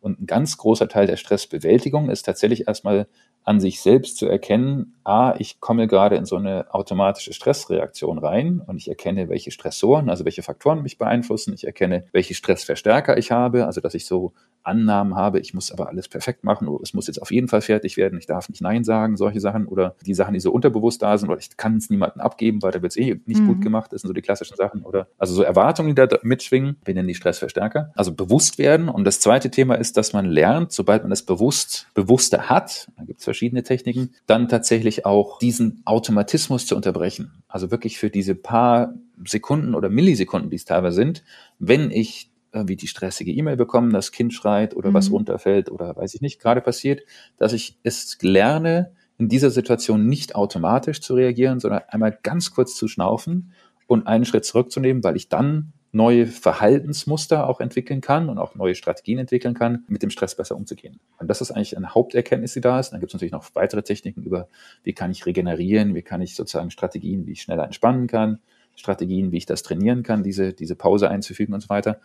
Und 0.07 0.21
ein 0.21 0.27
ganz 0.27 0.57
großer 0.57 0.87
Teil 0.87 1.09
der 1.09 1.17
Stressbewältigung 1.17 2.11
ist 2.11 2.23
tatsächlich 2.23 2.69
erstmal 2.69 3.09
an 3.43 3.59
sich 3.59 3.81
selbst 3.81 4.19
zu 4.19 4.27
erkennen, 4.29 4.95
ah, 5.03 5.35
ich 5.37 5.59
komme 5.59 5.89
gerade 5.89 6.15
in 6.15 6.25
so 6.25 6.37
eine 6.37 6.73
automatische 6.73 7.33
Stressreaktion 7.33 8.19
rein 8.19 8.63
und 8.65 8.77
ich 8.77 8.87
erkenne, 8.87 9.29
welche 9.29 9.51
Stressoren, 9.51 10.09
also 10.09 10.25
welche 10.25 10.45
Faktoren 10.45 10.83
mich 10.83 10.97
beeinflussen. 10.97 11.55
Ich 11.55 11.67
erkenne, 11.67 12.05
welche 12.13 12.35
Stressverstärker 12.35 13.19
ich 13.19 13.33
habe, 13.33 13.67
also 13.67 13.81
dass 13.81 13.95
ich 13.95 14.07
so 14.07 14.33
Annahmen 14.67 15.15
habe, 15.15 15.41
ich 15.41 15.55
muss 15.55 15.71
aber 15.71 15.89
alles 15.89 16.09
perfekt 16.09 16.45
machen. 16.45 16.69
Oder 16.69 16.83
es 16.83 16.95
muss 16.95 17.07
jetzt 17.07 17.21
auf 17.21 17.31
jeden 17.31 17.49
Fall 17.49 17.61
fertig 17.61 17.97
werden, 17.97 18.19
ich 18.19 18.27
darf 18.27 18.49
nicht 18.49 18.61
Nein 18.61 18.85
sagen, 18.85 19.17
solche 19.17 19.41
Sachen 19.41 19.67
oder 19.67 19.95
die 20.05 20.15
Sachen, 20.15 20.35
die 20.35 20.41
so 20.41 20.53
unterbewusst 20.53 21.03
da 21.03 21.17
sind 21.17 21.29
oder 21.29 21.39
ich 21.39 21.57
kann 21.57 21.77
es 21.77 21.91
niemandem 21.91 22.21
abgeben, 22.21 22.63
weil 22.63 22.73
da 22.73 22.83
wird 22.83 22.93
es 22.93 22.97
eh 22.97 23.21
nicht 23.27 23.43
mhm. 23.43 23.49
gut 23.49 23.61
gemacht, 23.61 23.93
das 23.93 24.03
sind 24.03 24.09
so 24.09 24.15
die 24.15 24.23
klassischen 24.23 24.57
Sachen 24.57 24.83
oder? 24.83 25.09
Also 25.19 25.35
so 25.35 25.43
Erwartungen, 25.43 25.91
die 25.91 25.95
da 25.95 26.09
mitschwingen, 26.23 26.77
wir 26.85 26.95
nennen 26.95 27.09
die 27.09 27.15
Stressverstärker. 27.15 27.93
Also 27.95 28.13
bewusst 28.13 28.59
werden. 28.59 28.89
Und 28.89 29.05
das 29.05 29.21
zweite 29.21 29.51
Thema 29.51 29.75
ist, 29.77 29.97
dass 29.97 30.13
man 30.13 30.27
lernt, 30.27 30.73
sobald 30.73 31.03
man 31.03 31.13
es 31.13 31.23
bewusst, 31.23 31.89
bewusster 31.95 32.49
hat, 32.49 32.89
da 32.97 33.05
gibt 33.05 33.21
es 33.21 33.25
verschiedene 33.25 33.63
Techniken, 33.63 34.15
dann 34.27 34.49
tatsächlich 34.49 35.07
auch 35.07 35.39
diesen 35.39 35.83
Automatismus 35.85 36.67
zu 36.67 36.77
unterbrechen. 36.77 37.31
Also 37.49 37.71
wirklich 37.71 37.99
für 37.99 38.11
diese 38.11 38.35
paar 38.35 38.95
Sekunden 39.25 39.75
oder 39.75 39.89
Millisekunden, 39.89 40.51
die 40.51 40.57
es 40.57 40.65
teilweise 40.65 40.97
sind, 40.97 41.23
wenn 41.59 41.91
ich 41.91 42.31
wie 42.53 42.77
die 42.77 42.87
stressige 42.87 43.33
E-Mail 43.33 43.57
bekommen, 43.57 43.93
das 43.93 44.13
Kind 44.13 44.33
schreit 44.33 44.75
oder 44.75 44.91
mhm. 44.91 44.95
was 44.95 45.11
runterfällt 45.11 45.71
oder 45.71 45.97
weiß 45.97 46.15
ich 46.15 46.21
nicht, 46.21 46.41
gerade 46.41 46.61
passiert, 46.61 47.03
dass 47.37 47.53
ich 47.53 47.79
es 47.83 48.19
lerne, 48.21 48.93
in 49.19 49.29
dieser 49.29 49.51
Situation 49.51 50.07
nicht 50.07 50.35
automatisch 50.35 51.01
zu 51.01 51.15
reagieren, 51.15 51.61
sondern 51.61 51.83
einmal 51.89 52.19
ganz 52.23 52.53
kurz 52.53 52.77
zu 52.77 52.87
schnaufen 52.87 53.53
und 53.87 54.07
einen 54.07 54.25
Schritt 54.25 54.45
zurückzunehmen, 54.45 55.03
weil 55.05 55.17
ich 55.17 55.29
dann 55.29 55.73
neue 55.93 56.27
Verhaltensmuster 56.27 57.49
auch 57.49 57.61
entwickeln 57.61 58.03
kann 58.03 58.29
und 58.29 58.39
auch 58.39 58.55
neue 58.55 58.75
Strategien 58.75 59.19
entwickeln 59.19 59.55
kann, 59.55 59.85
mit 59.89 60.03
dem 60.03 60.11
Stress 60.11 60.37
besser 60.37 60.55
umzugehen. 60.55 61.01
Und 61.19 61.29
das 61.29 61.41
ist 61.41 61.53
eigentlich 61.53 61.77
eine 61.77 61.95
Haupterkenntnis, 61.95 62.53
die 62.53 62.61
da 62.61 62.79
ist. 62.79 62.91
Dann 62.91 63.01
gibt 63.01 63.11
es 63.11 63.15
natürlich 63.15 63.33
noch 63.33 63.47
weitere 63.55 63.83
Techniken 63.83 64.23
über, 64.23 64.49
wie 64.83 64.93
kann 64.93 65.11
ich 65.11 65.25
regenerieren, 65.25 65.95
wie 65.95 66.03
kann 66.03 66.21
ich 66.21 66.35
sozusagen 66.35 66.71
Strategien, 66.71 67.27
wie 67.27 67.33
ich 67.33 67.43
schneller 67.43 67.65
entspannen 67.65 68.09
kann, 68.09 68.41
Strategien, 68.75 69.33
wie 69.33 69.39
ich 69.39 69.47
das 69.47 69.63
trainieren 69.63 70.03
kann, 70.03 70.23
diese, 70.23 70.53
diese 70.53 70.77
Pause 70.77 71.09
einzufügen 71.09 71.55
und 71.55 71.61
so 71.61 71.71
weiter. 71.71 72.01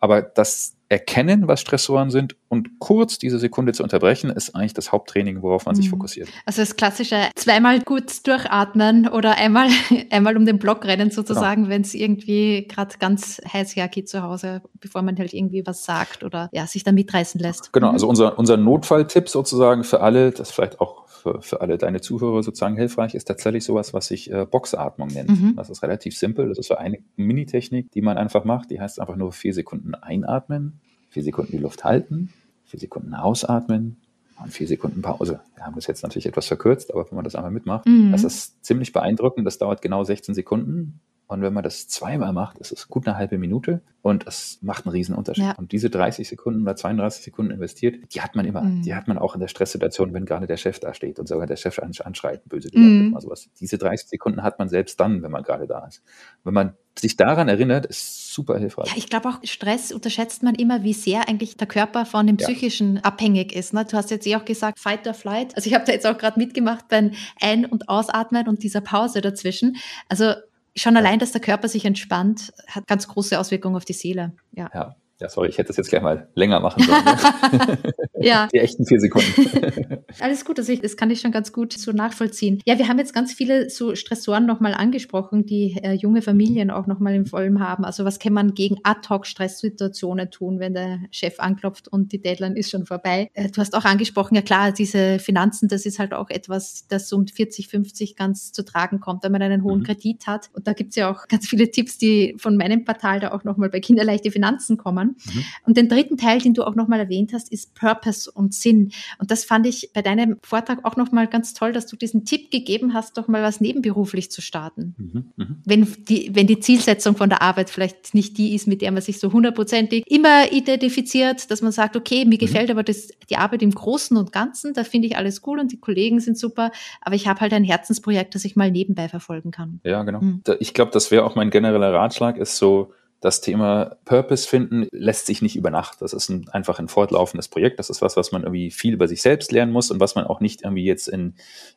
Aber 0.00 0.22
das 0.22 0.76
Erkennen, 0.88 1.48
was 1.48 1.60
Stressoren 1.60 2.10
sind 2.10 2.36
und 2.48 2.78
kurz 2.78 3.18
diese 3.18 3.40
Sekunde 3.40 3.72
zu 3.72 3.82
unterbrechen, 3.82 4.30
ist 4.30 4.54
eigentlich 4.54 4.72
das 4.72 4.92
Haupttraining, 4.92 5.42
worauf 5.42 5.66
man 5.66 5.74
mhm. 5.74 5.80
sich 5.80 5.90
fokussiert. 5.90 6.28
Also 6.44 6.62
das 6.62 6.76
klassische 6.76 7.28
zweimal 7.34 7.82
kurz 7.82 8.22
durchatmen 8.22 9.08
oder 9.08 9.36
einmal, 9.36 9.68
einmal 10.10 10.36
um 10.36 10.46
den 10.46 10.60
Block 10.60 10.84
rennen 10.84 11.10
sozusagen, 11.10 11.62
genau. 11.64 11.74
wenn 11.74 11.82
es 11.82 11.94
irgendwie 11.94 12.68
gerade 12.68 12.98
ganz 12.98 13.40
heiß 13.52 13.74
hergeht 13.74 14.08
zu 14.08 14.22
Hause, 14.22 14.62
bevor 14.74 15.02
man 15.02 15.18
halt 15.18 15.34
irgendwie 15.34 15.66
was 15.66 15.84
sagt 15.84 16.22
oder 16.22 16.48
ja, 16.52 16.66
sich 16.68 16.84
da 16.84 16.92
mitreißen 16.92 17.40
lässt. 17.40 17.72
Genau, 17.72 17.88
mhm. 17.88 17.94
also 17.94 18.08
unser, 18.08 18.38
unser 18.38 18.56
Notfalltipp 18.56 19.28
sozusagen 19.28 19.82
für 19.82 20.02
alle, 20.02 20.30
das 20.30 20.52
vielleicht 20.52 20.80
auch 20.80 21.05
für, 21.16 21.42
für 21.42 21.60
alle 21.60 21.78
deine 21.78 22.00
Zuhörer 22.00 22.42
sozusagen 22.42 22.76
hilfreich, 22.76 23.14
ist 23.14 23.26
tatsächlich 23.26 23.64
sowas, 23.64 23.94
was 23.94 24.06
sich 24.06 24.30
äh, 24.30 24.46
Boxatmung 24.46 25.08
nennt. 25.08 25.30
Mhm. 25.30 25.56
Das 25.56 25.70
ist 25.70 25.82
relativ 25.82 26.16
simpel. 26.16 26.48
Das 26.48 26.58
ist 26.58 26.68
so 26.68 26.76
eine 26.76 26.98
Mini-Technik, 27.16 27.90
die 27.92 28.02
man 28.02 28.18
einfach 28.18 28.44
macht. 28.44 28.70
Die 28.70 28.80
heißt 28.80 29.00
einfach 29.00 29.16
nur 29.16 29.32
vier 29.32 29.54
Sekunden 29.54 29.94
einatmen, 29.94 30.80
vier 31.10 31.22
Sekunden 31.22 31.52
die 31.52 31.58
Luft 31.58 31.84
halten, 31.84 32.32
vier 32.64 32.80
Sekunden 32.80 33.14
ausatmen, 33.14 33.96
und 34.42 34.52
vier 34.52 34.66
Sekunden 34.66 35.02
Pause. 35.02 35.40
Wir 35.54 35.64
haben 35.64 35.74
das 35.74 35.86
jetzt 35.86 36.02
natürlich 36.02 36.26
etwas 36.26 36.46
verkürzt, 36.46 36.92
aber 36.92 37.08
wenn 37.10 37.16
man 37.16 37.24
das 37.24 37.34
einmal 37.34 37.50
mitmacht, 37.50 37.86
mhm. 37.86 38.12
das 38.12 38.24
ist 38.24 38.64
ziemlich 38.64 38.92
beeindruckend. 38.92 39.46
Das 39.46 39.58
dauert 39.58 39.82
genau 39.82 40.04
16 40.04 40.34
Sekunden. 40.34 41.00
Und 41.28 41.42
wenn 41.42 41.52
man 41.52 41.64
das 41.64 41.88
zweimal 41.88 42.32
macht, 42.32 42.58
ist 42.58 42.70
es 42.70 42.86
gut 42.86 43.06
eine 43.06 43.16
halbe 43.16 43.36
Minute 43.36 43.82
und 44.00 44.26
es 44.28 44.58
macht 44.62 44.86
einen 44.86 44.92
riesen 44.92 45.16
Unterschied. 45.16 45.44
Ja. 45.44 45.52
Und 45.52 45.72
diese 45.72 45.90
30 45.90 46.28
Sekunden 46.28 46.62
oder 46.62 46.76
32 46.76 47.24
Sekunden 47.24 47.50
investiert, 47.50 48.14
die 48.14 48.20
hat 48.20 48.36
man 48.36 48.46
immer. 48.46 48.62
Mhm. 48.62 48.82
Die 48.82 48.94
hat 48.94 49.08
man 49.08 49.18
auch 49.18 49.34
in 49.34 49.40
der 49.40 49.48
Stresssituation, 49.48 50.14
wenn 50.14 50.24
gerade 50.24 50.46
der 50.46 50.56
Chef 50.56 50.78
da 50.78 50.94
steht 50.94 51.18
und 51.18 51.26
sogar 51.26 51.48
der 51.48 51.56
Chef 51.56 51.80
anschreit, 51.80 52.44
böse 52.48 52.70
gesagt, 52.70 52.88
mhm. 52.88 53.08
immer 53.08 53.20
sowas. 53.20 53.48
Diese 53.58 53.76
30 53.76 54.08
Sekunden 54.08 54.44
hat 54.44 54.60
man 54.60 54.68
selbst 54.68 55.00
dann, 55.00 55.24
wenn 55.24 55.32
man 55.32 55.42
gerade 55.42 55.66
da 55.66 55.84
ist. 55.86 56.04
Wenn 56.44 56.54
man 56.54 56.74
sich 56.96 57.16
daran 57.16 57.48
erinnert, 57.48 57.86
ist 57.86 58.32
super 58.32 58.56
hilfreich. 58.58 58.90
Ja, 58.90 58.96
ich 58.96 59.08
glaube 59.08 59.28
auch 59.28 59.38
Stress 59.42 59.90
unterschätzt 59.90 60.44
man 60.44 60.54
immer, 60.54 60.84
wie 60.84 60.92
sehr 60.92 61.28
eigentlich 61.28 61.56
der 61.56 61.66
Körper 61.66 62.06
von 62.06 62.28
dem 62.28 62.36
Psychischen 62.36 62.96
ja. 62.96 63.02
abhängig 63.02 63.54
ist. 63.54 63.74
Ne? 63.74 63.84
Du 63.84 63.96
hast 63.96 64.12
jetzt 64.12 64.26
eh 64.28 64.36
auch 64.36 64.44
gesagt, 64.44 64.78
Fight 64.78 65.06
or 65.08 65.14
Flight. 65.14 65.56
Also 65.56 65.68
ich 65.68 65.74
habe 65.74 65.84
da 65.84 65.92
jetzt 65.92 66.06
auch 66.06 66.16
gerade 66.16 66.38
mitgemacht 66.38 66.86
beim 66.88 67.10
Ein- 67.40 67.66
und 67.66 67.88
Ausatmen 67.88 68.46
und 68.46 68.62
dieser 68.62 68.80
Pause 68.80 69.20
dazwischen. 69.20 69.76
Also 70.08 70.34
schon 70.76 70.96
allein, 70.96 71.18
dass 71.18 71.32
der 71.32 71.40
Körper 71.40 71.68
sich 71.68 71.84
entspannt, 71.84 72.52
hat 72.66 72.86
ganz 72.86 73.08
große 73.08 73.38
Auswirkungen 73.38 73.76
auf 73.76 73.84
die 73.84 73.92
Seele. 73.92 74.32
Ja. 74.52 74.70
ja. 74.72 74.96
Ja, 75.18 75.30
sorry, 75.30 75.48
ich 75.48 75.56
hätte 75.56 75.68
das 75.68 75.78
jetzt 75.78 75.88
gleich 75.88 76.02
mal 76.02 76.28
länger 76.34 76.60
machen 76.60 76.82
sollen. 76.82 77.02
Ne? 77.02 77.78
ja. 78.20 78.48
Die 78.52 78.58
echten 78.58 78.84
vier 78.84 79.00
Sekunden. 79.00 80.04
Alles 80.20 80.44
gut, 80.44 80.58
also 80.58 80.70
ich, 80.70 80.82
das 80.82 80.98
kann 80.98 81.10
ich 81.10 81.20
schon 81.20 81.32
ganz 81.32 81.54
gut 81.54 81.72
so 81.72 81.92
nachvollziehen. 81.92 82.60
Ja, 82.66 82.76
wir 82.76 82.86
haben 82.86 82.98
jetzt 82.98 83.14
ganz 83.14 83.32
viele 83.32 83.70
so 83.70 83.94
Stressoren 83.94 84.44
nochmal 84.44 84.74
angesprochen, 84.74 85.46
die 85.46 85.78
äh, 85.82 85.92
junge 85.92 86.20
Familien 86.20 86.70
auch 86.70 86.86
nochmal 86.86 87.14
im 87.14 87.24
Vollen 87.24 87.60
haben. 87.60 87.86
Also 87.86 88.04
was 88.04 88.18
kann 88.18 88.34
man 88.34 88.52
gegen 88.52 88.76
Ad-Hoc-Stresssituationen 88.82 90.30
tun, 90.30 90.60
wenn 90.60 90.74
der 90.74 91.00
Chef 91.10 91.40
anklopft 91.40 91.88
und 91.88 92.12
die 92.12 92.20
Deadline 92.20 92.54
ist 92.54 92.70
schon 92.70 92.84
vorbei? 92.84 93.30
Äh, 93.32 93.48
du 93.50 93.62
hast 93.62 93.74
auch 93.74 93.86
angesprochen, 93.86 94.34
ja 94.34 94.42
klar, 94.42 94.72
diese 94.72 95.18
Finanzen, 95.18 95.68
das 95.68 95.86
ist 95.86 95.98
halt 95.98 96.12
auch 96.12 96.28
etwas, 96.28 96.86
das 96.88 97.10
um 97.14 97.26
40, 97.26 97.68
50 97.68 98.16
ganz 98.16 98.52
zu 98.52 98.66
tragen 98.66 99.00
kommt, 99.00 99.24
wenn 99.24 99.32
man 99.32 99.40
einen 99.40 99.62
hohen 99.62 99.78
mhm. 99.78 99.84
Kredit 99.84 100.26
hat. 100.26 100.50
Und 100.52 100.66
da 100.66 100.74
gibt's 100.74 100.96
ja 100.96 101.10
auch 101.10 101.26
ganz 101.26 101.48
viele 101.48 101.70
Tipps, 101.70 101.96
die 101.96 102.34
von 102.36 102.58
meinem 102.58 102.84
Portal 102.84 103.20
da 103.20 103.32
auch 103.32 103.44
nochmal 103.44 103.70
bei 103.70 103.80
Kinderleichte 103.80 104.30
Finanzen 104.30 104.76
kommen 104.76 105.05
kann. 105.06 105.16
Mhm. 105.34 105.44
Und 105.64 105.76
den 105.76 105.88
dritten 105.88 106.16
Teil, 106.16 106.40
den 106.40 106.54
du 106.54 106.64
auch 106.64 106.74
nochmal 106.74 107.00
erwähnt 107.00 107.32
hast, 107.32 107.52
ist 107.52 107.74
Purpose 107.74 108.30
und 108.30 108.54
Sinn. 108.54 108.92
Und 109.18 109.30
das 109.30 109.44
fand 109.44 109.66
ich 109.66 109.90
bei 109.92 110.02
deinem 110.02 110.38
Vortrag 110.42 110.84
auch 110.84 110.96
nochmal 110.96 111.26
ganz 111.26 111.54
toll, 111.54 111.72
dass 111.72 111.86
du 111.86 111.96
diesen 111.96 112.24
Tipp 112.24 112.50
gegeben 112.50 112.94
hast, 112.94 113.16
doch 113.18 113.28
mal 113.28 113.42
was 113.42 113.60
nebenberuflich 113.60 114.30
zu 114.30 114.40
starten. 114.40 114.94
Mhm. 114.98 115.24
Mhm. 115.36 115.56
Wenn, 115.64 115.86
die, 116.08 116.34
wenn 116.34 116.46
die 116.46 116.60
Zielsetzung 116.60 117.16
von 117.16 117.28
der 117.28 117.42
Arbeit 117.42 117.70
vielleicht 117.70 118.14
nicht 118.14 118.38
die 118.38 118.54
ist, 118.54 118.66
mit 118.66 118.82
der 118.82 118.92
man 118.92 119.02
sich 119.02 119.18
so 119.18 119.32
hundertprozentig 119.32 120.04
immer 120.06 120.52
identifiziert, 120.52 121.50
dass 121.50 121.62
man 121.62 121.72
sagt, 121.72 121.96
okay, 121.96 122.24
mir 122.24 122.34
mhm. 122.34 122.38
gefällt 122.38 122.70
aber 122.70 122.82
das, 122.82 123.08
die 123.30 123.36
Arbeit 123.36 123.62
im 123.62 123.72
Großen 123.72 124.16
und 124.16 124.32
Ganzen, 124.32 124.74
da 124.74 124.84
finde 124.84 125.08
ich 125.08 125.16
alles 125.16 125.42
cool 125.46 125.58
und 125.58 125.72
die 125.72 125.80
Kollegen 125.80 126.20
sind 126.20 126.38
super, 126.38 126.70
aber 127.00 127.14
ich 127.14 127.28
habe 127.28 127.40
halt 127.40 127.52
ein 127.52 127.64
Herzensprojekt, 127.64 128.34
das 128.34 128.44
ich 128.44 128.56
mal 128.56 128.70
nebenbei 128.70 129.08
verfolgen 129.08 129.50
kann. 129.50 129.80
Ja, 129.84 130.02
genau. 130.02 130.20
Mhm. 130.20 130.42
Ich 130.60 130.74
glaube, 130.74 130.90
das 130.92 131.10
wäre 131.10 131.24
auch 131.24 131.34
mein 131.34 131.50
genereller 131.50 131.92
Ratschlag, 131.92 132.36
ist 132.36 132.56
so, 132.56 132.92
das 133.20 133.40
Thema 133.40 133.96
Purpose 134.04 134.46
finden 134.46 134.88
lässt 134.92 135.26
sich 135.26 135.40
nicht 135.40 135.56
über 135.56 135.70
Nacht. 135.70 136.02
Das 136.02 136.12
ist 136.12 136.28
ein, 136.28 136.48
einfach 136.50 136.78
ein 136.78 136.88
fortlaufendes 136.88 137.48
Projekt. 137.48 137.78
Das 137.78 137.88
ist 137.88 138.02
was, 138.02 138.16
was 138.16 138.30
man 138.30 138.42
irgendwie 138.42 138.70
viel 138.70 138.92
über 138.92 139.08
sich 139.08 139.22
selbst 139.22 139.52
lernen 139.52 139.72
muss 139.72 139.90
und 139.90 140.00
was 140.00 140.14
man 140.14 140.26
auch 140.26 140.40
nicht 140.40 140.62
irgendwie 140.62 140.84
jetzt 140.84 141.08
in, 141.08 141.34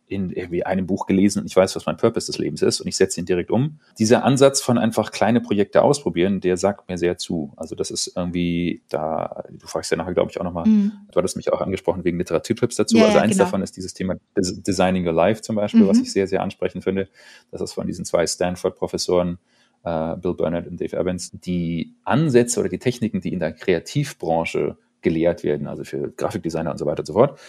in 0.08 0.32
irgendwie 0.32 0.66
einem 0.66 0.86
Buch 0.86 1.06
gelesen 1.06 1.40
und 1.40 1.46
ich 1.46 1.56
weiß, 1.56 1.76
was 1.78 1.86
mein 1.86 1.96
Purpose 1.96 2.28
des 2.28 2.38
Lebens 2.38 2.62
ist 2.62 2.82
und 2.82 2.88
ich 2.88 2.98
setze 2.98 3.22
ihn 3.22 3.26
direkt 3.26 3.52
um. 3.52 3.80
Dieser 3.98 4.26
Ansatz 4.26 4.62
von 4.62 4.78
einfach 4.78 5.12
kleine 5.12 5.40
Projekte 5.40 5.82
ausprobieren, 5.82 6.42
der 6.42 6.58
sagt 6.58 6.90
mir 6.90 6.98
sehr 6.98 7.18
zu. 7.18 7.54
Also 7.56 7.74
das 7.74 7.90
ist 7.90 8.14
irgendwie 8.18 8.84
da, 8.90 9.46
du 9.50 9.66
fragst 9.66 9.92
ja 9.92 9.98
nachher, 9.98 10.14
glaube 10.14 10.32
ich, 10.32 10.40
auch 10.42 10.44
nochmal, 10.44 10.68
mhm. 10.68 10.92
du 11.10 11.18
hattest 11.18 11.38
mich 11.38 11.54
auch 11.54 11.62
angesprochen 11.62 12.04
wegen 12.04 12.18
Literaturtipps 12.18 12.76
dazu. 12.76 12.98
Ja, 12.98 13.06
also 13.06 13.20
eins 13.20 13.34
genau. 13.34 13.46
davon 13.46 13.62
ist 13.62 13.78
dieses 13.78 13.94
Thema 13.94 14.16
Designing 14.36 15.08
Your 15.08 15.14
Life 15.14 15.42
zum 15.42 15.56
Beispiel, 15.56 15.84
mhm. 15.84 15.88
was 15.88 16.00
ich 16.00 16.12
sehr, 16.12 16.28
sehr 16.28 16.42
ansprechend 16.42 16.84
finde. 16.84 17.08
Das 17.50 17.62
ist 17.62 17.72
von 17.72 17.88
diesen 17.88 18.04
zwei 18.04 18.28
Stanford-Professoren 18.28 19.40
äh, 19.84 20.16
Bill 20.18 20.34
Burnett 20.34 20.68
und 20.68 20.80
Dave 20.80 20.98
Evans, 20.98 21.32
die 21.32 21.94
Ansätze 22.04 22.60
oder 22.60 22.70
die 22.70 22.80
Techniken, 22.80 23.22
die 23.22 23.34
in 23.34 23.40
der 23.40 23.54
Kreativbranche 23.54 24.78
gelehrt 25.02 25.44
werden, 25.44 25.68
also 25.68 25.84
für 25.84 26.12
Grafikdesigner 26.12 26.72
und 26.72 26.78
so 26.78 26.86
weiter 26.86 27.00
und 27.00 27.06
so 27.06 27.14
fort. 27.14 27.40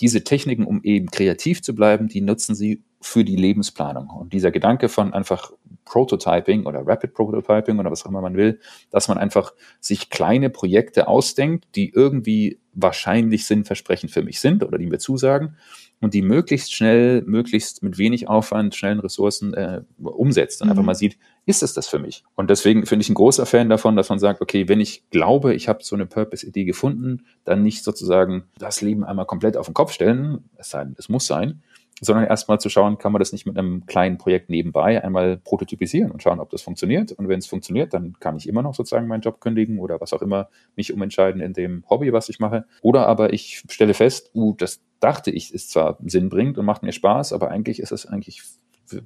Diese 0.00 0.24
Techniken, 0.24 0.64
um 0.64 0.82
eben 0.82 1.10
kreativ 1.10 1.62
zu 1.62 1.74
bleiben, 1.74 2.08
die 2.08 2.20
nutzen 2.20 2.54
sie 2.54 2.82
für 3.00 3.24
die 3.24 3.36
Lebensplanung. 3.36 4.10
Und 4.10 4.32
dieser 4.32 4.50
Gedanke 4.50 4.88
von 4.88 5.14
einfach 5.14 5.52
Prototyping 5.84 6.66
oder 6.66 6.86
Rapid 6.86 7.14
Prototyping 7.14 7.78
oder 7.78 7.90
was 7.90 8.04
auch 8.04 8.10
immer 8.10 8.20
man 8.20 8.36
will, 8.36 8.60
dass 8.90 9.08
man 9.08 9.16
einfach 9.16 9.54
sich 9.80 10.10
kleine 10.10 10.50
Projekte 10.50 11.08
ausdenkt, 11.08 11.66
die 11.74 11.90
irgendwie 11.90 12.58
wahrscheinlich 12.74 13.46
sinnversprechend 13.46 14.10
für 14.10 14.22
mich 14.22 14.40
sind 14.40 14.62
oder 14.62 14.78
die 14.78 14.86
mir 14.86 14.98
zusagen 14.98 15.56
und 16.00 16.14
die 16.14 16.22
möglichst 16.22 16.72
schnell, 16.72 17.22
möglichst 17.22 17.82
mit 17.82 17.98
wenig 17.98 18.28
Aufwand, 18.28 18.74
schnellen 18.74 19.00
Ressourcen 19.00 19.54
äh, 19.54 19.82
umsetzt 20.02 20.62
und 20.62 20.68
mhm. 20.68 20.72
einfach 20.72 20.84
mal 20.84 20.94
sieht, 20.94 21.18
ist 21.46 21.62
es 21.62 21.72
das 21.72 21.88
für 21.88 21.98
mich? 21.98 22.24
Und 22.36 22.50
deswegen 22.50 22.86
finde 22.86 23.02
ich 23.02 23.08
ein 23.08 23.14
großer 23.14 23.46
Fan 23.46 23.68
davon, 23.68 23.96
dass 23.96 24.08
man 24.08 24.18
sagt, 24.18 24.40
okay, 24.40 24.68
wenn 24.68 24.80
ich 24.80 25.08
glaube, 25.10 25.54
ich 25.54 25.68
habe 25.68 25.82
so 25.82 25.96
eine 25.96 26.06
Purpose-Idee 26.06 26.64
gefunden, 26.64 27.24
dann 27.44 27.62
nicht 27.62 27.84
sozusagen 27.84 28.44
das 28.58 28.80
Leben 28.80 29.04
einmal 29.04 29.26
komplett 29.26 29.56
auf 29.56 29.66
den 29.66 29.74
Kopf 29.74 29.92
stellen, 29.92 30.44
es 30.56 30.70
sei 30.70 30.84
denn, 30.84 30.94
es 30.98 31.08
muss 31.08 31.26
sein, 31.26 31.62
sondern 32.00 32.26
erstmal 32.26 32.60
zu 32.60 32.68
schauen, 32.68 32.98
kann 32.98 33.12
man 33.12 33.18
das 33.18 33.32
nicht 33.32 33.46
mit 33.46 33.58
einem 33.58 33.86
kleinen 33.86 34.18
Projekt 34.18 34.50
nebenbei 34.50 35.02
einmal 35.02 35.38
prototypisieren 35.38 36.10
und 36.10 36.22
schauen, 36.22 36.40
ob 36.40 36.50
das 36.50 36.62
funktioniert. 36.62 37.12
Und 37.12 37.28
wenn 37.28 37.38
es 37.38 37.46
funktioniert, 37.46 37.92
dann 37.94 38.14
kann 38.20 38.36
ich 38.36 38.48
immer 38.48 38.62
noch 38.62 38.74
sozusagen 38.74 39.08
meinen 39.08 39.22
Job 39.22 39.40
kündigen 39.40 39.78
oder 39.78 40.00
was 40.00 40.12
auch 40.12 40.22
immer 40.22 40.48
mich 40.76 40.92
umentscheiden 40.92 41.40
in 41.40 41.52
dem 41.52 41.84
Hobby, 41.88 42.12
was 42.12 42.28
ich 42.28 42.38
mache. 42.38 42.66
Oder 42.82 43.06
aber 43.06 43.32
ich 43.32 43.62
stelle 43.68 43.94
fest, 43.94 44.30
uh, 44.34 44.54
das 44.56 44.80
dachte 45.00 45.30
ich, 45.30 45.54
ist 45.54 45.70
zwar 45.70 45.98
Sinn 46.04 46.28
bringt 46.28 46.58
und 46.58 46.64
macht 46.64 46.82
mir 46.82 46.92
Spaß, 46.92 47.32
aber 47.32 47.50
eigentlich 47.50 47.80
ist 47.80 47.92
es 47.92 48.06
eigentlich 48.06 48.42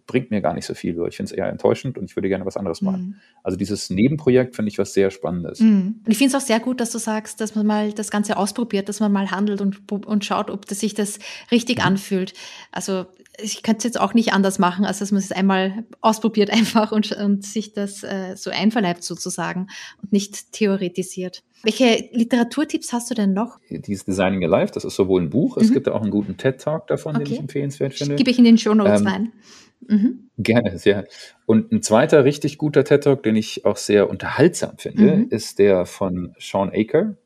bringt 0.06 0.30
mir 0.30 0.40
gar 0.40 0.54
nicht 0.54 0.66
so 0.66 0.74
viel. 0.74 0.92
Ich 1.08 1.16
finde 1.16 1.32
es 1.32 1.36
eher 1.36 1.48
enttäuschend 1.48 1.98
und 1.98 2.04
ich 2.04 2.16
würde 2.16 2.28
gerne 2.28 2.46
was 2.46 2.56
anderes 2.56 2.82
machen. 2.82 3.02
Mhm. 3.02 3.14
Also 3.42 3.56
dieses 3.56 3.90
Nebenprojekt 3.90 4.54
finde 4.56 4.70
ich 4.70 4.78
was 4.78 4.94
sehr 4.94 5.10
Spannendes. 5.10 5.60
Mhm. 5.60 6.00
Und 6.04 6.10
ich 6.10 6.18
finde 6.18 6.36
es 6.36 6.42
auch 6.42 6.46
sehr 6.46 6.60
gut, 6.60 6.80
dass 6.80 6.90
du 6.90 6.98
sagst, 6.98 7.40
dass 7.40 7.54
man 7.54 7.66
mal 7.66 7.92
das 7.92 8.10
Ganze 8.10 8.36
ausprobiert, 8.36 8.88
dass 8.88 9.00
man 9.00 9.12
mal 9.12 9.30
handelt 9.30 9.60
und, 9.60 9.90
und 9.90 10.24
schaut, 10.24 10.50
ob 10.50 10.66
das 10.66 10.80
sich 10.80 10.94
das 10.94 11.18
richtig 11.50 11.78
mhm. 11.78 11.84
anfühlt. 11.84 12.34
Also 12.70 13.06
ich 13.38 13.62
könnte 13.62 13.78
es 13.78 13.84
jetzt 13.84 14.00
auch 14.00 14.14
nicht 14.14 14.32
anders 14.32 14.58
machen, 14.58 14.84
als 14.84 14.98
dass 14.98 15.10
man 15.10 15.20
es 15.20 15.32
einmal 15.32 15.84
ausprobiert 16.00 16.50
einfach 16.52 16.92
und, 16.92 17.12
und 17.12 17.44
sich 17.44 17.72
das 17.72 18.02
äh, 18.02 18.36
so 18.36 18.50
einverleibt 18.50 19.02
sozusagen 19.02 19.68
und 20.02 20.12
nicht 20.12 20.52
theoretisiert. 20.52 21.42
Welche 21.62 22.08
Literaturtipps 22.12 22.92
hast 22.92 23.10
du 23.10 23.14
denn 23.14 23.32
noch? 23.32 23.58
Dieses 23.70 24.04
Designing 24.04 24.42
Your 24.42 24.50
Life, 24.50 24.72
das 24.72 24.84
ist 24.84 24.96
sowohl 24.96 25.22
ein 25.22 25.30
Buch, 25.30 25.56
mhm. 25.56 25.62
es 25.62 25.72
gibt 25.72 25.88
auch 25.88 26.02
einen 26.02 26.10
guten 26.10 26.36
TED-Talk 26.36 26.86
davon, 26.88 27.14
okay. 27.14 27.24
den 27.24 27.32
ich 27.32 27.40
empfehlenswert 27.40 27.94
finde. 27.94 28.16
Gebe 28.16 28.30
ich 28.30 28.38
in 28.38 28.44
den 28.44 28.58
Show 28.58 28.74
Notes 28.74 29.00
ähm, 29.00 29.06
rein. 29.06 29.32
Mhm. 29.88 30.28
Gerne, 30.38 30.78
sehr. 30.78 31.06
Und 31.46 31.72
ein 31.72 31.82
zweiter 31.82 32.24
richtig 32.24 32.58
guter 32.58 32.84
TED-Talk, 32.84 33.22
den 33.22 33.36
ich 33.36 33.64
auch 33.64 33.76
sehr 33.76 34.10
unterhaltsam 34.10 34.78
finde, 34.78 35.16
mhm. 35.16 35.26
ist 35.30 35.58
der 35.58 35.86
von 35.86 36.34
Sean 36.38 36.70
Aker. 36.72 37.16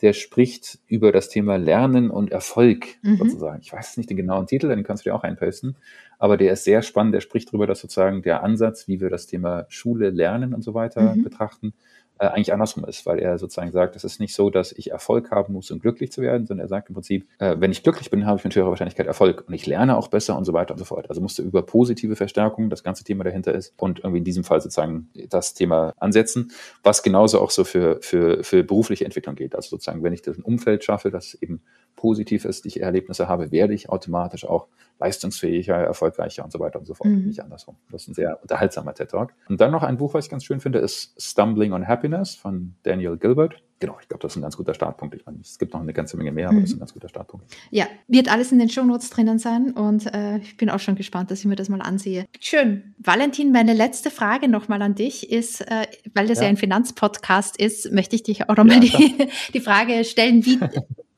Der 0.00 0.12
spricht 0.12 0.78
über 0.86 1.10
das 1.10 1.28
Thema 1.28 1.56
Lernen 1.56 2.10
und 2.10 2.30
Erfolg 2.30 2.86
mhm. 3.02 3.16
sozusagen. 3.16 3.60
Ich 3.62 3.72
weiß 3.72 3.96
nicht 3.96 4.08
den 4.08 4.16
genauen 4.16 4.46
Titel, 4.46 4.68
den 4.68 4.84
kannst 4.84 5.04
du 5.04 5.10
dir 5.10 5.14
auch 5.14 5.24
einposten. 5.24 5.76
Aber 6.20 6.36
der 6.36 6.52
ist 6.52 6.64
sehr 6.64 6.82
spannend. 6.82 7.14
Der 7.14 7.20
spricht 7.20 7.48
darüber, 7.48 7.66
dass 7.66 7.80
sozusagen 7.80 8.22
der 8.22 8.44
Ansatz, 8.44 8.86
wie 8.86 9.00
wir 9.00 9.10
das 9.10 9.26
Thema 9.26 9.66
Schule, 9.68 10.10
Lernen 10.10 10.54
und 10.54 10.62
so 10.62 10.72
weiter 10.74 11.16
mhm. 11.16 11.24
betrachten, 11.24 11.74
äh, 12.18 12.26
eigentlich 12.26 12.52
andersrum 12.52 12.84
ist, 12.84 13.06
weil 13.06 13.18
er 13.18 13.38
sozusagen 13.38 13.70
sagt, 13.72 13.96
es 13.96 14.04
ist 14.04 14.20
nicht 14.20 14.34
so, 14.34 14.50
dass 14.50 14.72
ich 14.72 14.90
Erfolg 14.90 15.30
haben 15.30 15.52
muss, 15.52 15.70
um 15.70 15.78
glücklich 15.78 16.12
zu 16.12 16.22
werden, 16.22 16.46
sondern 16.46 16.66
er 16.66 16.68
sagt 16.68 16.88
im 16.88 16.94
Prinzip, 16.94 17.28
äh, 17.38 17.56
wenn 17.58 17.70
ich 17.70 17.82
glücklich 17.82 18.10
bin, 18.10 18.26
habe 18.26 18.38
ich 18.38 18.44
mit 18.44 18.54
höherer 18.54 18.70
Wahrscheinlichkeit 18.70 19.06
Erfolg 19.06 19.44
und 19.46 19.54
ich 19.54 19.66
lerne 19.66 19.96
auch 19.96 20.08
besser 20.08 20.36
und 20.36 20.44
so 20.44 20.52
weiter 20.52 20.74
und 20.74 20.78
so 20.78 20.84
fort. 20.84 21.08
Also 21.08 21.20
musste 21.20 21.42
über 21.42 21.62
positive 21.62 22.16
Verstärkung 22.16 22.70
das 22.70 22.82
ganze 22.82 23.04
Thema 23.04 23.24
dahinter 23.24 23.54
ist 23.54 23.72
und 23.76 24.00
irgendwie 24.00 24.18
in 24.18 24.24
diesem 24.24 24.44
Fall 24.44 24.60
sozusagen 24.60 25.10
das 25.28 25.54
Thema 25.54 25.94
ansetzen, 25.98 26.50
was 26.82 27.02
genauso 27.02 27.40
auch 27.40 27.50
so 27.50 27.64
für, 27.64 27.98
für, 28.00 28.42
für 28.42 28.64
berufliche 28.64 29.04
Entwicklung 29.04 29.34
geht. 29.34 29.54
Also 29.54 29.70
sozusagen, 29.70 30.02
wenn 30.02 30.12
ich 30.12 30.22
das 30.22 30.38
Umfeld 30.38 30.84
schaffe, 30.84 31.10
das 31.10 31.34
eben 31.34 31.62
positiv 31.96 32.44
ist, 32.44 32.64
ich 32.66 32.80
Erlebnisse 32.80 33.28
habe, 33.28 33.50
werde 33.50 33.74
ich 33.74 33.88
automatisch 33.90 34.44
auch 34.44 34.68
leistungsfähiger, 35.00 35.76
erfolgreicher 35.76 36.44
und 36.44 36.52
so 36.52 36.58
weiter 36.60 36.78
und 36.78 36.86
so 36.86 36.94
fort. 36.94 37.10
Mhm. 37.10 37.26
Nicht 37.26 37.40
andersrum. 37.40 37.76
Das 37.90 38.02
ist 38.02 38.08
ein 38.08 38.14
sehr 38.14 38.40
unterhaltsamer 38.42 38.94
TED-Talk. 38.94 39.32
Und 39.48 39.60
dann 39.60 39.70
noch 39.70 39.82
ein 39.82 39.96
Buch, 39.96 40.14
was 40.14 40.24
ich 40.24 40.30
ganz 40.30 40.44
schön 40.44 40.60
finde, 40.60 40.78
ist 40.78 41.14
Stumbling 41.20 41.72
on 41.72 41.86
Happiness 41.86 42.07
von 42.16 42.74
Daniel 42.82 43.16
Gilbert. 43.16 43.62
Genau, 43.80 43.96
ich 44.00 44.08
glaube, 44.08 44.22
das 44.22 44.32
ist 44.32 44.36
ein 44.36 44.42
ganz 44.42 44.56
guter 44.56 44.74
Startpunkt. 44.74 45.14
Ich 45.14 45.24
meine, 45.24 45.38
es 45.40 45.56
gibt 45.58 45.72
noch 45.72 45.80
eine 45.80 45.92
ganze 45.92 46.16
Menge 46.16 46.32
mehr, 46.32 46.48
aber 46.48 46.56
mhm. 46.56 46.62
das 46.62 46.70
ist 46.70 46.76
ein 46.76 46.80
ganz 46.80 46.92
guter 46.92 47.08
Startpunkt. 47.08 47.46
Ja, 47.70 47.86
wird 48.08 48.30
alles 48.30 48.50
in 48.50 48.58
den 48.58 48.68
Shownotes 48.68 49.10
drinnen 49.10 49.38
sein 49.38 49.70
und 49.70 50.12
äh, 50.12 50.38
ich 50.38 50.56
bin 50.56 50.68
auch 50.68 50.80
schon 50.80 50.96
gespannt, 50.96 51.30
dass 51.30 51.40
ich 51.40 51.44
mir 51.44 51.54
das 51.54 51.68
mal 51.68 51.80
ansehe. 51.80 52.26
Schön. 52.40 52.94
Valentin, 52.98 53.52
meine 53.52 53.74
letzte 53.74 54.10
Frage 54.10 54.48
nochmal 54.48 54.82
an 54.82 54.96
dich 54.96 55.30
ist, 55.30 55.60
äh, 55.60 55.86
weil 56.14 56.26
das 56.26 56.38
ja. 56.38 56.44
ja 56.44 56.50
ein 56.50 56.56
Finanzpodcast 56.56 57.60
ist, 57.60 57.92
möchte 57.92 58.16
ich 58.16 58.24
dich 58.24 58.48
auch 58.48 58.56
nochmal 58.56 58.82
ja, 58.82 58.98
die, 58.98 59.28
die 59.54 59.60
Frage 59.60 60.04
stellen, 60.04 60.44
wie 60.44 60.58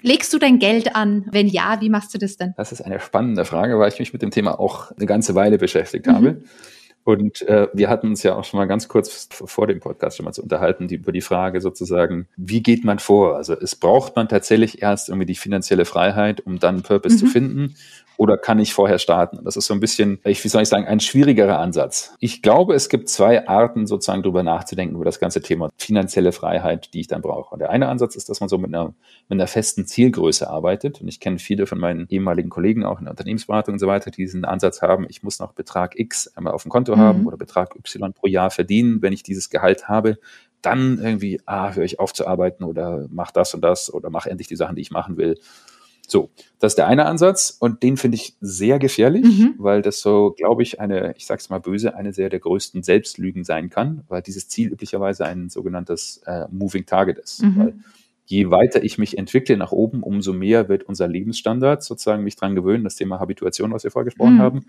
Legst 0.02 0.32
du 0.32 0.38
dein 0.38 0.58
Geld 0.58 0.96
an? 0.96 1.26
Wenn 1.30 1.46
ja, 1.46 1.78
wie 1.80 1.90
machst 1.90 2.14
du 2.14 2.18
das 2.18 2.36
denn? 2.36 2.54
Das 2.56 2.72
ist 2.72 2.80
eine 2.80 3.00
spannende 3.00 3.44
Frage, 3.44 3.78
weil 3.78 3.92
ich 3.92 3.98
mich 3.98 4.12
mit 4.12 4.22
dem 4.22 4.30
Thema 4.30 4.58
auch 4.58 4.92
eine 4.92 5.06
ganze 5.06 5.34
Weile 5.34 5.58
beschäftigt 5.58 6.06
mhm. 6.06 6.12
habe. 6.12 6.42
Und 7.02 7.42
äh, 7.42 7.68
wir 7.72 7.88
hatten 7.88 8.08
uns 8.08 8.22
ja 8.22 8.36
auch 8.36 8.44
schon 8.44 8.58
mal 8.58 8.66
ganz 8.66 8.88
kurz 8.88 9.28
vor 9.32 9.66
dem 9.66 9.80
Podcast 9.80 10.16
schon 10.16 10.24
mal 10.24 10.32
zu 10.32 10.42
unterhalten, 10.42 10.86
die, 10.86 10.96
über 10.96 11.12
die 11.12 11.22
Frage 11.22 11.60
sozusagen, 11.60 12.28
wie 12.36 12.62
geht 12.62 12.84
man 12.84 12.98
vor? 12.98 13.36
Also 13.36 13.54
es 13.54 13.74
braucht 13.74 14.16
man 14.16 14.28
tatsächlich 14.28 14.82
erst 14.82 15.08
irgendwie 15.08 15.26
die 15.26 15.34
finanzielle 15.34 15.86
Freiheit, 15.86 16.40
um 16.46 16.58
dann 16.58 16.82
Purpose 16.82 17.16
mhm. 17.16 17.18
zu 17.18 17.26
finden 17.26 17.74
oder 18.20 18.36
kann 18.36 18.58
ich 18.58 18.74
vorher 18.74 18.98
starten? 18.98 19.38
Das 19.44 19.56
ist 19.56 19.64
so 19.64 19.72
ein 19.72 19.80
bisschen, 19.80 20.20
ich, 20.24 20.44
wie 20.44 20.48
soll 20.48 20.60
ich 20.60 20.68
sagen, 20.68 20.84
ein 20.84 21.00
schwierigerer 21.00 21.58
Ansatz. 21.58 22.14
Ich 22.20 22.42
glaube, 22.42 22.74
es 22.74 22.90
gibt 22.90 23.08
zwei 23.08 23.48
Arten, 23.48 23.86
sozusagen 23.86 24.22
darüber 24.22 24.42
nachzudenken, 24.42 24.94
über 24.94 25.06
das 25.06 25.20
ganze 25.20 25.40
Thema 25.40 25.70
finanzielle 25.78 26.32
Freiheit, 26.32 26.92
die 26.92 27.00
ich 27.00 27.06
dann 27.06 27.22
brauche. 27.22 27.54
Und 27.54 27.60
der 27.60 27.70
eine 27.70 27.88
Ansatz 27.88 28.16
ist, 28.16 28.28
dass 28.28 28.40
man 28.40 28.50
so 28.50 28.58
mit 28.58 28.74
einer, 28.74 28.92
mit 29.30 29.38
einer 29.38 29.46
festen 29.46 29.86
Zielgröße 29.86 30.50
arbeitet. 30.50 31.00
Und 31.00 31.08
ich 31.08 31.18
kenne 31.18 31.38
viele 31.38 31.66
von 31.66 31.78
meinen 31.78 32.08
ehemaligen 32.10 32.50
Kollegen 32.50 32.84
auch 32.84 32.98
in 32.98 33.06
der 33.06 33.12
Unternehmensberatung 33.12 33.76
und 33.76 33.78
so 33.78 33.86
weiter, 33.86 34.10
die 34.10 34.20
diesen 34.20 34.44
Ansatz 34.44 34.82
haben, 34.82 35.06
ich 35.08 35.22
muss 35.22 35.38
noch 35.38 35.54
Betrag 35.54 35.98
X 35.98 36.28
einmal 36.36 36.52
auf 36.52 36.64
dem 36.64 36.70
Konto 36.70 36.94
mhm. 36.96 37.00
haben 37.00 37.26
oder 37.26 37.38
Betrag 37.38 37.74
Y 37.74 38.12
pro 38.12 38.26
Jahr 38.26 38.50
verdienen, 38.50 39.00
wenn 39.00 39.14
ich 39.14 39.22
dieses 39.22 39.48
Gehalt 39.48 39.88
habe 39.88 40.18
dann 40.62 40.98
irgendwie, 41.02 41.40
ah, 41.46 41.72
höre 41.72 41.84
ich 41.84 41.98
auf 41.98 42.12
zu 42.12 42.26
arbeiten 42.26 42.64
oder 42.64 43.06
mach 43.10 43.30
das 43.30 43.54
und 43.54 43.62
das 43.62 43.90
oder 43.90 44.10
mach 44.10 44.26
endlich 44.26 44.46
die 44.46 44.56
Sachen, 44.56 44.76
die 44.76 44.82
ich 44.82 44.90
machen 44.90 45.16
will. 45.16 45.38
So, 46.10 46.30
das 46.58 46.72
ist 46.72 46.76
der 46.76 46.88
eine 46.88 47.06
Ansatz 47.06 47.56
und 47.60 47.84
den 47.84 47.96
finde 47.96 48.16
ich 48.16 48.34
sehr 48.40 48.80
gefährlich, 48.80 49.24
mhm. 49.24 49.54
weil 49.58 49.80
das 49.80 50.00
so, 50.00 50.34
glaube 50.36 50.64
ich, 50.64 50.80
eine, 50.80 51.14
ich 51.16 51.24
sage 51.24 51.38
es 51.38 51.50
mal 51.50 51.60
böse, 51.60 51.94
eine 51.94 52.12
sehr 52.12 52.28
der 52.28 52.40
größten 52.40 52.82
Selbstlügen 52.82 53.44
sein 53.44 53.70
kann, 53.70 54.02
weil 54.08 54.20
dieses 54.20 54.48
Ziel 54.48 54.72
üblicherweise 54.72 55.24
ein 55.24 55.50
sogenanntes 55.50 56.20
äh, 56.26 56.46
Moving 56.50 56.84
Target 56.84 57.18
ist. 57.18 57.44
Mhm. 57.44 57.56
Weil 57.56 57.74
je 58.26 58.50
weiter 58.50 58.82
ich 58.82 58.98
mich 58.98 59.18
entwickle 59.18 59.56
nach 59.56 59.70
oben, 59.70 60.02
umso 60.02 60.32
mehr 60.32 60.68
wird 60.68 60.82
unser 60.82 61.06
Lebensstandard 61.06 61.84
sozusagen 61.84 62.24
mich 62.24 62.34
dran 62.34 62.56
gewöhnen, 62.56 62.82
das 62.82 62.96
Thema 62.96 63.20
Habituation, 63.20 63.72
was 63.72 63.84
wir 63.84 63.92
vorher 63.92 64.06
gesprochen 64.06 64.36
mhm. 64.36 64.40
haben. 64.40 64.66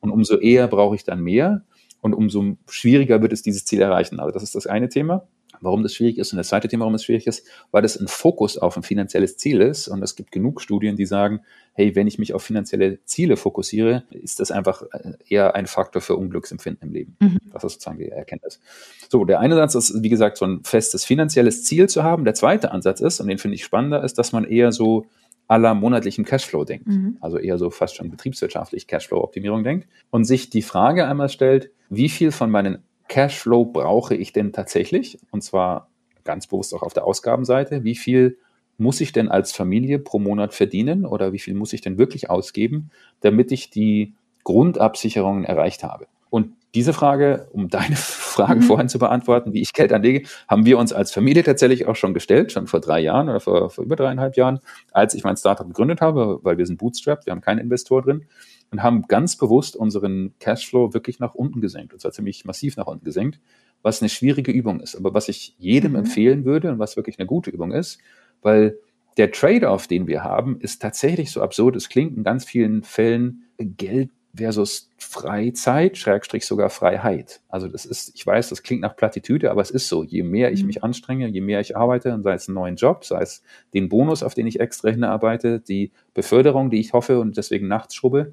Und 0.00 0.10
umso 0.10 0.36
eher 0.36 0.68
brauche 0.68 0.94
ich 0.94 1.04
dann 1.04 1.22
mehr 1.22 1.64
und 2.02 2.12
umso 2.12 2.58
schwieriger 2.68 3.22
wird 3.22 3.32
es, 3.32 3.40
dieses 3.40 3.64
Ziel 3.64 3.80
erreichen. 3.80 4.20
Also 4.20 4.32
das 4.32 4.42
ist 4.42 4.54
das 4.54 4.66
eine 4.66 4.90
Thema. 4.90 5.26
Warum 5.62 5.82
das 5.82 5.94
schwierig 5.94 6.18
ist. 6.18 6.32
Und 6.32 6.36
das 6.36 6.48
zweite 6.48 6.68
Thema, 6.68 6.82
warum 6.82 6.94
es 6.94 7.04
schwierig 7.04 7.26
ist, 7.26 7.46
weil 7.70 7.82
das 7.82 7.96
ein 7.96 8.08
Fokus 8.08 8.58
auf 8.58 8.76
ein 8.76 8.82
finanzielles 8.82 9.36
Ziel 9.36 9.60
ist. 9.60 9.88
Und 9.88 10.02
es 10.02 10.16
gibt 10.16 10.32
genug 10.32 10.60
Studien, 10.60 10.96
die 10.96 11.06
sagen, 11.06 11.40
hey, 11.72 11.94
wenn 11.94 12.06
ich 12.06 12.18
mich 12.18 12.34
auf 12.34 12.42
finanzielle 12.42 13.02
Ziele 13.04 13.36
fokussiere, 13.36 14.04
ist 14.10 14.40
das 14.40 14.50
einfach 14.50 14.82
äh, 14.92 15.12
eher 15.28 15.54
ein 15.54 15.66
Faktor 15.66 16.02
für 16.02 16.16
Unglücksempfinden 16.16 16.88
im 16.88 16.94
Leben. 16.94 17.16
Mhm. 17.20 17.38
Das 17.52 17.64
ist 17.64 17.74
sozusagen 17.74 17.98
die 17.98 18.08
Erkenntnis. 18.08 18.60
So, 19.08 19.24
der 19.24 19.40
eine 19.40 19.60
Ansatz 19.60 19.90
ist, 19.90 20.02
wie 20.02 20.08
gesagt, 20.08 20.36
so 20.36 20.44
ein 20.44 20.64
festes 20.64 21.04
finanzielles 21.04 21.64
Ziel 21.64 21.88
zu 21.88 22.02
haben. 22.02 22.24
Der 22.24 22.34
zweite 22.34 22.72
Ansatz 22.72 23.00
ist, 23.00 23.20
und 23.20 23.28
den 23.28 23.38
finde 23.38 23.54
ich 23.54 23.64
spannender, 23.64 24.04
ist, 24.04 24.18
dass 24.18 24.32
man 24.32 24.44
eher 24.44 24.72
so 24.72 25.06
aller 25.48 25.74
monatlichen 25.74 26.24
Cashflow 26.24 26.64
denkt. 26.64 26.86
Mhm. 26.86 27.18
Also 27.20 27.38
eher 27.38 27.58
so 27.58 27.70
fast 27.70 27.96
schon 27.96 28.10
betriebswirtschaftlich 28.10 28.86
Cashflow-Optimierung 28.86 29.64
denkt 29.64 29.88
und 30.10 30.24
sich 30.24 30.50
die 30.50 30.62
Frage 30.62 31.06
einmal 31.06 31.28
stellt, 31.28 31.70
wie 31.90 32.08
viel 32.08 32.32
von 32.32 32.50
meinen 32.50 32.78
Cashflow 33.12 33.66
brauche 33.66 34.14
ich 34.14 34.32
denn 34.32 34.54
tatsächlich? 34.54 35.18
Und 35.30 35.42
zwar 35.42 35.90
ganz 36.24 36.46
bewusst 36.46 36.72
auch 36.72 36.82
auf 36.82 36.94
der 36.94 37.04
Ausgabenseite. 37.04 37.84
Wie 37.84 37.94
viel 37.94 38.38
muss 38.78 39.02
ich 39.02 39.12
denn 39.12 39.28
als 39.28 39.52
Familie 39.52 39.98
pro 39.98 40.18
Monat 40.18 40.54
verdienen 40.54 41.04
oder 41.04 41.34
wie 41.34 41.38
viel 41.38 41.52
muss 41.52 41.74
ich 41.74 41.82
denn 41.82 41.98
wirklich 41.98 42.30
ausgeben, 42.30 42.90
damit 43.20 43.52
ich 43.52 43.68
die 43.68 44.14
Grundabsicherungen 44.44 45.44
erreicht 45.44 45.84
habe? 45.84 46.06
Und 46.30 46.54
diese 46.74 46.94
Frage, 46.94 47.48
um 47.52 47.68
deine 47.68 47.96
Frage 47.96 48.60
mhm. 48.60 48.62
vorhin 48.62 48.88
zu 48.88 48.98
beantworten, 48.98 49.52
wie 49.52 49.60
ich 49.60 49.74
Geld 49.74 49.92
anlege, 49.92 50.26
haben 50.48 50.64
wir 50.64 50.78
uns 50.78 50.94
als 50.94 51.12
Familie 51.12 51.42
tatsächlich 51.42 51.86
auch 51.86 51.96
schon 51.96 52.14
gestellt, 52.14 52.50
schon 52.50 52.66
vor 52.66 52.80
drei 52.80 53.00
Jahren 53.00 53.28
oder 53.28 53.40
vor, 53.40 53.68
vor 53.68 53.84
über 53.84 53.94
dreieinhalb 53.94 54.38
Jahren, 54.38 54.60
als 54.90 55.12
ich 55.12 55.22
mein 55.22 55.36
Startup 55.36 55.66
gegründet 55.66 56.00
habe, 56.00 56.38
weil 56.42 56.56
wir 56.56 56.64
sind 56.64 56.78
Bootstrap, 56.78 57.26
wir 57.26 57.32
haben 57.32 57.42
keinen 57.42 57.58
Investor 57.58 58.00
drin 58.00 58.24
und 58.72 58.82
haben 58.82 59.02
ganz 59.06 59.36
bewusst 59.36 59.76
unseren 59.76 60.34
Cashflow 60.40 60.94
wirklich 60.94 61.20
nach 61.20 61.34
unten 61.34 61.60
gesenkt, 61.60 61.92
und 61.92 62.00
zwar 62.00 62.12
ziemlich 62.12 62.44
massiv 62.44 62.76
nach 62.76 62.86
unten 62.86 63.04
gesenkt, 63.04 63.38
was 63.82 64.00
eine 64.00 64.08
schwierige 64.08 64.50
Übung 64.50 64.80
ist, 64.80 64.96
aber 64.96 65.14
was 65.14 65.28
ich 65.28 65.54
jedem 65.58 65.92
mhm. 65.92 65.98
empfehlen 65.98 66.44
würde 66.44 66.72
und 66.72 66.78
was 66.78 66.96
wirklich 66.96 67.18
eine 67.18 67.26
gute 67.26 67.50
Übung 67.50 67.72
ist, 67.72 67.98
weil 68.40 68.78
der 69.18 69.30
Trade-off, 69.30 69.86
den 69.86 70.06
wir 70.06 70.24
haben, 70.24 70.58
ist 70.60 70.80
tatsächlich 70.80 71.30
so 71.30 71.42
absurd. 71.42 71.76
Es 71.76 71.90
klingt 71.90 72.16
in 72.16 72.24
ganz 72.24 72.46
vielen 72.46 72.82
Fällen 72.82 73.44
Geld 73.58 74.10
versus 74.34 74.90
Freizeit, 74.96 75.98
Schrägstrich 75.98 76.46
sogar 76.46 76.70
Freiheit. 76.70 77.42
Also 77.48 77.68
das 77.68 77.84
ist, 77.84 78.12
ich 78.14 78.26
weiß, 78.26 78.48
das 78.48 78.62
klingt 78.62 78.80
nach 78.80 78.96
Plattitüde, 78.96 79.50
aber 79.50 79.60
es 79.60 79.70
ist 79.70 79.88
so. 79.88 80.02
Je 80.02 80.22
mehr 80.22 80.52
ich 80.52 80.62
mhm. 80.62 80.68
mich 80.68 80.82
anstrenge, 80.82 81.28
je 81.28 81.42
mehr 81.42 81.60
ich 81.60 81.76
arbeite, 81.76 82.18
sei 82.22 82.32
es 82.32 82.48
einen 82.48 82.54
neuen 82.54 82.76
Job, 82.76 83.04
sei 83.04 83.20
es 83.20 83.42
den 83.74 83.90
Bonus, 83.90 84.22
auf 84.22 84.32
den 84.32 84.46
ich 84.46 84.60
extra 84.60 84.88
hinarbeite, 84.88 85.60
die 85.60 85.92
Beförderung, 86.14 86.70
die 86.70 86.80
ich 86.80 86.94
hoffe 86.94 87.20
und 87.20 87.36
deswegen 87.36 87.68
nachts 87.68 87.94
schrubbe, 87.94 88.32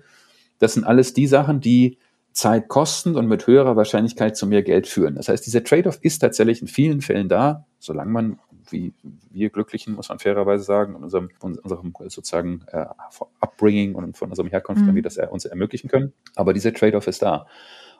das 0.60 0.74
sind 0.74 0.84
alles 0.84 1.14
die 1.14 1.28
Sachen, 1.28 1.62
die 1.62 1.98
Zeit 2.32 2.68
kosten 2.68 3.16
und 3.16 3.28
mit 3.28 3.48
höherer 3.48 3.76
Wahrscheinlichkeit 3.76 4.38
zu 4.38 4.48
mehr 4.48 4.62
Geld 4.62 4.88
führen. 4.88 5.16
Das 5.16 5.30
heißt, 5.30 5.46
dieser 5.46 5.64
Trade-off 5.64 6.00
ist 6.02 6.20
tatsächlich 6.20 6.62
in 6.62 6.68
vielen 6.68 7.02
Fällen 7.02 7.28
da, 7.28 7.66
solange 7.80 8.12
man, 8.12 8.40
wie 8.70 8.94
wir 9.32 9.50
Glücklichen, 9.50 9.96
muss 9.96 10.10
man 10.10 10.20
fairerweise 10.20 10.64
sagen, 10.64 10.96
in 10.96 11.04
unserem, 11.04 11.30
unserem 11.42 11.94
sozusagen 12.08 12.62
äh, 12.68 12.86
Upbringing 13.40 13.96
und 13.96 14.16
von 14.16 14.30
unserem 14.30 14.50
Herkunft, 14.50 14.84
mhm. 14.84 14.96
wir 14.96 15.02
das 15.02 15.18
uns 15.18 15.46
ermöglichen 15.46 15.90
können. 15.90 16.14
Aber 16.36 16.54
dieser 16.54 16.74
Trade-off 16.74 17.08
ist 17.08 17.22
da. 17.22 17.48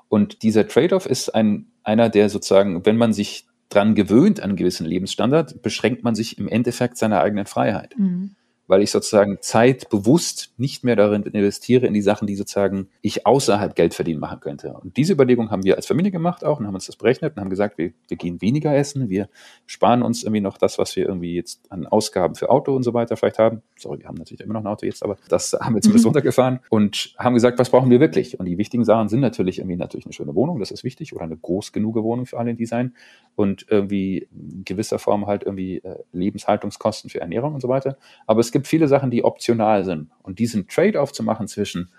Und 0.10 0.44
dieser 0.44 0.68
Trade-off 0.68 1.06
ist 1.06 1.34
ein, 1.36 1.68
einer, 1.84 2.10
der 2.10 2.30
sozusagen, 2.30 2.86
wenn 2.86 2.98
man 2.98 3.14
sich 3.14 3.48
dran 3.70 3.94
gewöhnt 3.94 4.40
an 4.40 4.52
einen 4.52 4.58
gewissen 4.58 4.86
Lebensstandard, 4.86 5.62
beschränkt 5.62 6.04
man 6.04 6.16
sich 6.16 6.38
im 6.38 6.48
Endeffekt 6.48 6.98
seiner 6.98 7.22
eigenen 7.22 7.46
Freiheit. 7.46 7.96
Mhm 7.98 8.36
weil 8.70 8.84
ich 8.84 8.92
sozusagen 8.92 9.40
Zeit 9.42 9.90
bewusst 9.90 10.54
nicht 10.58 10.84
mehr 10.84 10.96
darin 10.96 11.24
investiere, 11.24 11.88
in 11.88 11.94
die 11.96 12.04
Sachen, 12.04 12.28
die 12.28 12.36
sozusagen 12.36 12.88
ich 13.02 13.26
außerhalb 13.26 13.76
Geld 13.76 13.96
verdienen 13.96 14.20
machen 14.20 14.40
könnte. 14.42 14.74
Und 14.74 14.96
diese 14.96 15.14
Überlegung 15.14 15.50
haben 15.50 15.64
wir 15.64 15.76
als 15.76 15.88
Familie 15.88 16.12
gemacht 16.12 16.46
auch 16.46 16.60
und 16.60 16.68
haben 16.68 16.76
uns 16.76 16.86
das 16.86 16.96
berechnet 16.96 17.36
und 17.36 17.42
haben 17.42 17.50
gesagt, 17.50 17.80
wir, 17.80 17.94
wir 18.08 18.18
gehen 18.18 18.44
weniger 18.44 18.76
essen, 18.76 19.10
wir 19.10 19.28
sparen 19.66 20.04
uns 20.04 20.22
irgendwie 20.22 20.42
noch 20.42 20.60
das, 20.60 20.78
was 20.78 20.96
wir 20.96 21.08
irgendwie 21.08 21.34
jetzt 21.34 21.72
an 21.72 21.88
Ausgaben 21.88 22.36
für 22.36 22.52
Auto 22.52 22.76
und 22.76 22.84
so 22.84 22.94
weiter 22.94 23.18
vielleicht 23.18 23.40
haben. 23.40 23.64
Sorry, 23.76 24.02
wir 24.02 24.08
haben 24.08 24.18
natürlich 24.18 24.42
immer 24.42 24.54
noch 24.54 24.62
ein 24.62 24.68
Auto 24.68 24.86
jetzt, 24.86 25.02
aber 25.02 25.18
das 25.30 25.54
haben 25.60 25.74
wir 25.74 25.82
zumindest 25.82 26.06
runtergefahren 26.08 26.60
und 26.70 27.16
haben 27.18 27.34
gesagt, 27.34 27.58
was 27.58 27.72
brauchen 27.72 27.90
wir 27.90 28.00
wirklich? 28.00 28.40
Und 28.40 28.46
die 28.46 28.60
wichtigen 28.60 28.86
Sachen 28.86 29.10
sind 29.10 29.22
natürlich 29.22 29.58
irgendwie 29.58 29.78
natürlich 29.78 30.06
eine 30.06 30.14
schöne 30.14 30.36
Wohnung, 30.36 30.60
das 30.60 30.70
ist 30.70 30.84
wichtig, 30.84 31.16
oder 31.16 31.24
eine 31.24 31.38
groß 31.38 31.72
genug 31.72 31.96
Wohnung 31.96 32.28
für 32.28 32.38
alle 32.38 32.52
in 32.52 32.58
Design 32.58 32.94
und 33.36 33.66
irgendwie 33.68 34.28
in 34.32 34.64
gewisser 34.64 35.00
Form 35.00 35.26
halt 35.26 35.42
irgendwie 35.44 35.80
äh, 35.80 35.98
Lebenshaltungskosten 36.12 37.10
für 37.10 37.20
Ernährung 37.20 37.56
und 37.56 37.62
so 37.62 37.68
weiter. 37.68 37.98
Aber 38.28 38.42
es 38.42 38.52
gibt 38.52 38.59
gibt 38.60 38.68
viele 38.68 38.90
Sachen, 38.90 39.10
die 39.10 39.24
optional 39.24 39.86
sind. 39.86 40.10
Und 40.22 40.40
diesen 40.40 40.68
Trade-off 40.68 41.14
zu 41.14 41.24
machen 41.24 41.48
zwischen, 41.48 41.90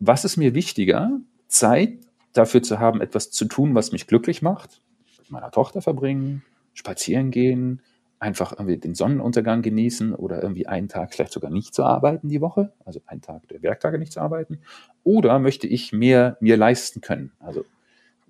was 0.00 0.24
ist 0.24 0.36
mir 0.36 0.54
wichtiger, 0.54 1.20
Zeit 1.46 1.98
dafür 2.32 2.62
zu 2.62 2.80
haben, 2.80 3.00
etwas 3.00 3.30
zu 3.30 3.44
tun, 3.44 3.76
was 3.76 3.92
mich 3.92 4.08
glücklich 4.08 4.42
macht, 4.42 4.82
mit 5.18 5.30
meiner 5.30 5.52
Tochter 5.52 5.80
verbringen, 5.80 6.42
spazieren 6.74 7.30
gehen, 7.30 7.80
einfach 8.18 8.52
irgendwie 8.52 8.76
den 8.76 8.96
Sonnenuntergang 8.96 9.62
genießen 9.62 10.14
oder 10.14 10.42
irgendwie 10.42 10.66
einen 10.66 10.88
Tag 10.88 11.14
vielleicht 11.14 11.32
sogar 11.32 11.50
nicht 11.50 11.74
zu 11.74 11.84
arbeiten 11.84 12.28
die 12.28 12.40
Woche, 12.40 12.72
also 12.84 13.00
einen 13.06 13.20
Tag 13.20 13.46
der 13.46 13.62
Werktage 13.62 13.98
nicht 13.98 14.12
zu 14.12 14.20
arbeiten, 14.20 14.58
oder 15.04 15.38
möchte 15.38 15.68
ich 15.68 15.92
mehr 15.92 16.38
mir 16.40 16.56
leisten 16.56 17.00
können, 17.00 17.30
also 17.38 17.64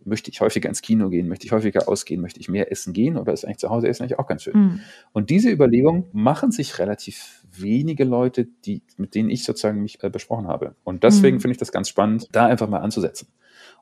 möchte 0.04 0.30
ich 0.30 0.40
häufiger 0.40 0.68
ins 0.68 0.82
Kino 0.82 1.08
gehen, 1.08 1.28
möchte 1.28 1.46
ich 1.46 1.52
häufiger 1.52 1.88
ausgehen, 1.88 2.20
möchte 2.20 2.40
ich 2.40 2.48
mehr 2.48 2.70
essen 2.70 2.92
gehen 2.92 3.16
oder 3.16 3.32
ist 3.32 3.44
eigentlich 3.44 3.58
zu 3.58 3.70
Hause 3.70 3.88
essen 3.88 4.02
eigentlich 4.02 4.18
auch 4.18 4.26
ganz 4.26 4.42
schön. 4.42 4.54
Mhm. 4.56 4.80
Und 5.12 5.30
diese 5.30 5.50
Überlegung 5.50 6.08
machen 6.12 6.50
sich 6.50 6.78
relativ 6.78 7.44
wenige 7.50 8.04
Leute, 8.04 8.46
die, 8.64 8.82
mit 8.96 9.14
denen 9.14 9.30
ich 9.30 9.44
sozusagen 9.44 9.82
mich 9.82 10.02
äh, 10.02 10.10
besprochen 10.10 10.48
habe. 10.48 10.74
Und 10.84 11.04
deswegen 11.04 11.36
mhm. 11.36 11.40
finde 11.40 11.52
ich 11.52 11.58
das 11.58 11.72
ganz 11.72 11.88
spannend, 11.88 12.28
da 12.32 12.46
einfach 12.46 12.68
mal 12.68 12.80
anzusetzen 12.80 13.28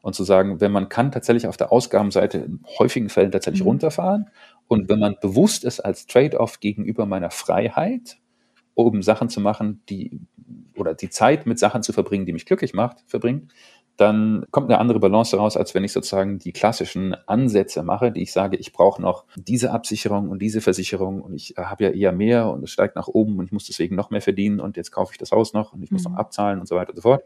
und 0.02 0.14
zu 0.14 0.24
sagen, 0.24 0.60
wenn 0.60 0.72
man 0.72 0.88
kann 0.88 1.12
tatsächlich 1.12 1.46
auf 1.46 1.56
der 1.56 1.72
Ausgabenseite 1.72 2.38
in 2.38 2.60
häufigen 2.78 3.08
Fällen 3.08 3.32
tatsächlich 3.32 3.62
mhm. 3.62 3.68
runterfahren 3.68 4.30
und 4.68 4.88
wenn 4.88 4.98
man 4.98 5.16
bewusst 5.20 5.64
ist 5.64 5.80
als 5.80 6.06
Trade-off 6.06 6.60
gegenüber 6.60 7.06
meiner 7.06 7.30
Freiheit, 7.30 8.18
um 8.74 9.02
Sachen 9.02 9.28
zu 9.28 9.40
machen, 9.40 9.82
die 9.88 10.20
oder 10.76 10.94
die 10.94 11.10
Zeit 11.10 11.46
mit 11.46 11.58
Sachen 11.58 11.82
zu 11.82 11.92
verbringen, 11.92 12.26
die 12.26 12.32
mich 12.32 12.46
glücklich 12.46 12.72
macht, 12.72 13.04
verbringt, 13.06 13.52
dann 14.00 14.46
kommt 14.50 14.70
eine 14.70 14.78
andere 14.78 14.98
Balance 14.98 15.36
raus, 15.36 15.56
als 15.56 15.74
wenn 15.74 15.84
ich 15.84 15.92
sozusagen 15.92 16.38
die 16.38 16.52
klassischen 16.52 17.14
Ansätze 17.26 17.82
mache, 17.82 18.10
die 18.10 18.22
ich 18.22 18.32
sage, 18.32 18.56
ich 18.56 18.72
brauche 18.72 19.02
noch 19.02 19.24
diese 19.36 19.72
Absicherung 19.72 20.30
und 20.30 20.40
diese 20.40 20.60
Versicherung 20.60 21.20
und 21.20 21.34
ich 21.34 21.54
habe 21.56 21.84
ja 21.84 21.90
eher 21.90 22.12
mehr 22.12 22.48
und 22.48 22.62
es 22.64 22.70
steigt 22.70 22.96
nach 22.96 23.08
oben 23.08 23.38
und 23.38 23.44
ich 23.46 23.52
muss 23.52 23.66
deswegen 23.66 23.96
noch 23.96 24.10
mehr 24.10 24.22
verdienen 24.22 24.60
und 24.60 24.76
jetzt 24.76 24.90
kaufe 24.90 25.12
ich 25.12 25.18
das 25.18 25.32
Haus 25.32 25.52
noch 25.52 25.74
und 25.74 25.82
ich 25.82 25.90
muss 25.90 26.04
mhm. 26.04 26.12
noch 26.12 26.18
abzahlen 26.18 26.60
und 26.60 26.66
so 26.66 26.76
weiter 26.76 26.90
und 26.90 26.96
so 26.96 27.02
fort. 27.02 27.24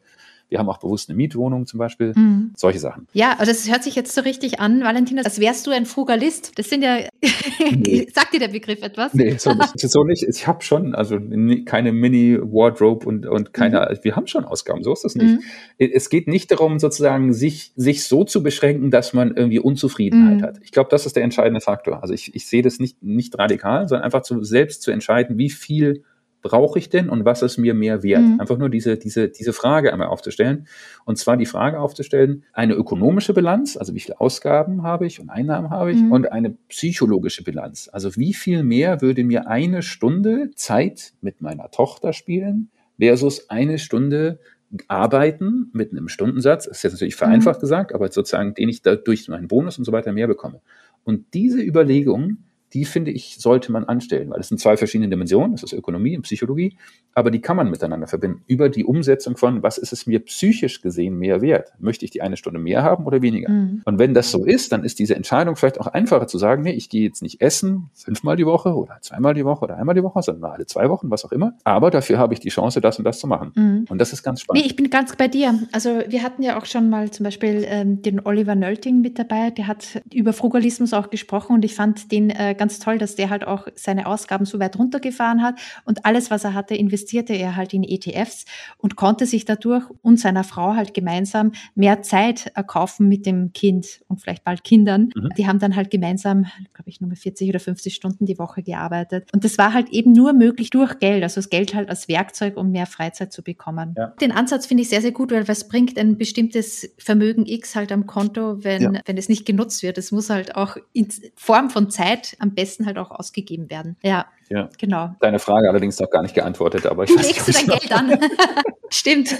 Wir 0.48 0.58
haben 0.58 0.68
auch 0.68 0.78
bewusst 0.78 1.08
eine 1.08 1.16
Mietwohnung 1.16 1.66
zum 1.66 1.78
Beispiel. 1.78 2.12
Mhm. 2.14 2.52
Solche 2.56 2.78
Sachen. 2.78 3.06
Ja, 3.12 3.36
das 3.38 3.70
hört 3.70 3.82
sich 3.82 3.94
jetzt 3.94 4.14
so 4.14 4.20
richtig 4.20 4.60
an, 4.60 4.82
Valentina, 4.82 5.22
als 5.22 5.40
wärst 5.40 5.66
du 5.66 5.70
ein 5.70 5.86
Frugalist. 5.86 6.52
Das 6.56 6.68
sind 6.68 6.82
ja, 6.82 6.98
nee. 7.76 8.06
sagt 8.14 8.34
dir 8.34 8.40
der 8.40 8.48
Begriff 8.48 8.82
etwas? 8.82 9.14
Nee, 9.14 9.36
so 9.38 9.54
nicht. 9.54 9.78
So 9.78 10.04
nicht. 10.04 10.22
Ich 10.22 10.46
habe 10.46 10.62
schon, 10.62 10.94
also 10.94 11.18
keine 11.64 11.92
Mini-Wardrobe 11.92 13.06
und, 13.06 13.26
und 13.26 13.52
keine, 13.52 13.88
mhm. 13.90 13.98
wir 14.02 14.16
haben 14.16 14.26
schon 14.26 14.44
Ausgaben, 14.44 14.82
so 14.82 14.92
ist 14.92 15.04
das 15.04 15.14
nicht. 15.14 15.40
Mhm. 15.40 15.42
Es 15.78 16.10
geht 16.10 16.28
nicht 16.28 16.50
darum, 16.50 16.78
sozusagen 16.78 17.32
sich, 17.32 17.72
sich 17.76 18.04
so 18.04 18.24
zu 18.24 18.42
beschränken, 18.42 18.90
dass 18.90 19.12
man 19.12 19.36
irgendwie 19.36 19.58
Unzufriedenheit 19.58 20.38
mhm. 20.38 20.42
hat. 20.42 20.60
Ich 20.62 20.72
glaube, 20.72 20.90
das 20.90 21.06
ist 21.06 21.16
der 21.16 21.24
entscheidende 21.24 21.60
Faktor. 21.60 22.02
Also 22.02 22.14
ich, 22.14 22.34
ich 22.34 22.46
sehe 22.46 22.62
das 22.62 22.78
nicht, 22.78 23.02
nicht 23.02 23.38
radikal, 23.38 23.88
sondern 23.88 24.04
einfach 24.04 24.22
zu, 24.22 24.42
selbst 24.42 24.82
zu 24.82 24.90
entscheiden, 24.90 25.38
wie 25.38 25.50
viel 25.50 26.04
brauche 26.44 26.78
ich 26.78 26.90
denn 26.90 27.08
und 27.08 27.24
was 27.24 27.40
ist 27.40 27.56
mir 27.56 27.72
mehr 27.72 28.02
wert? 28.02 28.22
Mhm. 28.22 28.38
Einfach 28.38 28.58
nur 28.58 28.68
diese, 28.68 28.98
diese, 28.98 29.28
diese 29.30 29.54
Frage 29.54 29.92
einmal 29.92 30.08
aufzustellen. 30.08 30.68
Und 31.06 31.16
zwar 31.16 31.38
die 31.38 31.46
Frage 31.46 31.80
aufzustellen, 31.80 32.44
eine 32.52 32.74
ökonomische 32.74 33.32
Bilanz, 33.32 33.78
also 33.78 33.94
wie 33.94 34.00
viele 34.00 34.20
Ausgaben 34.20 34.82
habe 34.82 35.06
ich 35.06 35.20
und 35.20 35.30
Einnahmen 35.30 35.70
habe 35.70 35.90
ich, 35.90 36.00
mhm. 36.02 36.12
und 36.12 36.30
eine 36.30 36.50
psychologische 36.68 37.42
Bilanz. 37.42 37.88
Also 37.90 38.14
wie 38.16 38.34
viel 38.34 38.62
mehr 38.62 39.00
würde 39.00 39.24
mir 39.24 39.48
eine 39.48 39.80
Stunde 39.80 40.50
Zeit 40.54 41.14
mit 41.22 41.40
meiner 41.40 41.70
Tochter 41.70 42.12
spielen 42.12 42.70
versus 43.00 43.48
eine 43.48 43.78
Stunde 43.78 44.38
arbeiten 44.86 45.70
mit 45.72 45.92
einem 45.92 46.08
Stundensatz, 46.08 46.66
das 46.66 46.78
ist 46.78 46.82
jetzt 46.82 46.92
natürlich 46.92 47.16
vereinfacht 47.16 47.58
mhm. 47.58 47.62
gesagt, 47.62 47.94
aber 47.94 48.12
sozusagen, 48.12 48.52
den 48.52 48.68
ich 48.68 48.82
da 48.82 48.96
durch 48.96 49.28
meinen 49.28 49.48
Bonus 49.48 49.78
und 49.78 49.84
so 49.84 49.92
weiter 49.92 50.12
mehr 50.12 50.26
bekomme. 50.26 50.60
Und 51.04 51.32
diese 51.32 51.60
Überlegung 51.60 52.38
die 52.74 52.84
finde 52.84 53.12
ich, 53.12 53.36
sollte 53.38 53.72
man 53.72 53.84
anstellen, 53.84 54.30
weil 54.30 54.40
es 54.40 54.48
sind 54.48 54.58
zwei 54.58 54.76
verschiedene 54.76 55.08
Dimensionen, 55.08 55.52
das 55.52 55.62
ist 55.62 55.72
Ökonomie 55.72 56.16
und 56.16 56.22
Psychologie, 56.22 56.76
aber 57.14 57.30
die 57.30 57.40
kann 57.40 57.56
man 57.56 57.70
miteinander 57.70 58.08
verbinden 58.08 58.42
über 58.46 58.68
die 58.68 58.84
Umsetzung 58.84 59.36
von, 59.36 59.62
was 59.62 59.78
ist 59.78 59.92
es 59.92 60.06
mir 60.06 60.18
psychisch 60.18 60.82
gesehen 60.82 61.16
mehr 61.16 61.40
wert? 61.40 61.72
Möchte 61.78 62.04
ich 62.04 62.10
die 62.10 62.22
eine 62.22 62.36
Stunde 62.36 62.58
mehr 62.58 62.82
haben 62.82 63.06
oder 63.06 63.22
weniger? 63.22 63.48
Mhm. 63.48 63.82
Und 63.84 63.98
wenn 64.00 64.14
das 64.14 64.32
so 64.32 64.44
ist, 64.44 64.72
dann 64.72 64.82
ist 64.82 64.98
diese 64.98 65.14
Entscheidung 65.14 65.54
vielleicht 65.54 65.80
auch 65.80 65.86
einfacher 65.86 66.26
zu 66.26 66.38
sagen, 66.38 66.62
nee, 66.62 66.72
ich 66.72 66.88
gehe 66.88 67.04
jetzt 67.04 67.22
nicht 67.22 67.40
essen, 67.40 67.90
fünfmal 67.94 68.36
die 68.36 68.46
Woche 68.46 68.74
oder 68.74 68.98
zweimal 69.00 69.34
die 69.34 69.44
Woche 69.44 69.64
oder 69.64 69.76
einmal 69.76 69.94
die 69.94 70.02
Woche, 70.02 70.22
sondern 70.22 70.50
alle 70.50 70.66
zwei 70.66 70.88
Wochen, 70.88 71.10
was 71.10 71.24
auch 71.24 71.32
immer. 71.32 71.56
Aber 71.62 71.90
dafür 71.92 72.18
habe 72.18 72.34
ich 72.34 72.40
die 72.40 72.48
Chance, 72.48 72.80
das 72.80 72.98
und 72.98 73.04
das 73.04 73.20
zu 73.20 73.28
machen. 73.28 73.52
Mhm. 73.54 73.86
Und 73.88 73.98
das 73.98 74.12
ist 74.12 74.24
ganz 74.24 74.40
spannend. 74.40 74.64
Nee, 74.64 74.68
ich 74.68 74.76
bin 74.76 74.90
ganz 74.90 75.14
bei 75.14 75.28
dir. 75.28 75.60
Also 75.70 76.00
wir 76.08 76.22
hatten 76.24 76.42
ja 76.42 76.58
auch 76.58 76.66
schon 76.66 76.90
mal 76.90 77.10
zum 77.12 77.22
Beispiel 77.22 77.64
ähm, 77.68 78.02
den 78.02 78.26
Oliver 78.26 78.56
Nölting 78.56 79.00
mit 79.00 79.18
dabei, 79.18 79.50
der 79.50 79.68
hat 79.68 80.02
über 80.12 80.32
Frugalismus 80.32 80.92
auch 80.92 81.10
gesprochen 81.10 81.54
und 81.54 81.64
ich 81.64 81.74
fand 81.74 82.10
den 82.10 82.30
äh, 82.30 82.56
ganz 82.58 82.63
ganz 82.64 82.78
toll, 82.78 82.96
dass 82.96 83.14
der 83.14 83.28
halt 83.28 83.46
auch 83.46 83.68
seine 83.74 84.06
Ausgaben 84.06 84.46
so 84.46 84.58
weit 84.58 84.78
runtergefahren 84.78 85.42
hat 85.42 85.60
und 85.84 86.06
alles, 86.06 86.30
was 86.30 86.44
er 86.44 86.54
hatte, 86.54 86.74
investierte 86.74 87.34
er 87.34 87.56
halt 87.56 87.74
in 87.74 87.84
ETFs 87.84 88.46
und 88.78 88.96
konnte 88.96 89.26
sich 89.26 89.44
dadurch 89.44 89.84
und 90.00 90.18
seiner 90.18 90.44
Frau 90.44 90.74
halt 90.74 90.94
gemeinsam 90.94 91.52
mehr 91.74 92.00
Zeit 92.00 92.50
erkaufen 92.54 93.06
mit 93.06 93.26
dem 93.26 93.52
Kind 93.52 94.00
und 94.08 94.22
vielleicht 94.22 94.44
bald 94.44 94.64
Kindern. 94.64 95.10
Mhm. 95.14 95.28
Die 95.36 95.46
haben 95.46 95.58
dann 95.58 95.76
halt 95.76 95.90
gemeinsam, 95.90 96.46
glaube 96.72 96.88
ich, 96.88 97.02
nur 97.02 97.14
40 97.14 97.50
oder 97.50 97.60
50 97.60 97.94
Stunden 97.94 98.24
die 98.24 98.38
Woche 98.38 98.62
gearbeitet. 98.62 99.28
Und 99.34 99.44
das 99.44 99.58
war 99.58 99.74
halt 99.74 99.90
eben 99.90 100.12
nur 100.12 100.32
möglich 100.32 100.70
durch 100.70 100.98
Geld, 101.00 101.22
also 101.22 101.34
das 101.34 101.50
Geld 101.50 101.74
halt 101.74 101.90
als 101.90 102.08
Werkzeug, 102.08 102.56
um 102.56 102.70
mehr 102.70 102.86
Freizeit 102.86 103.30
zu 103.30 103.42
bekommen. 103.42 103.94
Ja. 103.98 104.06
Den 104.22 104.32
Ansatz 104.32 104.64
finde 104.64 104.84
ich 104.84 104.88
sehr, 104.88 105.02
sehr 105.02 105.12
gut, 105.12 105.32
weil 105.32 105.46
was 105.48 105.68
bringt 105.68 105.98
ein 105.98 106.16
bestimmtes 106.16 106.94
Vermögen 106.96 107.44
X 107.44 107.76
halt 107.76 107.92
am 107.92 108.06
Konto, 108.06 108.64
wenn, 108.64 108.94
ja. 108.94 109.00
wenn 109.04 109.18
es 109.18 109.28
nicht 109.28 109.44
genutzt 109.44 109.82
wird. 109.82 109.98
Es 109.98 110.12
muss 110.12 110.30
halt 110.30 110.56
auch 110.56 110.78
in 110.94 111.08
Form 111.34 111.68
von 111.68 111.90
Zeit 111.90 112.36
am 112.44 112.54
besten 112.54 112.86
halt 112.86 112.98
auch 112.98 113.10
ausgegeben 113.10 113.70
werden. 113.70 113.96
Ja. 114.02 114.26
Ja. 114.54 114.68
Genau. 114.78 115.10
Deine 115.18 115.40
Frage 115.40 115.68
allerdings 115.68 115.98
noch 115.98 116.10
gar 116.10 116.22
nicht 116.22 116.34
geantwortet, 116.34 116.86
aber 116.86 117.02
ich 117.02 117.10
du 117.10 117.16
legst 117.16 117.48
du 117.48 117.52
dein 117.52 117.66
Geld 117.66 117.92
an. 117.92 118.18
Stimmt. 118.90 119.36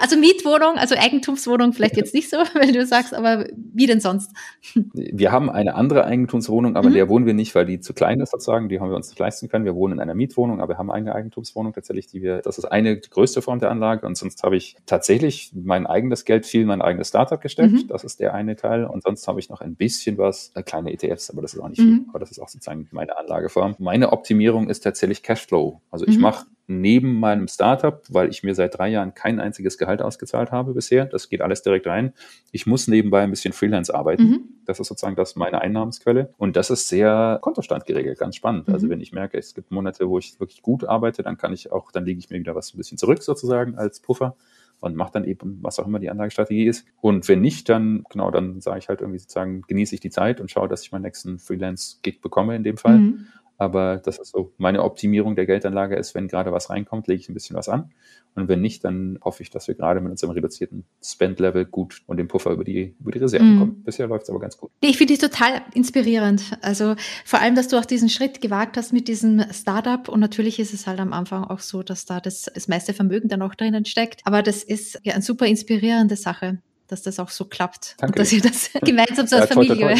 Also 0.00 0.18
Mietwohnung, 0.18 0.76
also 0.76 0.94
Eigentumswohnung 0.94 1.72
vielleicht 1.72 1.96
jetzt 1.96 2.12
nicht 2.12 2.28
so, 2.28 2.36
weil 2.54 2.72
du 2.72 2.84
sagst, 2.84 3.14
aber 3.14 3.46
wie 3.56 3.86
denn 3.86 4.00
sonst? 4.00 4.30
Wir 4.74 5.32
haben 5.32 5.48
eine 5.48 5.74
andere 5.74 6.04
Eigentumswohnung, 6.04 6.76
aber 6.76 6.90
mhm. 6.90 6.94
der 6.94 7.08
wohnen 7.08 7.24
wir 7.24 7.32
nicht, 7.32 7.54
weil 7.54 7.64
die 7.64 7.80
zu 7.80 7.94
klein 7.94 8.20
ist 8.20 8.32
sozusagen. 8.32 8.68
Die 8.68 8.78
haben 8.78 8.90
wir 8.90 8.96
uns 8.96 9.08
nicht 9.08 9.18
leisten 9.18 9.48
können. 9.48 9.64
Wir 9.64 9.74
wohnen 9.74 9.94
in 9.94 10.00
einer 10.00 10.14
Mietwohnung, 10.14 10.60
aber 10.60 10.74
wir 10.74 10.78
haben 10.78 10.90
eine 10.90 11.14
Eigentumswohnung 11.14 11.72
tatsächlich, 11.72 12.08
die 12.08 12.20
wir, 12.20 12.42
das 12.42 12.58
ist 12.58 12.66
eine 12.66 12.98
größte 12.98 13.40
Form 13.40 13.60
der 13.60 13.70
Anlage. 13.70 14.06
Und 14.06 14.18
sonst 14.18 14.42
habe 14.42 14.56
ich 14.56 14.76
tatsächlich 14.84 15.52
mein 15.54 15.86
eigenes 15.86 16.26
Geld 16.26 16.44
viel 16.44 16.62
in 16.62 16.66
mein 16.66 16.82
eigenes 16.82 17.08
Startup 17.08 17.40
gesteckt. 17.40 17.72
Mhm. 17.72 17.88
Das 17.88 18.04
ist 18.04 18.20
der 18.20 18.34
eine 18.34 18.56
Teil. 18.56 18.84
Und 18.84 19.02
sonst 19.02 19.26
habe 19.26 19.40
ich 19.40 19.48
noch 19.48 19.62
ein 19.62 19.74
bisschen 19.74 20.18
was, 20.18 20.52
äh, 20.54 20.62
kleine 20.62 20.92
ETFs, 20.92 21.30
aber 21.30 21.40
das 21.40 21.54
ist 21.54 21.60
auch 21.60 21.68
nicht 21.68 21.80
viel. 21.80 21.92
Mhm. 21.92 22.06
Aber 22.10 22.18
das 22.18 22.30
ist 22.30 22.40
auch 22.40 22.48
sozusagen 22.48 22.88
meine 22.90 23.16
Anlageform. 23.16 23.76
Meine 23.78 24.12
Optimierung 24.12 24.57
ist 24.66 24.80
tatsächlich 24.80 25.22
Cashflow. 25.22 25.80
Also 25.90 26.06
ich 26.06 26.16
mhm. 26.16 26.22
mache 26.22 26.46
neben 26.66 27.18
meinem 27.18 27.48
Startup, 27.48 28.02
weil 28.10 28.28
ich 28.28 28.42
mir 28.42 28.54
seit 28.54 28.76
drei 28.76 28.88
Jahren 28.88 29.14
kein 29.14 29.40
einziges 29.40 29.78
Gehalt 29.78 30.02
ausgezahlt 30.02 30.52
habe 30.52 30.74
bisher. 30.74 31.06
Das 31.06 31.30
geht 31.30 31.40
alles 31.40 31.62
direkt 31.62 31.86
rein. 31.86 32.12
Ich 32.52 32.66
muss 32.66 32.88
nebenbei 32.88 33.22
ein 33.22 33.30
bisschen 33.30 33.54
Freelance 33.54 33.94
arbeiten. 33.94 34.22
Mhm. 34.22 34.40
Das 34.66 34.78
ist 34.78 34.88
sozusagen 34.88 35.16
das 35.16 35.34
meine 35.34 35.62
Einnahmensquelle. 35.62 36.34
Und 36.36 36.56
das 36.56 36.68
ist 36.68 36.88
sehr 36.88 37.38
Kontostand 37.40 37.86
geregelt, 37.86 38.18
ganz 38.18 38.36
spannend. 38.36 38.68
Also 38.68 38.70
mhm. 38.70 38.74
Also 38.74 38.90
wenn 38.90 39.00
ich 39.00 39.12
merke, 39.12 39.38
es 39.38 39.54
gibt 39.54 39.70
Monate, 39.70 40.08
wo 40.08 40.18
ich 40.18 40.38
wirklich 40.40 40.62
gut 40.62 40.84
arbeite, 40.84 41.22
dann 41.22 41.36
kann 41.38 41.52
ich 41.52 41.72
auch, 41.72 41.90
dann 41.90 42.04
lege 42.04 42.18
ich 42.18 42.30
mir 42.30 42.38
wieder 42.38 42.54
was 42.54 42.74
ein 42.74 42.76
bisschen 42.76 42.98
zurück 42.98 43.22
sozusagen 43.22 43.76
als 43.76 44.00
Puffer 44.00 44.36
und 44.80 44.94
mache 44.94 45.12
dann 45.12 45.24
eben, 45.24 45.58
was 45.62 45.78
auch 45.78 45.86
immer 45.86 45.98
die 45.98 46.10
Anlagestrategie 46.10 46.66
ist. 46.66 46.86
Und 47.00 47.28
wenn 47.28 47.40
nicht, 47.40 47.68
dann, 47.68 48.04
genau, 48.10 48.30
dann 48.30 48.60
sage 48.60 48.78
ich 48.78 48.88
halt 48.88 49.00
irgendwie 49.00 49.18
sozusagen, 49.18 49.62
genieße 49.62 49.94
ich 49.94 50.00
die 50.00 50.10
Zeit 50.10 50.40
und 50.40 50.50
schaue, 50.50 50.68
dass 50.68 50.82
ich 50.82 50.92
meinen 50.92 51.02
nächsten 51.02 51.38
Freelance-Gig 51.38 52.20
bekomme 52.20 52.54
in 52.54 52.62
dem 52.62 52.76
Fall. 52.76 52.98
Mhm. 52.98 53.26
Aber 53.58 53.96
das 53.96 54.18
ist 54.18 54.30
so 54.30 54.52
meine 54.56 54.84
Optimierung 54.84 55.34
der 55.34 55.44
Geldanlage 55.44 55.96
ist, 55.96 56.14
wenn 56.14 56.28
gerade 56.28 56.52
was 56.52 56.70
reinkommt, 56.70 57.08
lege 57.08 57.20
ich 57.20 57.28
ein 57.28 57.34
bisschen 57.34 57.56
was 57.56 57.68
an. 57.68 57.90
Und 58.36 58.48
wenn 58.48 58.60
nicht, 58.60 58.84
dann 58.84 59.18
hoffe 59.20 59.42
ich, 59.42 59.50
dass 59.50 59.66
wir 59.66 59.74
gerade 59.74 60.00
mit 60.00 60.12
unserem 60.12 60.32
reduzierten 60.32 60.84
Spend-Level 61.02 61.64
gut 61.64 62.02
und 62.06 62.18
dem 62.18 62.28
Puffer 62.28 62.52
über 62.52 62.62
die, 62.62 62.94
über 63.00 63.10
die 63.10 63.18
Reserven 63.18 63.56
mm. 63.56 63.58
kommen. 63.58 63.82
Bisher 63.82 64.06
läuft 64.06 64.24
es 64.24 64.30
aber 64.30 64.38
ganz 64.38 64.56
gut. 64.56 64.70
Ich 64.80 64.96
finde 64.96 65.14
dich 65.14 65.20
total 65.20 65.60
inspirierend. 65.74 66.56
Also 66.62 66.94
vor 67.24 67.40
allem, 67.40 67.56
dass 67.56 67.66
du 67.66 67.76
auch 67.76 67.84
diesen 67.84 68.08
Schritt 68.08 68.40
gewagt 68.40 68.76
hast 68.76 68.92
mit 68.92 69.08
diesem 69.08 69.42
Startup. 69.52 70.08
Und 70.08 70.20
natürlich 70.20 70.60
ist 70.60 70.72
es 70.72 70.86
halt 70.86 71.00
am 71.00 71.12
Anfang 71.12 71.42
auch 71.42 71.58
so, 71.58 71.82
dass 71.82 72.04
da 72.04 72.20
das, 72.20 72.48
das 72.54 72.68
meiste 72.68 72.94
Vermögen 72.94 73.28
dann 73.28 73.42
auch 73.42 73.56
drinnen 73.56 73.84
steckt. 73.84 74.20
Aber 74.24 74.42
das 74.44 74.62
ist 74.62 75.00
ja 75.02 75.14
eine 75.14 75.22
super 75.22 75.46
inspirierende 75.46 76.14
Sache 76.14 76.58
dass 76.88 77.02
das 77.02 77.20
auch 77.20 77.28
so 77.28 77.44
klappt 77.44 77.94
Danke 77.98 78.12
und 78.12 78.18
dass 78.18 78.32
ihr 78.32 78.40
das 78.40 78.70
gemeinsam 78.84 79.26
so 79.26 79.36
als 79.36 79.52
Familie 79.52 79.96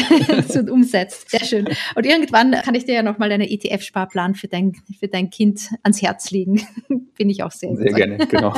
so 0.47 0.59
umsetzt. 0.71 1.29
Sehr 1.29 1.43
schön. 1.45 1.69
Und 1.95 2.05
irgendwann 2.05 2.51
kann 2.51 2.75
ich 2.75 2.85
dir 2.85 2.95
ja 2.95 3.03
nochmal 3.03 3.31
einen 3.31 3.47
ETF-Sparplan 3.47 4.35
für 4.35 4.47
dein, 4.47 4.73
für 4.99 5.07
dein 5.07 5.29
Kind 5.29 5.69
ans 5.83 6.01
Herz 6.01 6.31
legen. 6.31 6.61
Bin 7.17 7.29
ich 7.29 7.43
auch 7.43 7.51
sehr 7.51 7.75
Sehr 7.75 7.93
gerne, 7.93 8.17
genau. 8.27 8.53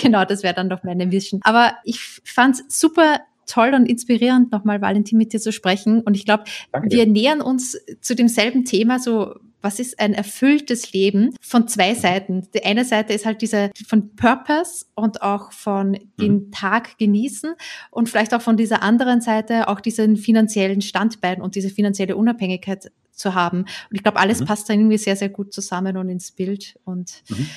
genau, 0.00 0.24
das 0.24 0.42
wäre 0.42 0.54
dann 0.54 0.70
doch 0.70 0.82
meine 0.84 1.06
Mission. 1.06 1.40
Aber 1.44 1.72
ich 1.84 2.00
fand 2.24 2.56
es 2.56 2.80
super 2.80 3.20
toll 3.46 3.74
und 3.74 3.86
inspirierend, 3.86 4.52
nochmal 4.52 4.80
Valentin 4.80 5.18
mit 5.18 5.32
dir 5.32 5.40
zu 5.40 5.52
sprechen. 5.52 6.00
Und 6.02 6.16
ich 6.16 6.24
glaube, 6.24 6.44
wir 6.82 7.06
nähern 7.06 7.40
uns 7.40 7.78
zu 8.00 8.14
demselben 8.14 8.64
Thema 8.64 8.98
so 8.98 9.34
was 9.62 9.78
ist 9.78 9.98
ein 10.00 10.12
erfülltes 10.12 10.92
Leben 10.92 11.34
von 11.40 11.68
zwei 11.68 11.94
Seiten. 11.94 12.48
Die 12.54 12.64
eine 12.64 12.84
Seite 12.84 13.12
ist 13.12 13.24
halt 13.24 13.40
diese 13.40 13.70
von 13.86 14.14
Purpose 14.16 14.86
und 14.94 15.22
auch 15.22 15.52
von 15.52 15.98
den 16.20 16.32
mhm. 16.32 16.50
Tag 16.50 16.98
genießen 16.98 17.54
und 17.90 18.08
vielleicht 18.08 18.34
auch 18.34 18.42
von 18.42 18.56
dieser 18.56 18.82
anderen 18.82 19.20
Seite 19.20 19.68
auch 19.68 19.80
diesen 19.80 20.16
finanziellen 20.16 20.82
Standbein 20.82 21.40
und 21.40 21.54
diese 21.54 21.70
finanzielle 21.70 22.16
Unabhängigkeit 22.16 22.90
zu 23.12 23.34
haben. 23.34 23.60
Und 23.60 23.92
ich 23.92 24.02
glaube, 24.02 24.18
alles 24.18 24.40
mhm. 24.40 24.46
passt 24.46 24.68
da 24.68 24.74
irgendwie 24.74 24.98
sehr, 24.98 25.16
sehr 25.16 25.28
gut 25.28 25.52
zusammen 25.52 25.96
und 25.96 26.08
ins 26.08 26.32
Bild 26.32 26.78
und 26.84 27.22
mhm. 27.28 27.48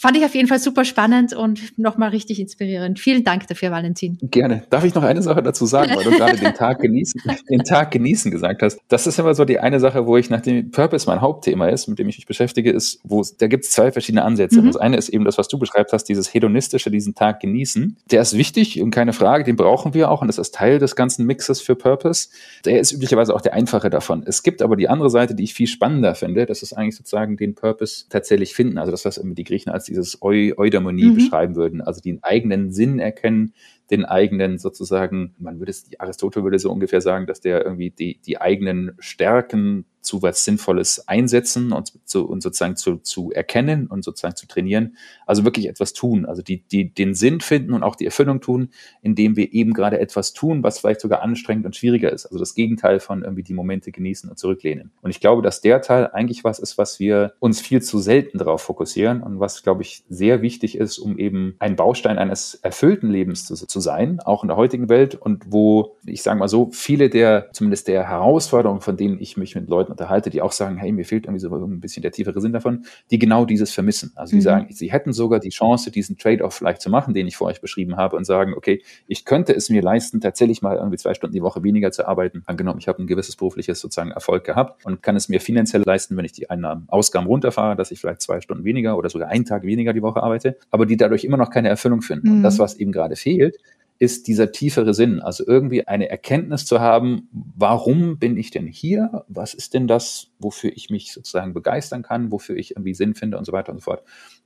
Fand 0.00 0.16
ich 0.16 0.24
auf 0.24 0.34
jeden 0.34 0.48
Fall 0.48 0.58
super 0.58 0.86
spannend 0.86 1.34
und 1.34 1.78
nochmal 1.78 2.08
richtig 2.08 2.40
inspirierend. 2.40 2.98
Vielen 2.98 3.22
Dank 3.22 3.46
dafür, 3.48 3.70
Valentin. 3.70 4.16
Gerne. 4.22 4.62
Darf 4.70 4.82
ich 4.82 4.94
noch 4.94 5.02
eine 5.02 5.20
Sache 5.20 5.42
dazu 5.42 5.66
sagen, 5.66 5.94
weil 5.94 6.04
du 6.04 6.12
gerade 6.12 6.38
den 6.38 6.54
Tag 6.54 6.78
genießen, 6.80 7.20
den 7.50 7.64
Tag 7.64 7.90
genießen 7.90 8.30
gesagt 8.30 8.62
hast. 8.62 8.78
Das 8.88 9.06
ist 9.06 9.18
immer 9.18 9.34
so 9.34 9.44
die 9.44 9.58
eine 9.58 9.78
Sache, 9.78 10.06
wo 10.06 10.16
ich, 10.16 10.30
nachdem 10.30 10.70
Purpose 10.70 11.06
mein 11.06 11.20
Hauptthema 11.20 11.68
ist, 11.68 11.86
mit 11.86 11.98
dem 11.98 12.08
ich 12.08 12.16
mich 12.16 12.24
beschäftige, 12.24 12.70
ist, 12.70 13.00
wo 13.04 13.22
da 13.36 13.46
gibt 13.46 13.66
es 13.66 13.72
zwei 13.72 13.92
verschiedene 13.92 14.24
Ansätze. 14.24 14.62
Mhm. 14.62 14.68
Das 14.68 14.78
eine 14.78 14.96
ist 14.96 15.10
eben 15.10 15.26
das, 15.26 15.36
was 15.36 15.48
du 15.48 15.58
beschreibt 15.58 15.92
hast, 15.92 16.04
dieses 16.04 16.32
hedonistische, 16.32 16.90
diesen 16.90 17.14
Tag 17.14 17.40
genießen. 17.40 17.98
Der 18.10 18.22
ist 18.22 18.38
wichtig 18.38 18.80
und 18.80 18.92
keine 18.92 19.12
Frage, 19.12 19.44
den 19.44 19.56
brauchen 19.56 19.92
wir 19.92 20.10
auch 20.10 20.22
und 20.22 20.28
das 20.28 20.38
ist 20.38 20.54
Teil 20.54 20.78
des 20.78 20.96
ganzen 20.96 21.26
Mixes 21.26 21.60
für 21.60 21.76
Purpose. 21.76 22.30
Der 22.64 22.80
ist 22.80 22.92
üblicherweise 22.92 23.34
auch 23.34 23.42
der 23.42 23.52
einfache 23.52 23.90
davon. 23.90 24.22
Es 24.24 24.42
gibt 24.42 24.62
aber 24.62 24.76
die 24.76 24.88
andere 24.88 25.10
Seite, 25.10 25.34
die 25.34 25.44
ich 25.44 25.52
viel 25.52 25.66
spannender 25.66 26.14
finde. 26.14 26.46
Das 26.46 26.62
ist 26.62 26.72
eigentlich 26.72 26.96
sozusagen 26.96 27.36
den 27.36 27.54
Purpose 27.54 28.06
tatsächlich 28.08 28.54
finden. 28.54 28.78
Also 28.78 28.92
das, 28.92 29.04
was 29.04 29.20
die 29.22 29.44
Griechen 29.44 29.70
als 29.70 29.89
dieses 29.90 30.22
Eu 30.22 30.52
Eudaimonie 30.56 31.10
mhm. 31.10 31.14
beschreiben 31.16 31.56
würden, 31.56 31.80
also 31.82 32.00
den 32.00 32.22
eigenen 32.22 32.72
Sinn 32.72 32.98
erkennen, 32.98 33.52
den 33.90 34.04
eigenen 34.04 34.58
sozusagen, 34.58 35.34
man 35.38 35.58
würde 35.58 35.70
es, 35.70 35.90
Aristotel 35.98 36.42
würde 36.44 36.58
so 36.58 36.70
ungefähr 36.70 37.00
sagen, 37.00 37.26
dass 37.26 37.40
der 37.40 37.64
irgendwie 37.64 37.90
die, 37.90 38.20
die 38.24 38.40
eigenen 38.40 38.92
Stärken 38.98 39.84
zu 40.00 40.22
was 40.22 40.44
Sinnvolles 40.44 41.06
einsetzen 41.08 41.72
und, 41.72 41.92
zu, 42.08 42.26
und 42.26 42.42
sozusagen 42.42 42.76
zu, 42.76 42.96
zu 42.96 43.32
erkennen 43.32 43.86
und 43.86 44.02
sozusagen 44.02 44.36
zu 44.36 44.46
trainieren. 44.46 44.96
Also 45.26 45.44
wirklich 45.44 45.68
etwas 45.68 45.92
tun, 45.92 46.24
also 46.24 46.42
die, 46.42 46.62
die 46.62 46.92
den 46.92 47.14
Sinn 47.14 47.40
finden 47.40 47.74
und 47.74 47.82
auch 47.82 47.96
die 47.96 48.06
Erfüllung 48.06 48.40
tun, 48.40 48.70
indem 49.02 49.36
wir 49.36 49.52
eben 49.52 49.72
gerade 49.72 50.00
etwas 50.00 50.32
tun, 50.32 50.62
was 50.62 50.78
vielleicht 50.78 51.00
sogar 51.00 51.22
anstrengend 51.22 51.66
und 51.66 51.76
schwieriger 51.76 52.10
ist. 52.12 52.26
Also 52.26 52.38
das 52.38 52.54
Gegenteil 52.54 53.00
von 53.00 53.22
irgendwie 53.22 53.42
die 53.42 53.52
Momente 53.52 53.92
genießen 53.92 54.30
und 54.30 54.38
zurücklehnen. 54.38 54.90
Und 55.02 55.10
ich 55.10 55.20
glaube, 55.20 55.42
dass 55.42 55.60
der 55.60 55.82
Teil 55.82 56.08
eigentlich 56.12 56.44
was 56.44 56.58
ist, 56.58 56.78
was 56.78 56.98
wir 56.98 57.34
uns 57.38 57.60
viel 57.60 57.82
zu 57.82 57.98
selten 57.98 58.38
darauf 58.38 58.62
fokussieren 58.62 59.22
und 59.22 59.38
was, 59.38 59.62
glaube 59.62 59.82
ich, 59.82 60.04
sehr 60.08 60.42
wichtig 60.42 60.76
ist, 60.78 60.98
um 60.98 61.18
eben 61.18 61.56
ein 61.58 61.76
Baustein 61.76 62.18
eines 62.18 62.54
erfüllten 62.54 63.10
Lebens 63.10 63.44
zu, 63.44 63.54
zu 63.54 63.80
sein, 63.80 64.20
auch 64.20 64.42
in 64.42 64.48
der 64.48 64.56
heutigen 64.56 64.88
Welt 64.88 65.14
und 65.14 65.44
wo, 65.48 65.96
ich 66.06 66.22
sage 66.22 66.38
mal 66.38 66.48
so, 66.48 66.70
viele 66.72 67.10
der, 67.10 67.50
zumindest 67.52 67.88
der 67.88 68.08
Herausforderungen, 68.08 68.80
von 68.80 68.96
denen 68.96 69.20
ich 69.20 69.36
mich 69.36 69.54
mit 69.54 69.68
Leuten 69.68 69.89
Leuten 69.89 69.89
unterhalte, 69.90 70.30
die 70.30 70.42
auch 70.42 70.52
sagen, 70.52 70.76
hey, 70.76 70.92
mir 70.92 71.04
fehlt 71.04 71.26
irgendwie 71.26 71.40
so 71.40 71.54
ein 71.54 71.80
bisschen 71.80 72.02
der 72.02 72.12
tiefere 72.12 72.40
Sinn 72.40 72.52
davon, 72.52 72.84
die 73.10 73.18
genau 73.18 73.44
dieses 73.44 73.72
vermissen. 73.72 74.12
Also 74.14 74.30
die 74.30 74.36
mhm. 74.36 74.42
sagen, 74.42 74.66
sie 74.70 74.90
hätten 74.90 75.12
sogar 75.12 75.40
die 75.40 75.50
Chance, 75.50 75.90
diesen 75.90 76.16
Trade-off 76.16 76.54
vielleicht 76.54 76.80
zu 76.80 76.90
machen, 76.90 77.14
den 77.14 77.26
ich 77.26 77.36
vor 77.36 77.48
euch 77.48 77.60
beschrieben 77.60 77.96
habe 77.96 78.16
und 78.16 78.24
sagen, 78.24 78.54
okay, 78.54 78.82
ich 79.06 79.24
könnte 79.24 79.54
es 79.54 79.70
mir 79.70 79.82
leisten, 79.82 80.20
tatsächlich 80.20 80.62
mal 80.62 80.76
irgendwie 80.76 80.96
zwei 80.96 81.14
Stunden 81.14 81.34
die 81.34 81.42
Woche 81.42 81.62
weniger 81.62 81.92
zu 81.92 82.06
arbeiten. 82.06 82.42
Angenommen, 82.46 82.78
ich 82.78 82.88
habe 82.88 83.02
ein 83.02 83.06
gewisses 83.06 83.36
berufliches 83.36 83.80
sozusagen 83.80 84.10
Erfolg 84.10 84.44
gehabt 84.44 84.84
und 84.84 85.02
kann 85.02 85.16
es 85.16 85.28
mir 85.28 85.40
finanziell 85.40 85.82
leisten, 85.84 86.16
wenn 86.16 86.24
ich 86.24 86.32
die 86.32 86.50
Einnahmen, 86.50 86.84
Ausgaben 86.88 87.26
runterfahre, 87.26 87.76
dass 87.76 87.90
ich 87.90 88.00
vielleicht 88.00 88.22
zwei 88.22 88.40
Stunden 88.40 88.64
weniger 88.64 88.96
oder 88.96 89.10
sogar 89.10 89.28
einen 89.28 89.44
Tag 89.44 89.64
weniger 89.64 89.92
die 89.92 90.02
Woche 90.02 90.22
arbeite, 90.22 90.56
aber 90.70 90.86
die 90.86 90.96
dadurch 90.96 91.24
immer 91.24 91.36
noch 91.36 91.50
keine 91.50 91.68
Erfüllung 91.68 92.02
finden. 92.02 92.28
Mhm. 92.28 92.36
Und 92.36 92.42
das, 92.42 92.58
was 92.58 92.76
eben 92.76 92.92
gerade 92.92 93.16
fehlt, 93.16 93.58
ist 94.00 94.28
dieser 94.28 94.50
tiefere 94.50 94.94
Sinn, 94.94 95.20
also 95.20 95.46
irgendwie 95.46 95.86
eine 95.86 96.08
Erkenntnis 96.08 96.64
zu 96.64 96.80
haben, 96.80 97.28
warum 97.32 98.18
bin 98.18 98.38
ich 98.38 98.50
denn 98.50 98.66
hier? 98.66 99.26
Was 99.28 99.52
ist 99.52 99.74
denn 99.74 99.86
das, 99.86 100.28
wofür 100.38 100.72
ich 100.74 100.88
mich 100.88 101.12
sozusagen 101.12 101.52
begeistern 101.52 102.02
kann, 102.02 102.32
wofür 102.32 102.56
ich 102.56 102.72
irgendwie 102.72 102.94
Sinn 102.94 103.14
finde 103.14 103.36
und 103.36 103.44
so 103.44 103.52
weiter 103.52 103.72
und 103.72 103.78
so 103.78 103.84
fort. 103.84 104.02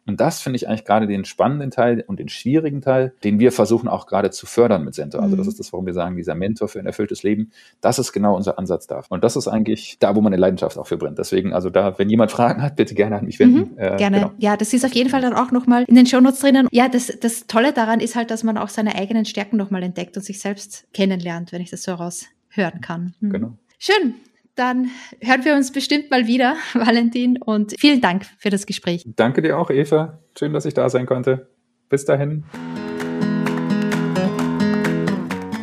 Und 0.07 0.21
das 0.21 0.41
finde 0.41 0.57
ich 0.57 0.69
eigentlich 0.69 0.85
gerade 0.85 1.07
den 1.07 1.25
spannenden 1.25 1.71
Teil 1.71 2.05
und 2.07 2.19
den 2.21 2.29
schwierigen 2.29 2.83
Teil, 2.83 3.15
den 3.25 3.39
wir 3.39 3.53
versuchen 3.53 3.89
auch 3.89 4.07
gerade 4.07 4.31
zu 4.31 4.47
fördern 4.47 4.85
mit 4.85 4.95
Center. 4.95 5.23
Also 5.23 5.37
das 5.37 5.47
mhm. 5.47 5.51
ist 5.51 5.61
das, 5.61 5.73
warum 5.73 5.87
wir 5.87 5.95
sagen, 5.95 6.17
dieser 6.17 6.35
Mentor 6.35 6.69
für 6.69 6.79
ein 6.79 6.87
erfülltes 6.87 7.23
Leben, 7.23 7.51
das 7.81 7.99
ist 7.99 8.13
genau 8.13 8.37
unser 8.37 8.59
Ansatz 8.59 8.87
da. 8.87 9.03
Und 9.09 9.25
das 9.25 9.37
ist 9.37 9.49
eigentlich 9.49 9.99
da, 9.99 10.15
wo 10.15 10.21
man 10.21 10.33
eine 10.33 10.41
Leidenschaft 10.41 10.77
auch 10.79 10.87
für 10.87 10.97
brennt. 10.97 11.19
Deswegen, 11.19 11.53
also 11.53 11.71
da, 11.71 11.99
wenn 11.99 12.11
jemand 12.11 12.31
Fragen 12.31 12.63
hat, 12.63 12.77
bitte 12.77 12.95
gerne 12.95 13.19
an 13.19 13.25
mich 13.25 13.39
wenden. 13.39 13.73
Mhm, 13.73 13.79
äh, 13.79 13.97
gerne. 13.97 14.19
Genau. 14.19 14.33
Ja, 14.39 14.57
das 14.57 14.73
ist 14.73 14.85
auf 14.85 14.93
jeden 14.93 15.11
Fall 15.11 15.23
dann 15.23 15.35
auch 15.35 15.51
nochmal 15.51 15.85
in 15.89 15.95
den 15.95 16.07
Shownotes 16.07 16.41
drinnen. 16.41 16.69
Ja, 16.71 16.89
das, 16.89 17.13
das 17.21 17.47
Tolle 17.47 17.73
daran 17.73 18.01
ist 18.01 18.15
halt, 18.15 18.31
dass 18.31 18.43
man 18.43 18.59
auch 18.59 18.69
seine 18.69 18.95
eigenen 18.95 19.25
Stärken 19.25 19.57
nochmal 19.57 19.83
entdeckt 19.83 20.17
und 20.17 20.23
sich 20.23 20.41
selbst 20.41 20.87
kennenlernt, 20.93 21.53
wenn 21.53 21.63
ich 21.63 21.71
das 21.71 21.83
so 21.83 21.93
heraushören 21.93 22.81
kann. 22.81 23.15
Mhm. 23.21 23.31
Genau. 23.31 23.53
Schön 23.79 24.15
dann 24.55 24.91
hören 25.21 25.45
wir 25.45 25.55
uns 25.55 25.73
bestimmt 25.73 26.11
mal 26.11 26.27
wieder, 26.27 26.57
Valentin. 26.75 27.41
Und 27.41 27.75
vielen 27.79 28.01
Dank 28.01 28.27
für 28.39 28.51
das 28.51 28.67
Gespräch. 28.67 29.05
Danke 29.17 29.43
dir 29.43 29.59
auch, 29.59 29.71
Eva. 29.71 30.19
Schön, 30.39 30.53
dass 30.53 30.65
ich 30.65 30.75
da 30.75 30.89
sein 30.89 31.07
konnte. 31.07 31.49
Bis 31.89 32.05
dahin. 32.05 32.45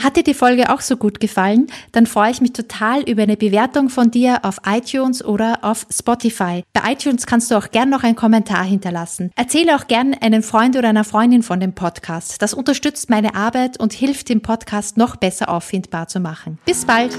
Hat 0.04 0.18
dir 0.18 0.24
die 0.24 0.34
Folge 0.34 0.74
auch 0.74 0.82
so 0.82 0.98
gut 0.98 1.20
gefallen? 1.20 1.68
Dann 1.92 2.08
freue 2.08 2.32
ich 2.32 2.42
mich 2.42 2.54
total 2.54 3.08
über 3.08 3.22
eine 3.22 3.38
Bewertung 3.38 3.90
von 3.90 4.10
dir 4.10 4.40
auf 4.44 4.58
iTunes 4.66 5.24
oder 5.24 5.60
auf 5.62 5.86
Spotify. 5.92 6.64
Bei 6.74 6.92
iTunes 6.92 7.28
kannst 7.28 7.52
du 7.52 7.56
auch 7.56 7.70
gern 7.70 7.90
noch 7.90 8.04
einen 8.04 8.16
Kommentar 8.16 8.64
hinterlassen. 8.64 9.30
Erzähle 9.36 9.76
auch 9.76 9.86
gern 9.88 10.16
einen 10.20 10.42
Freund 10.42 10.76
oder 10.76 10.90
einer 10.90 11.04
Freundin 11.04 11.44
von 11.44 11.60
dem 11.60 11.74
Podcast. 11.74 12.42
Das 12.42 12.56
unterstützt 12.56 13.12
meine 13.12 13.36
Arbeit 13.36 13.80
und 13.80 13.94
hilft 13.94 14.30
dem 14.30 14.42
Podcast 14.42 14.98
noch 14.98 15.18
besser 15.18 15.50
auffindbar 15.50 16.08
zu 16.08 16.20
machen. 16.20 16.58
Bis 16.66 16.84
bald! 16.84 17.16